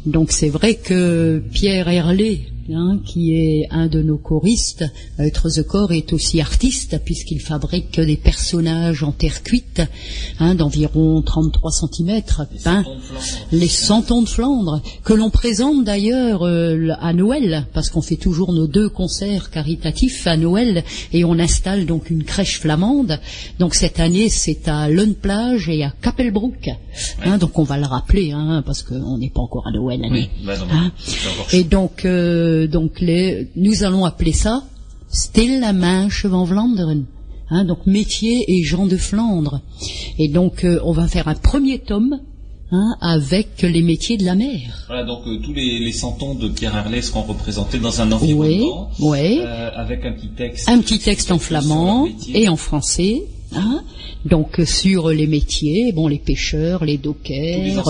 [0.07, 4.85] Donc c'est vrai que Pierre Herlé, hein, qui est un de nos choristes,
[5.21, 9.83] euh, The Corps est aussi artiste puisqu'il fabrique des personnages en terre cuite,
[10.39, 12.23] hein, d'environ 33 cm,
[12.65, 12.85] peints
[13.51, 18.53] les Santons de Flandre, que l'on présente d'ailleurs euh, à Noël, parce qu'on fait toujours
[18.53, 23.19] nos deux concerts caritatifs à Noël, et on installe donc une crèche flamande.
[23.59, 24.89] Donc cette année, c'est à
[25.21, 26.71] Plage et à Kapelbroek.
[27.25, 30.05] Hein, donc on va le rappeler, hein, parce qu'on n'est pas encore à Noël.
[30.05, 30.31] année.
[30.45, 30.93] Bah non, Hein
[31.33, 34.65] encore et donc, euh, donc les, nous allons appeler ça
[35.13, 37.05] Stille Manche van Vlaanderen.
[37.51, 39.61] Hein, donc métier et gens de Flandre.
[40.19, 42.19] Et donc euh, on va faire un premier tome
[42.71, 44.85] hein, avec les métiers de la mer.
[44.87, 48.91] Voilà, donc euh, tous les, les santons de Pierre Herlé seront représentés dans un environnement
[49.01, 49.41] oui.
[49.41, 50.67] euh, avec un petit texte.
[50.71, 53.23] Un petit texte en flamand et en français.
[53.55, 53.83] Hein
[54.25, 57.85] Donc euh, sur les métiers, bon les pêcheurs, les dockers,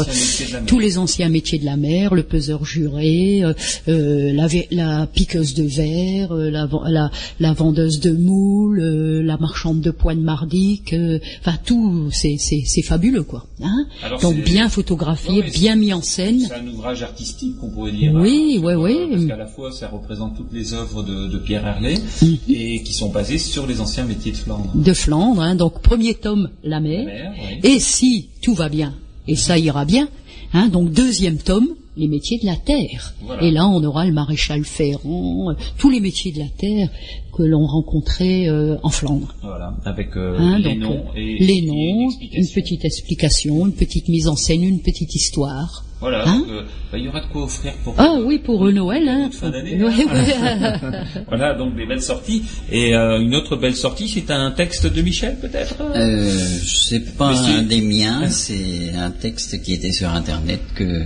[0.66, 3.52] tous les anciens métiers de la mer, le peseur juré, euh,
[3.88, 4.32] euh,
[4.70, 7.10] la, piqueuse de verre, euh, la, ven- la-
[7.40, 12.36] la vendeuse de moules, euh, la marchande de poids de mardique, euh, enfin tout, c'est
[12.82, 13.46] fabuleux quoi.
[13.62, 16.40] Hein Alors, Donc bien photographié, Ouais, bien mis en scène.
[16.40, 18.12] C'est un ouvrage artistique qu'on pourrait dire.
[18.14, 19.06] Oui, hein, parce que, ouais.
[19.10, 22.38] Parce qu'à la fois, ça représente toutes les œuvres de, de Pierre Herlé Mhm.
[22.48, 24.70] et qui sont basées sur les anciens métiers de Flandre.
[24.74, 25.40] de Flandre.
[25.42, 25.51] hein.
[25.54, 26.98] Donc premier tome, la mer.
[27.00, 27.70] La mer, oui.
[27.70, 28.94] Et si tout va bien,
[29.28, 30.08] et ça ira bien,
[30.52, 33.14] hein, donc deuxième tome, les métiers de la terre.
[33.22, 33.42] Voilà.
[33.42, 36.88] Et là, on aura le maréchal Ferrand, euh, tous les métiers de la terre
[37.36, 39.34] que l'on rencontrait euh, en Flandre.
[39.42, 42.40] Voilà, avec euh, Hein, les donc, noms et, les et noms, explication.
[42.40, 45.84] une petite explication, une petite mise en scène, une petite histoire.
[46.02, 47.94] Voilà, Hein donc, euh, bah, il y aura de quoi offrir pour.
[47.96, 49.08] Ah oui, pour euh, Noël.
[49.08, 49.30] Hein.
[49.32, 49.78] Fin d'année.
[49.80, 50.80] Hein.
[51.28, 52.42] voilà, donc des belles sorties.
[52.72, 55.76] Et euh, une autre belle sortie, c'est un texte de Michel, peut-être?
[55.80, 56.28] Euh,
[56.64, 61.04] c'est pas un des miens, c'est un texte qui était sur Internet que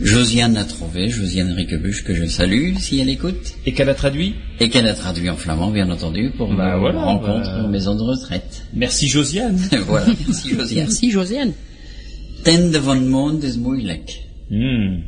[0.00, 4.34] Josiane a trouvé, Josiane Riquebuche, que je salue si elle écoute, Et qu'elle a traduit?
[4.58, 7.64] Et qu'elle a traduit en flamand, bien entendu, pour Bah ma voilà, rencontre bah.
[7.64, 8.64] en maison de retraite.
[8.74, 9.60] Merci Josiane.
[9.86, 10.78] voilà, merci Josiane.
[10.86, 11.52] Merci Josiane.
[12.42, 14.20] Tende van mond is moeilijk.
[14.48, 15.04] Hmm.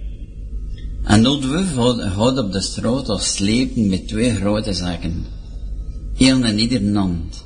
[1.05, 5.25] Een oudwuf had, had op de straat als slepen met twee grote zakken.
[6.19, 7.45] Eén in ieder hand.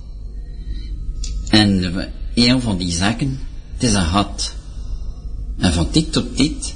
[1.49, 3.39] En de- een van die zakken,
[3.75, 4.55] het is een hat.
[5.59, 6.75] En van dit tot dit,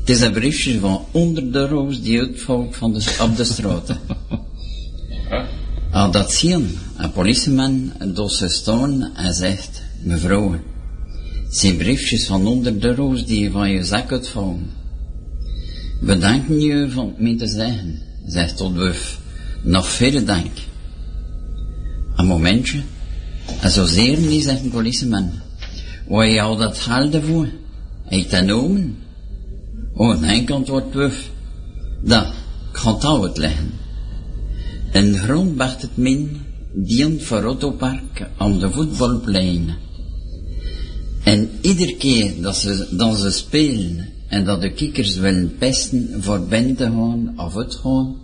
[0.00, 3.96] het is een briefje van 100 euro's die uitvalt van de, op de straat.
[5.90, 10.54] Als dat zien, een politieman door ze staan en zegt, mevrouw,
[11.50, 14.70] zijn briefjes van 100 euro's die van je zak uitvallen.
[16.00, 19.20] Bedanken je van mij te zeggen, zegt tot wuf.
[19.62, 20.50] Nog veel dank.
[22.16, 22.80] Een momentje.
[23.60, 25.30] En zozeer niet, zegt een politieman.
[26.08, 27.48] Waar je al dat geld voor?
[28.04, 28.50] Heeft dat?
[29.94, 31.30] Oh, nee, antwoordt wuf.
[32.02, 32.26] Dat,
[32.70, 33.70] ik ga het al uitleggen.
[34.92, 36.40] Een grond het min,
[36.72, 39.88] dient voor Autopark aan de voetbalplein.
[41.30, 46.46] En iedere keer dat ze, dat ze spelen en dat de kikkers willen pesten voor
[46.46, 48.16] binnen te gaan of uit gaan,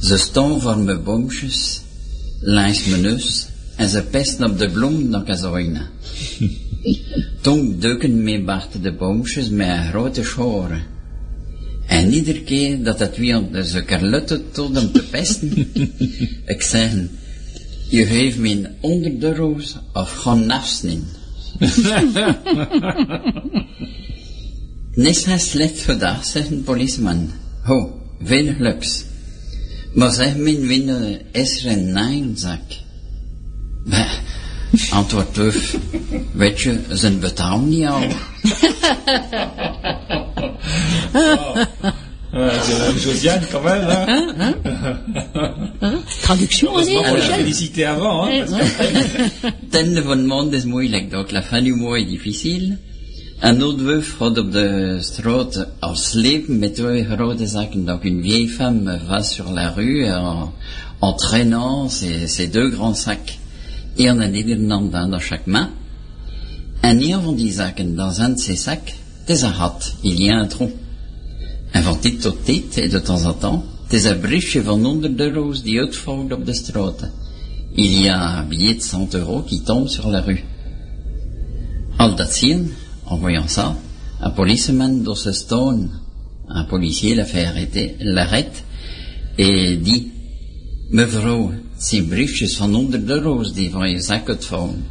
[0.00, 1.80] ze staan voor mijn boomjes
[2.40, 3.46] langs mijn neus
[3.76, 5.86] en ze pesten op de bloemen dat ik zoine.
[7.40, 10.82] Toen duiken mijn Bart de boomjes met een grote schoren.
[11.86, 15.68] En iedere keer dat het weer ze karlutte tot om te pesten,
[16.54, 16.92] ik zeg,
[17.88, 21.17] je geeft me een 100 euro's of gewoon afsnijden.
[24.94, 27.30] Niks is slecht vandaag, zegt een politieman.
[27.62, 29.04] Ho, veel geluks.
[29.94, 32.60] Maar zeg mijn winnen, is er een naaimzak?
[33.84, 34.12] Bah,
[34.90, 35.76] antwoordt Wuf,
[36.32, 38.06] weet je, zijn betaal niet al.
[42.38, 43.84] Ouais, Josiane quand même.
[43.88, 44.54] Hein
[45.82, 48.24] Hein Traduction, allez, Heureusement qu'on l'a félicité avant.
[48.24, 52.04] Hein, Ouais, parce que- Tende van mond is moeilijk, donc la fin du mois est
[52.08, 52.78] difficile.
[53.40, 57.84] Een autre veuf had op de straat als leven met twee grote zakken.
[57.86, 60.52] Donc une vieille femme va sur la rue en,
[61.00, 63.38] en traînant ses, ses deux grands sacs.
[63.96, 65.70] Et on a des hand dans chaque main.
[66.80, 68.94] En een van die zakken, dans un de ces sacs,
[69.26, 69.94] is een.
[70.02, 70.70] Il y a un trou.
[71.72, 75.62] En van dit tot dit, et de temps en temps, een briefje van 100 euro's
[75.62, 77.10] die uitvalt op de straat.
[77.74, 80.44] Il y a un billet de 100 euros qui tombe sur la rue.
[81.96, 82.72] Al dat zien,
[83.04, 83.76] en voyant ça,
[84.20, 85.90] un policeman dans ce stone,
[86.48, 88.64] un policier l'a fait arrêter, l'arrête
[89.36, 90.08] et dit,
[90.90, 94.84] mevrouw, ces briefjes van 100 euro's die van je zak uitvallen.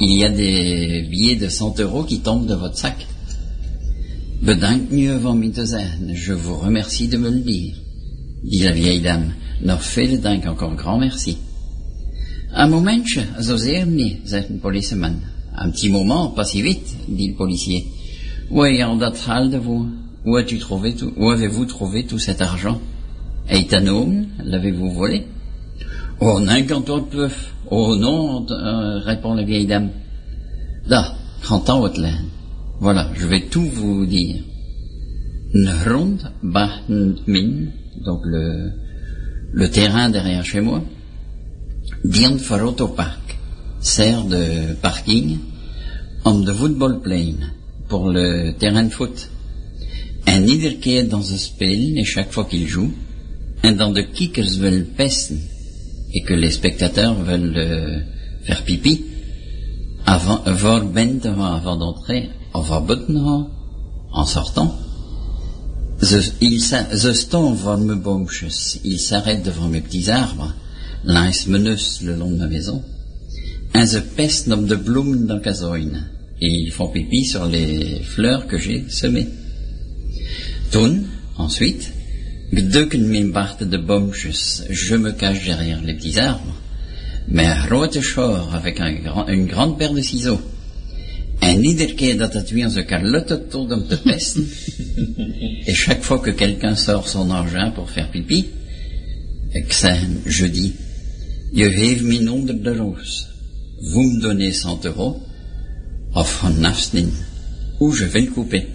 [0.00, 3.06] Il y a des billets de 100 euros qui tombent de votre sac.
[4.40, 5.52] Bedankt nu van mij
[6.12, 7.74] je vous remercie de me le dire,
[8.42, 9.34] dit la vieille dame.
[9.60, 11.36] Nog veel dank, encore grand merci.
[12.52, 15.20] Un momentje, zozeer niet, zegt een politieman.
[15.62, 17.84] Un petit moment, pas si vite, dit le policier.
[18.50, 19.86] Où dat geld voor?
[20.24, 22.80] Où as-tu trouvé tout, où avez-vous trouvé tout cet argent?
[23.88, 25.26] Homme, l'avez-vous volé?
[26.20, 27.54] Oh, n'incantote peuf.
[27.70, 29.90] Oh non, euh, répond la vieille dame.
[30.86, 32.37] Da, grand uitleggen.
[32.80, 34.44] Voilà, je vais tout vous dire.
[36.42, 37.70] Bachten min,
[38.04, 38.70] donc le,
[39.52, 40.82] le terrain derrière chez moi,
[42.38, 43.36] voor autopark,
[43.80, 45.38] sert de parking,
[46.22, 47.36] om de voetbalplein,
[47.88, 49.28] pour le terrain de foot.
[50.26, 52.94] En iedere keer dans ze spelen, et chaque fois qu'ils jouent,
[53.64, 55.38] en dans de kikkers veulent pesten,
[56.12, 58.00] et que les spectateurs veulent euh,
[58.42, 59.04] faire pipi,
[60.06, 62.30] avant, avant d'entrer,
[64.12, 64.74] en sortant.
[66.00, 66.60] Ze, il
[69.42, 70.54] devant mes petits arbres,
[71.58, 72.82] neus le long de ma maison.
[74.16, 75.90] Pesten op de bloemen dans kazoin.
[76.40, 79.28] Et ils font pipi sur les fleurs que j'ai semées.
[80.70, 81.06] Toen,
[81.36, 81.92] ensuite,
[82.52, 83.76] de
[84.70, 86.56] je me cache derrière les petits arbres.
[87.28, 87.48] Mais
[88.00, 90.40] chor avec une grande paire de ciseaux.
[91.48, 94.48] En iedere keer dat het weer onze Carlotte tot om te pesten,
[95.64, 98.44] et chaque fois que quelqu'un sort son argent pour faire pipi,
[99.50, 100.72] ik zeg, je dis,
[101.52, 103.26] je geeft me onder de roos.
[103.80, 105.16] Vous me donnez 100 euros,
[106.12, 107.10] of een afsnin,
[107.78, 108.66] ou je vais le couper?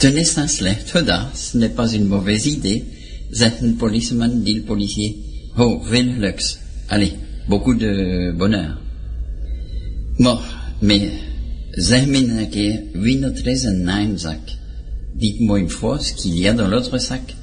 [0.00, 2.84] Tenez ça slecht gedaan, ce n'est pas une mauvaise idée,
[3.30, 5.14] zegt een policeman, dit le policier.
[5.56, 6.58] Oh, veel geluks.
[6.86, 7.12] Allez,
[7.46, 8.78] beaucoup de bonheur.
[10.16, 11.10] Maar, mais,
[11.70, 14.40] zeg me een keer, wie notre is een naamzak?
[15.12, 17.34] Dites-moi une fois ce qu'il y a dans l'autre sac.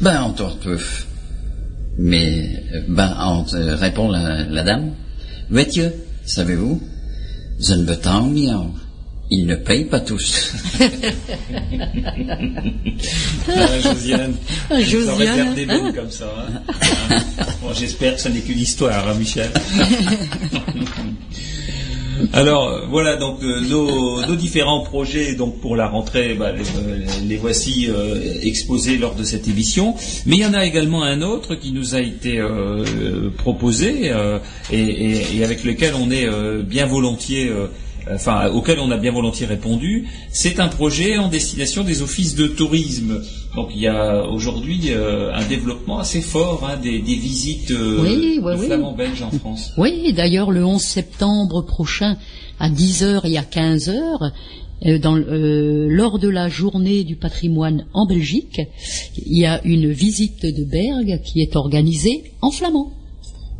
[0.00, 1.06] Ben, retrouve.
[1.98, 4.94] Mais, ben, on te répond la, la dame.
[5.48, 5.90] Weet je,
[6.24, 6.80] savez-vous,
[7.58, 8.74] zijn betaal niet al.
[9.28, 10.52] Ils ne payent pas tous.
[13.48, 14.34] Ah, Josiane,
[14.68, 15.92] Ah, ça aurait Josiane, des bonnes hein.
[15.94, 16.26] comme ça.
[16.26, 16.62] hein?
[17.62, 19.50] Bon, J'espère que ce n'est qu'une histoire, hein, Michel?
[22.32, 27.06] Alors euh, voilà donc euh, nos, différents projets donc pour la rentrée, bah, les, euh,
[27.26, 27.88] les voici
[28.42, 29.94] exposés lors de cette émission.
[30.26, 32.42] Mais il y en a également un autre qui nous a été
[33.38, 34.12] proposé
[34.72, 36.26] et, avec lequel on est
[36.62, 37.50] bien volontiers.
[38.10, 42.46] Enfin, auquel on a bien volontiers répondu, c'est un projet en destination des offices de
[42.46, 43.22] tourisme.
[43.54, 48.02] Donc il y a aujourd'hui euh, un développement assez fort hein, des, des visites euh,
[48.02, 48.66] Oui, de oui.
[48.66, 49.72] flamands belges en France.
[49.78, 52.16] Oui, d'ailleurs, le 11 septembre prochain,
[52.58, 54.30] à 10h et à 15h,
[54.86, 58.60] euh, dans, euh, lors de la journée du patrimoine en Belgique,
[59.16, 62.90] il y a une visite de Bergue qui est organisée en flamand.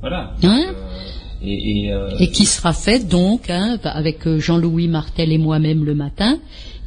[0.01, 0.35] Voilà.
[0.43, 0.74] Hein?
[1.44, 5.85] Et, et, euh, et qui sera faite donc hein, avec euh, Jean-Louis Martel et moi-même
[5.85, 6.39] le matin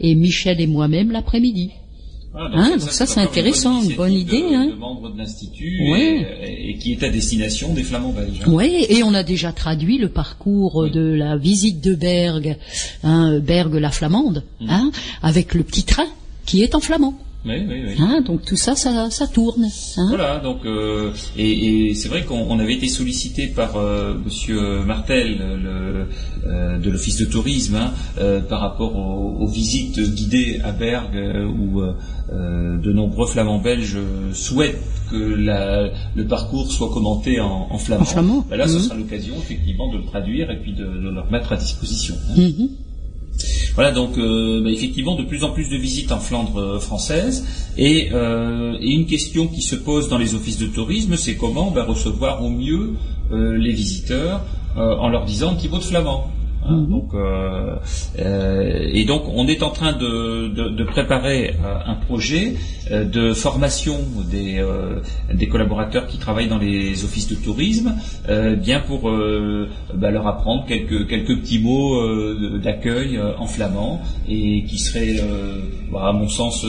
[0.01, 1.71] et Michel et moi-même l'après-midi.
[2.31, 4.67] voilà, hein, donc ça, c'est intéressant, une bonne idée, De, hein.
[4.67, 6.27] de membres de l'institut Ouais.
[6.43, 8.41] et, et qui est à destination des flamands belges.
[8.45, 8.51] hein.
[8.51, 12.57] Oui, et on a déjà traduit le parcours de la visite de Bergue,
[13.03, 14.69] hein, Bergue la flamande, Mm.
[14.69, 14.91] hein,
[15.21, 16.07] avec le petit train
[16.45, 17.17] qui est en flamand.
[17.45, 17.93] Oui, oui, oui.
[17.99, 19.65] Hein, donc tout ça, ça, ça tourne.
[19.97, 20.05] Hein.
[20.09, 24.83] Voilà, donc euh, et, et c'est vrai qu'on on avait été sollicité par euh, Monsieur
[24.83, 26.07] Martel le,
[26.47, 31.45] euh, de l'office de tourisme hein, euh, par rapport aux, aux visites guidées à euh,
[31.45, 31.81] où
[32.31, 33.97] de nombreux flamands belges
[34.33, 34.81] souhaitent
[35.11, 38.01] que la- le parcours soit commenté en, en flamand.
[38.01, 38.79] En flamand, Ben là, ce mhm.
[38.79, 42.15] sera l'occasion effectivement de le traduire et puis de, de le remettre à disposition.
[42.31, 42.35] hein.
[43.75, 47.45] Voilà donc euh, bah, effectivement de plus en plus de visites en Flandre euh, française
[47.77, 51.71] et, euh, et une question qui se pose dans les offices de tourisme c'est comment
[51.71, 52.93] bah, recevoir au mieux
[53.31, 54.41] euh, les visiteurs
[54.77, 56.29] en leur disant un petit mot de flamand.
[56.67, 57.75] Hein, donc, euh,
[58.19, 62.55] euh, et donc on est en train de, de- de préparer euh, un projet
[62.91, 63.97] de formation
[64.29, 64.63] des,
[65.33, 67.93] des collaborateurs qui travaillent dans les offices de tourisme,
[68.57, 69.11] bien pour
[69.95, 71.99] bah, leur apprendre quelques, quelques petits mots
[72.59, 75.61] d'accueil en flamand et qui serait, euh,
[75.91, 76.63] bah, à mon sens,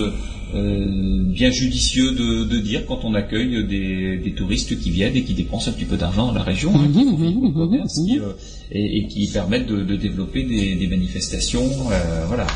[1.26, 5.34] bien judicieux de, de dire quand on accueille des, des touristes qui viennent et qui
[5.34, 8.32] dépensent un petit peu d'argent dans la région, hein, qui de commerce, qui, euh,
[8.72, 12.46] et, et qui permettent de, de développer des, des manifestations, euh, voilà.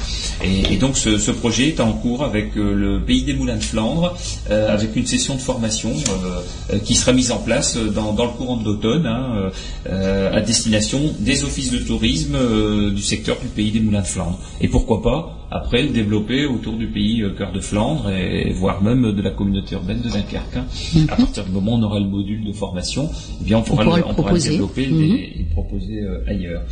[0.44, 3.56] Et, et donc ce, ce projet est en cours avec euh, le pays des Moulins
[3.58, 4.16] de Flandre,
[4.50, 8.24] euh, avec une session de formation euh, euh, qui sera mise en place dans, dans
[8.24, 9.50] le courant de l'automne, hein, euh,
[9.88, 14.06] euh, à destination des offices de tourisme euh, du secteur du pays des Moulins de
[14.06, 14.38] Flandre.
[14.60, 18.82] Et pourquoi pas après le développer autour du pays euh, cœur de Flandre et, voire
[18.82, 20.56] même de la communauté urbaine de Dunkerque.
[20.56, 20.66] hein.
[21.08, 23.10] À partir du moment où on aura le module de formation,
[23.40, 25.00] eh bien on pourra, pourra le, on pourra le développer et Mhm.
[25.00, 26.62] le- et proposer euh, ailleurs.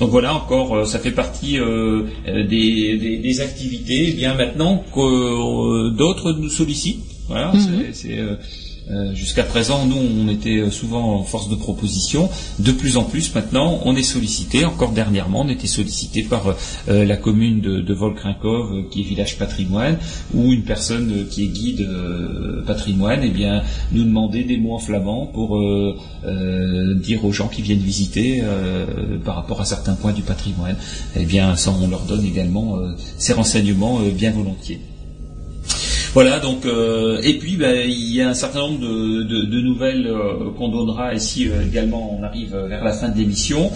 [0.00, 4.08] Donc voilà encore, euh, ça fait partie euh, euh, des, des- des activités.
[4.08, 7.60] Eh bien maintenant que euh, d'autres nous sollicitent, voilà, Mhm.
[7.60, 8.18] c'est- c'est
[8.90, 12.28] euh, Jusqu'à présent, nous, on était souvent en force de proposition.
[12.58, 14.64] De plus en plus, maintenant, on est sollicité.
[14.64, 16.54] Encore dernièrement, on était sollicité par
[16.88, 19.98] euh, la commune de, de Volkrinkov, euh, qui est village patrimoine,
[20.34, 21.88] ou une personne qui est guide
[22.66, 23.62] patrimoine, eh bien,
[23.92, 25.58] nous demander des mots en flamand pour
[26.96, 28.42] dire aux gens qui viennent visiter
[29.24, 30.76] par rapport à certains points du patrimoine.
[31.16, 32.78] Eh bien, ça, on leur donne également
[33.18, 34.80] ces renseignements bien volontiers.
[36.14, 39.60] Voilà, donc euh, et puis ben, il y a un certain nombre de, de- de
[39.60, 42.16] nouvelles euh, qu'on donnera ici euh, également.
[42.16, 43.70] On arrive euh, vers la fin de l'émission.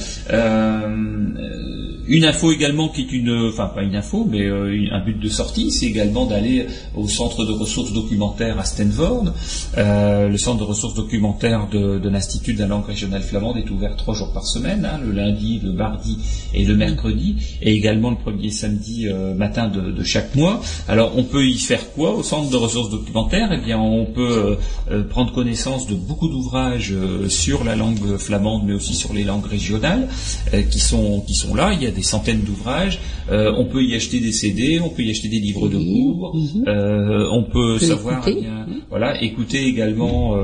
[2.10, 5.70] Une info également qui est une, enfin pas une info, mais un but de sortie,
[5.70, 6.64] c'est également d'aller
[6.96, 9.34] au centre de ressources documentaires à Stanford.
[9.76, 13.94] Le centre de ressources documentaires de, de l'Institut de la langue régionale flamande est ouvert
[13.96, 16.16] trois jours par semaine, hein, le lundi, le mardi
[16.54, 19.06] et le mercredi, et également le premier samedi
[19.36, 20.62] matin de, de chaque mois.
[20.88, 24.54] Alors on peut y faire quoi centre de ressources documentaires Eh bien on peut euh,
[24.90, 29.24] euh, prendre connaissance de beaucoup d'ouvrages euh, sur la langue flamande, mais aussi sur les
[29.24, 30.08] langues régionales
[30.54, 31.72] euh, qui sont qui sont là.
[31.76, 32.98] Il y a des centaines d'ouvrages.
[33.30, 36.34] On peut y acheter des CD, on peut y acheter des livres de cours.
[36.66, 38.36] Euh, on peut savoir écouter.
[38.38, 40.34] eh bien, voilà, écouter également.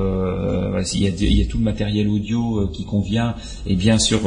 [0.94, 3.34] il, y a, il y a tout le matériel audio qui convient,
[3.66, 4.20] et bien sur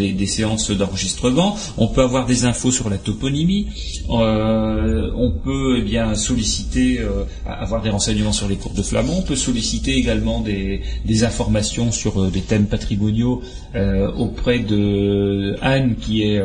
[0.00, 1.56] des, des séances d'enregistrement.
[1.78, 3.66] On peut avoir des infos sur la toponymie.
[4.08, 9.14] On peut eh bien solliciter, euh, avoir des renseignements sur les cours de flamand.
[9.18, 13.42] On peut solliciter également des, des informations sur euh, des thèmes patrimoniaux
[13.74, 16.40] euh, auprès de Anne, qui est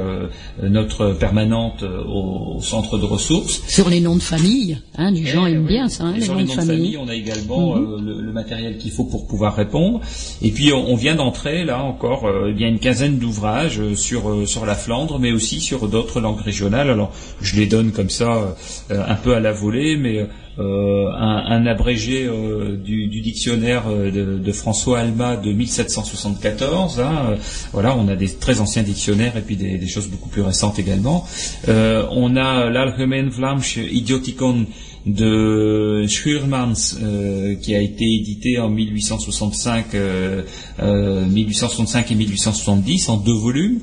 [0.63, 3.61] notre permanente au, au centre de ressources.
[3.67, 6.33] Sur les noms de famille, hein, les gens Eh, aiment bien ça, hein, les sur
[6.33, 6.77] noms les noms de famille.
[6.93, 8.05] famille, on a également Mhm.
[8.05, 10.01] le, le matériel qu'il faut pour pouvoir répondre.
[10.41, 14.47] Et puis on, on vient d'entrer là encore il y a une quinzaine d'ouvrages sur
[14.47, 16.89] sur la Flandre, mais aussi sur d'autres langues régionales.
[16.89, 17.11] Alors
[17.41, 18.55] je les donne comme ça
[18.91, 20.27] euh, un peu à la volée, mais
[20.57, 26.99] euh, un, un abrégé euh, du, du dictionnaire euh, de, de François Alma de 1774.
[26.99, 27.35] hein, euh,
[27.73, 30.79] voilà, on a des très anciens dictionnaires et puis des, des choses beaucoup plus récentes
[30.79, 31.25] également.
[31.67, 34.65] Euh, on a l'Algemeen Vlaamsch Idioticon
[35.05, 40.41] de Schuurmans euh, qui a été édité en 1865, euh,
[40.81, 43.81] euh, 1865 et 1870 en deux volumes.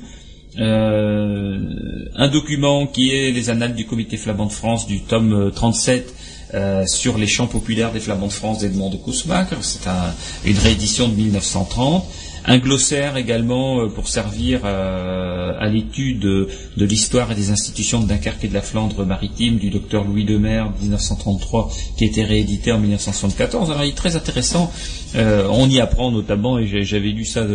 [0.55, 6.13] Un document qui est les annales du comité flamand de France du tome euh, 37
[6.53, 9.57] euh, sur les chants populaires des flamands de France d'Edmond de Kousmaker.
[9.63, 10.13] C'est un-
[10.45, 12.05] une réédition de 1930.
[12.45, 18.07] Un glossaire également euh, pour servir euh, à l'étude de, l'histoire et des institutions de
[18.07, 22.73] Dunkerque et de la Flandre maritime du docteur Louis Lemaire 1933 qui a été réédité
[22.73, 23.71] en 1974.
[23.71, 24.71] Alors il est très intéressant.
[25.15, 27.45] On y apprend notamment, et j'avais lu ça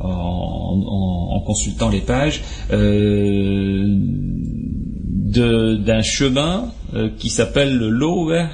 [0.00, 2.42] en, consultant les pages,
[5.32, 8.46] d'un chemin euh, qui s'appelle le Lower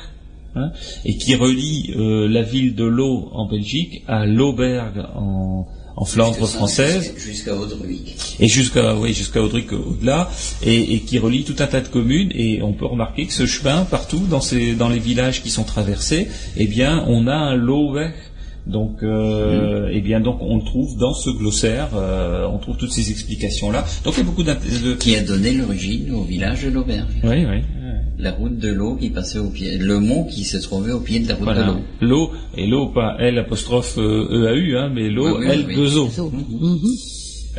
[0.55, 0.71] hein,
[1.05, 6.47] et qui relie euh, la ville de Lo en Belgique à Lauberg en, en Flandre
[6.47, 8.15] française Jusqu'à Audruy.
[8.39, 10.31] et jusqu'à oui, jusqu'à Audric au-delà,
[10.63, 12.31] et, et qui relie tout un tas de communes.
[12.35, 15.65] Et on peut remarquer que ce chemin, partout dans, ces, dans les villages qui sont
[15.65, 18.15] traversés, eh bien, on a un lot vert.
[18.69, 21.89] Donc, euh, eh bien, donc, on le trouve dans ce glossaire.
[21.95, 23.85] euh, on trouve toutes ces explications-là.
[24.05, 24.95] Donc, il y a beaucoup de.
[24.95, 27.09] Qui a donné l'origine au village de l'Auberge.
[27.25, 27.63] Oui, oui.
[28.19, 31.21] La route de l'eau qui passait au pied, le mont qui se trouvait au pied
[31.21, 31.77] de la route de l'eau.
[32.01, 35.77] L'eau, et l'eau, pas L apostrophe euh, EAU, hein, mais l'eau, oui, L oui.
[35.77, 36.09] 2 O.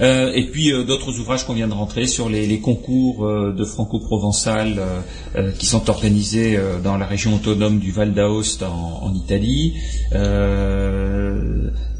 [0.02, 3.64] Euh, et puis euh, d'autres ouvrages qu'on vient de rentrer sur les, concours euh, de
[3.66, 4.80] franco-provençal
[5.58, 9.76] qui sont organisés dans la région autonome du Val d'Aoste en Italie.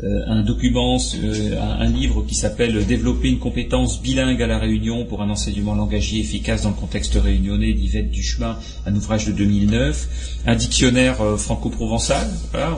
[0.02, 5.04] Euh, un document, euh, un, livre qui s'appelle Développer une compétence bilingue à la Réunion
[5.04, 10.46] pour un enseignement langagier efficace dans le contexte réunionnais d'Yvette Duchemin, un ouvrage de 2009.
[10.48, 12.30] Un dictionnaire euh, franco-provençal,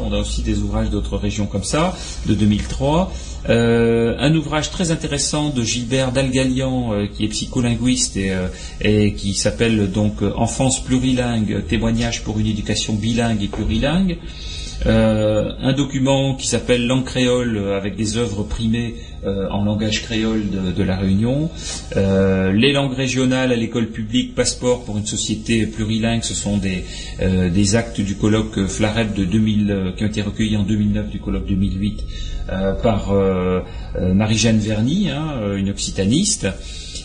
[0.04, 1.96] on a aussi des ouvrages d'autres régions comme ça,
[2.26, 3.14] de 2003.
[3.50, 8.32] Euh, un ouvrage très intéressant de Gilbert Dalgalian, qui est psycholinguiste et,
[8.82, 14.18] et qui s'appelle donc Enfance plurilingue, témoignage pour une éducation bilingue et plurilingue.
[14.86, 20.02] Euh, un document qui s'appelle Langue créole euh, avec des œuvres primées euh, en langage
[20.02, 21.52] créole de, la Réunion.
[21.96, 26.86] Les langues régionales à l'école publique, passeport pour une société plurilingue, ce sont des,
[27.20, 31.20] des actes du colloque Flareb de 2000 euh, qui ont été recueillis en 2009 du
[31.20, 32.04] colloque 2008
[32.50, 33.14] euh, par
[34.00, 36.48] Marie-Jeanne Verny, hein, une occitaniste.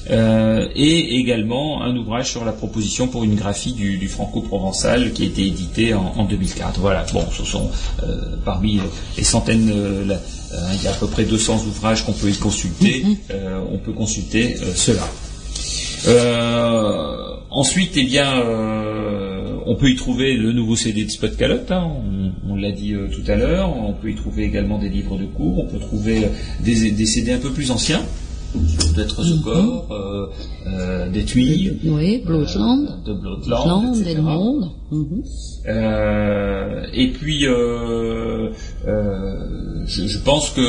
[0.09, 5.25] Euh, et également un ouvrage sur la proposition pour une graphie du, du franco-provençal qui
[5.25, 6.79] a été édité en, en 2004.
[6.79, 7.71] Voilà, bon, ce sont
[8.05, 8.79] euh, parmi
[9.17, 10.21] les centaines, euh, la-
[10.75, 13.93] il y a à peu près 200 ouvrages qu'on peut y consulter, euh, on peut
[13.93, 15.03] consulter cela.
[17.51, 18.43] Ensuite, eh bien,
[19.67, 21.89] on peut y trouver le nouveau CD de Spot Calotte, hein,
[22.47, 23.75] on, on l'a dit euh, tout à l'heure.
[23.77, 25.59] On peut y trouver également des livres de cours.
[25.59, 26.29] On peut trouver
[26.61, 28.03] des, des CD un peu plus anciens,
[28.53, 30.27] peut-être The Core, euh,
[30.67, 34.17] euh, des Tuiles, Oui, de Bloodland, Bloodland, etc.
[36.95, 38.51] Et puis, euh,
[39.87, 40.61] je, je pense que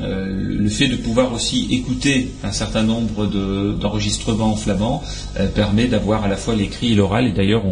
[0.00, 5.02] le fait de pouvoir aussi écouter un certain nombre de- d'enregistrements en flamand
[5.38, 7.26] euh, permet d'avoir à la fois l'écrit et l'oral.
[7.26, 7.62] Et d'ailleurs,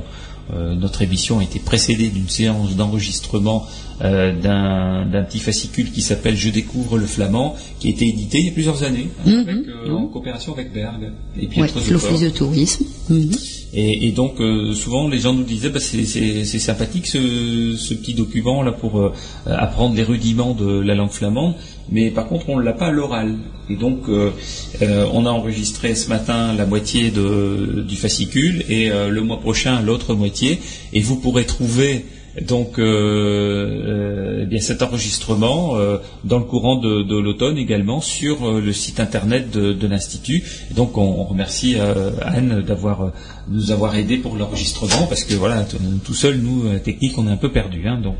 [0.53, 3.65] notre émission a été précédée d'une séance d'enregistrement
[4.03, 8.47] euh, d'un petit fascicule qui s'appelle Je découvre le flamand, qui a été édité il
[8.47, 9.49] y a plusieurs années, hein, Mhm.
[9.49, 12.85] avec, euh, en coopération avec Berg et Ouais, Pietro l'Office de tourisme.
[13.09, 13.31] Mhm.
[13.75, 18.15] et, et donc euh, souvent les gens nous disaient bah, c'est, sympathique ce, ce petit
[18.15, 19.12] document là pour euh,
[19.47, 21.55] apprendre les rudiments de la langue flamande,
[21.91, 23.35] mais par contre on ne l'a pas à l'oral.
[23.71, 24.31] Et donc euh,
[25.12, 30.15] on a enregistré ce matin la moitié de, du fascicule et le mois prochain l'autre
[30.15, 30.59] moitié,
[30.93, 32.05] et vous pourrez trouver
[32.40, 38.44] donc euh, euh, eh bien cet enregistrement euh, dans le courant de, l'automne également sur
[38.44, 40.43] euh, le site internet de, de l'institut.
[40.73, 41.77] Donc on, remercie
[42.23, 43.12] Anne d'avoir
[43.48, 45.65] nous avoir aidé pour l'enregistrement parce que voilà
[46.05, 48.19] tout seul nous la technique on est un peu perdu hein, donc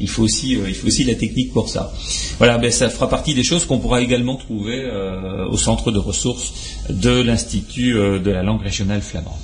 [0.00, 1.92] il faut aussi il faut aussi la technique pour ça.
[2.38, 4.88] Voilà ben ça fera partie des choses qu'on pourra également trouver
[5.50, 6.54] au centre de ressources
[6.90, 9.34] de l'institut de la langue régionale flamande.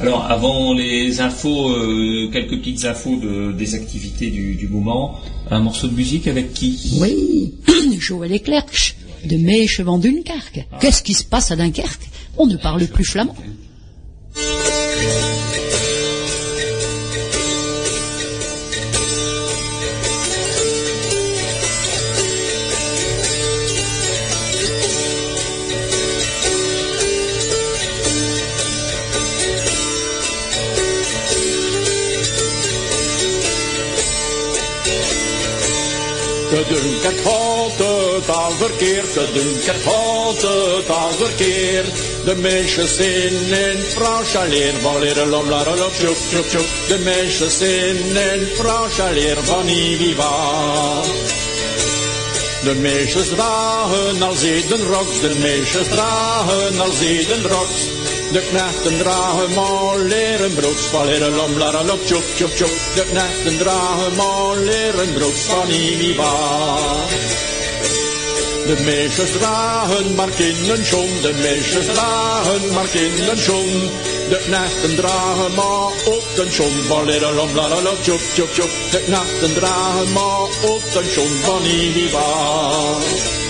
[0.00, 5.18] Alors, avant les infos, euh, quelques petites infos de- des activités du, du moment.
[5.50, 6.98] Un morceau de musique avec qui?
[7.00, 7.54] Oui,
[8.00, 8.66] Joël Leclerc,
[9.24, 10.66] de Mèche van Dunkerque.
[10.80, 12.08] Qu'est-ce qui se passe à Dunkerque?
[12.36, 13.36] On ne parle plus flamand.
[38.26, 41.88] Het al verkeerd, te Dunkert valt het al verkeerd.
[42.24, 46.68] De meisjes in in Frans leer, van leren lom, la lom, tjoep, tjoep, tjoep.
[46.88, 50.32] De meisjes in in Frans leer, van viva.
[52.64, 57.80] De meisjes dragen al zedenroks, de meisjes dragen al zedenroks.
[58.32, 62.76] De knechten dragen maar leren broeks, van leren lom, la lom, tjoep, tjoep, tjoep.
[62.94, 66.32] De knechten dragen maar leren broeks, van viva.
[68.66, 73.90] De meisjes dragen maar kinderschoen, de meisjes dragen maar kinderschoen.
[74.28, 78.70] De knechten dragen maar ook een schoen, balleralom, lalala, tjoep, tjoep, tjoep.
[78.90, 83.43] De knechten dragen maar ook een schoen, van Iviva.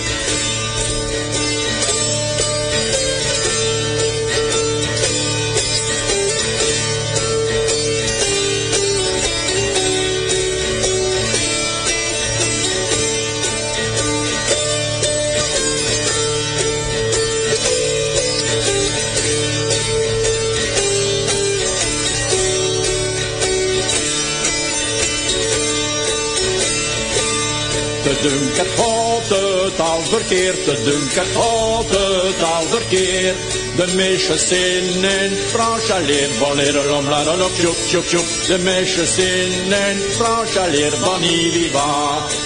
[30.17, 33.37] Verkeerd, te Dunkert gaat het al verkeerd.
[33.79, 38.29] De meisjes in in Frans leer, baleren om la la tjoep tjoep tjoep.
[38.47, 41.91] De meisjes in in Frans leer, bani viva,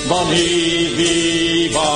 [0.07, 1.89] bani viva.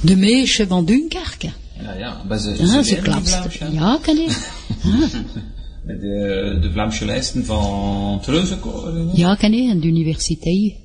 [0.00, 1.52] De Mèche van Dunkerque.
[1.82, 3.38] Ja, ja, maar ze, Ah, ze klapst.
[3.72, 4.30] Ja, kan ik.
[5.86, 9.10] De, de Vlaamse lijsten van Treuzenkoor.
[9.12, 9.70] Ja, kan ik.
[9.70, 10.83] En de universiteit.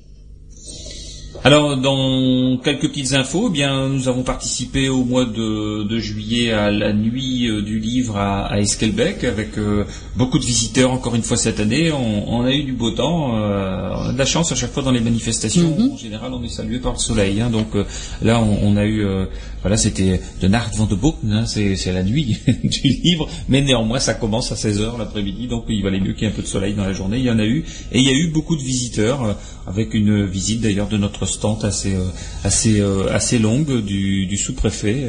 [1.42, 6.52] Alors, dans quelques petites infos, eh bien, nous avons participé au mois de, de juillet
[6.52, 9.84] à la nuit euh, du livre à, à Esquelbec avec euh,
[10.16, 11.92] beaucoup de visiteurs encore une fois cette année.
[11.92, 14.70] On, on a eu du beau temps, euh, on a de la chance à chaque
[14.72, 15.74] fois dans les manifestations.
[15.94, 17.40] En général, on est salué par le soleil.
[17.40, 17.48] hein.
[17.48, 17.84] donc euh,
[18.20, 19.24] là, on, on a eu, euh,
[19.62, 23.98] voilà, c'était de Nacht van de Boek, hein, c'est la nuit du livre, mais néanmoins,
[23.98, 26.42] ça commence à 16 heures l'après-midi, donc il valait mieux qu'il y ait un peu
[26.42, 27.16] de soleil dans la journée.
[27.16, 29.32] Il y en a eu, et il y a eu beaucoup de visiteurs, euh,
[29.66, 32.04] avec une visite d'ailleurs de notre stand assez euh,
[32.44, 35.04] assez euh, assez longue du, du sous-préfet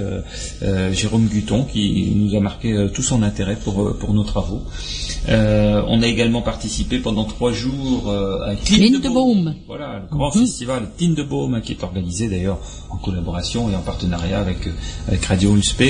[0.64, 4.62] euh, Jérôme Guton qui nous a marqué tout son intérêt pour pour nos travaux.
[5.30, 9.56] Euh, on a également participé pendant trois jours euh, à Lindebaum.
[9.68, 12.60] Voilà, le grand festival Tindebaum qui est organisé d'ailleurs
[12.90, 14.68] en collaboration et en partenariat avec
[15.08, 15.82] avec Radio USP.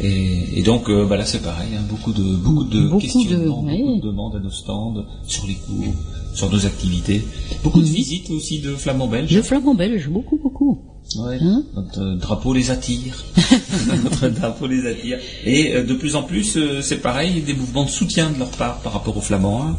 [0.00, 4.00] Et, et donc euh, bah là c'est pareil, hein, beaucoup de beaucoup de beaucoup de
[4.00, 5.94] demandes à nos stands sur les cours,
[6.36, 7.22] sur nos activités,
[7.64, 9.32] beaucoup de visites aussi de flamands belges.
[9.34, 10.78] Le flamand belge, beaucoup, beaucoup.
[11.18, 13.24] Ouais, Hein notre euh, drapeau les attire.
[14.04, 15.18] notre drapeau les attire.
[15.44, 18.50] Et euh, de plus en plus, euh, c'est pareil, des mouvements de soutien de leur
[18.50, 19.62] part par rapport aux Flamands.
[19.62, 19.76] hein.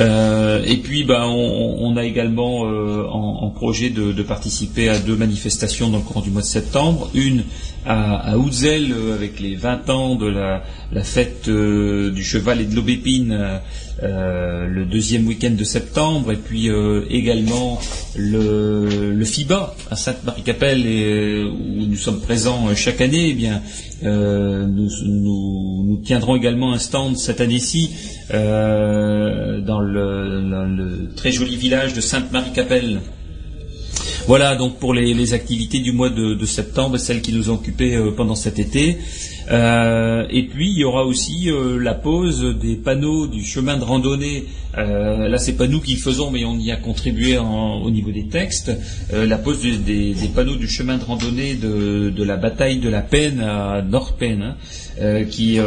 [0.00, 4.88] Euh, et puis, ben, on, on a également euh, en, en projet de, de participer
[4.88, 7.10] à deux manifestations dans le courant du mois de septembre.
[7.14, 7.42] Une
[7.84, 10.62] à, à avec les 20 ans de la,
[10.92, 13.60] la fête euh, du cheval et de l'aubépine
[14.02, 17.80] le deuxième week-end de septembre, et puis euh, également
[18.16, 23.28] le, le FIBA à Sainte-Marie-Capelle euh, où nous sommes présents euh, chaque année.
[23.30, 23.62] Eh bien,
[24.04, 27.90] euh, nous, nous, nous tiendrons également un stand cette année-ci
[28.32, 33.00] euh, dans le, dans le très joli village de Sainte-Marie-Capelle.
[34.28, 38.10] Voilà donc pour les, activités du mois de, septembre, celles qui nous ont occupés euh,
[38.10, 38.98] pendant cet été.
[39.50, 43.84] Euh, et puis il y aura aussi euh, la pose des panneaux du chemin de
[43.84, 44.44] randonnée.
[44.76, 48.10] Euh, là, c'est pas nous qui le faisons, mais on y a contribué au niveau
[48.10, 48.70] des textes.
[49.10, 53.80] La pose des, panneaux du chemin de randonnée de, la bataille de la Peine à
[53.80, 54.56] Nord-Peine,
[55.00, 55.58] hein, qui,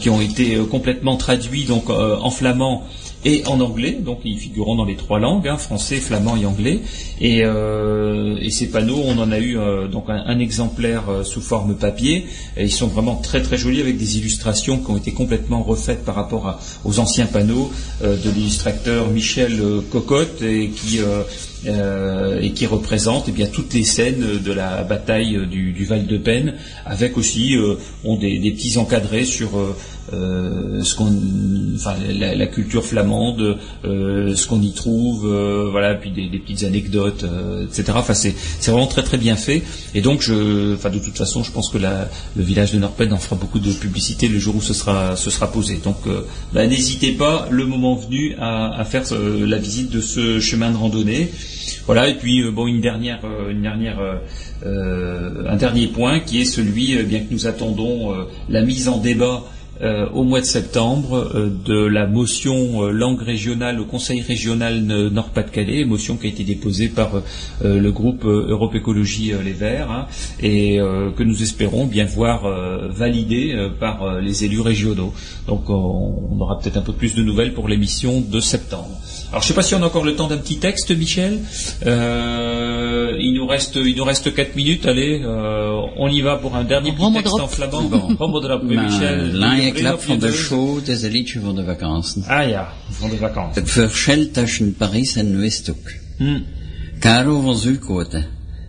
[0.00, 2.84] qui ont été complètement traduits donc en flamand
[3.24, 6.80] et en anglais, donc ils figureront dans les trois langues, hein, français, flamand et anglais.
[7.20, 11.40] Et, euh, et ces panneaux, on en a eu euh, donc un, exemplaire euh, sous
[11.40, 12.26] forme papier.
[12.58, 16.14] Ils sont vraiment très très jolis avec des illustrations qui ont été complètement refaites par
[16.16, 17.70] rapport à- aux anciens panneaux
[18.02, 20.98] euh, de l'illustrateur Michel euh, Cocotte et qui
[21.66, 26.06] euh, et qui représente eh bien toutes les scènes de la bataille du, du Val
[26.06, 27.76] de Peine, avec aussi euh,
[28.20, 29.76] des, des petits encadrés sur euh,
[30.12, 31.12] euh, ce qu'on,
[31.76, 36.64] enfin la, culture flamande, euh, ce qu'on y trouve, euh, voilà, puis des, des petites
[36.64, 37.24] anecdotes,
[37.64, 37.92] etc.
[37.96, 38.34] Enfin c'est
[38.66, 39.62] vraiment très très bien fait.
[39.94, 43.12] Et donc je, enfin de toute façon, je pense que la, le village de Norpen
[43.12, 45.80] en fera beaucoup de publicité le jour où ce sera ce sera posé.
[45.82, 45.98] Donc
[46.52, 50.76] bah, n'hésitez pas, le moment venu, à, à faire la visite de ce chemin de
[50.76, 51.30] randonnée.
[51.86, 54.18] Voilà, et puis euh, bon, une dernière, euh,
[54.64, 58.14] euh, un dernier point qui est celui, bien que nous attendons
[58.48, 59.42] la mise en débat
[60.14, 66.16] au mois de septembre de la motion langue régionale au Conseil régional de Nord-Pas-de-Calais, motion
[66.16, 67.22] qui a été déposée par
[67.64, 70.06] le groupe Europe Écologie Les Verts hein,
[70.40, 72.42] et que nous espérons bien voir
[72.90, 75.12] validée par les élus régionaux.
[75.48, 79.01] Donc on, on aura peut-être un peu plus de nouvelles pour l'émission de septembre.
[79.32, 81.40] Alors je ne sais pas si on a encore le temps d'un petit texte, Michel.
[81.86, 84.84] Euh, il nous reste, il nous reste quatre minutes.
[84.84, 87.88] Allez, euh, on y va pour un dernier petit texte en flamand.
[87.90, 89.42] Oui, Michel.
[89.66, 92.22] Ik klap van de show, een liedje voor de vakantie.
[92.26, 93.62] Ah ja, van de vakantie.
[93.62, 95.92] Het verschil tussen Parijs en Westhoek.
[96.18, 96.44] Hmm.
[97.00, 98.26] Caro van Zuidkoten,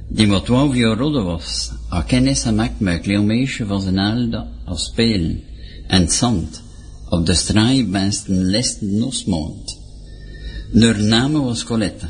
[0.08, 4.48] die maar 12 jaar ouder was, had kennis gemaakt met een klein meisje van zijn
[4.66, 5.44] als spelen
[5.88, 6.64] en zand
[7.10, 9.83] op de straat bij een lesten nosmond.
[10.74, 12.08] Haar naam was Colette.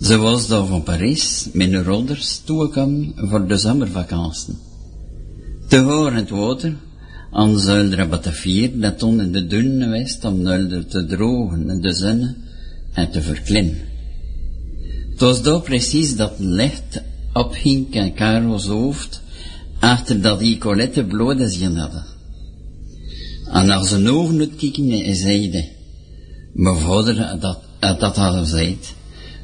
[0.00, 4.54] Ze was daar van Parijs met haar ouders toegekomen voor de zomervakantie.
[5.68, 6.74] Te horen het water,
[7.30, 12.34] aan zuilder batavier dat in de dunnen west om nulder te drogen in de zon
[12.92, 13.80] en te verklimmen.
[15.10, 17.02] Het was daar precies dat licht
[17.32, 19.22] opging aan Karel's hoofd,
[19.78, 22.04] achter dat die Colette bloed gezien hadden.
[23.52, 25.75] En naar zijn ogen uitkijken en zeide,
[26.56, 28.94] mijn vader had dat, had dat al gezegd,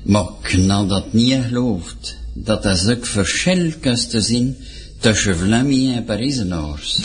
[0.02, 4.56] maar ik had dat niet geloofd, dat er zulk verschil kunt te zien
[4.98, 7.01] tussen Vlamingen en Parizenaars.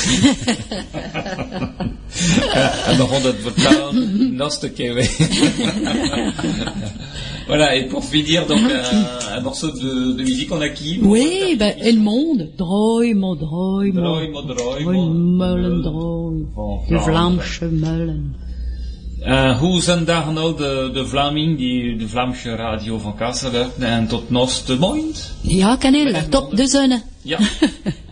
[2.87, 4.95] En begon het vertalen naast de keer.
[7.47, 11.55] Voilà, et pour finir, donc, un, un morceau de, de musique, on a qui Oui,
[11.55, 12.49] ben, El Monde.
[12.57, 14.01] Drooi, mo, drooi, mo.
[14.01, 14.91] Drooi, mo, drooi, mo.
[14.91, 16.45] Drooi, meulen, drooi.
[16.55, 17.03] Van De Vlaanderen.
[17.03, 18.35] Vlaamse meulen.
[19.27, 24.07] Uh, hoe zijn daar nou de, de Vlaming, die de Vlaamse radio van Kassel En
[24.07, 25.33] tot nos de moind?
[25.41, 27.01] Ja, Canel, top de zonne.
[27.21, 27.39] Ja.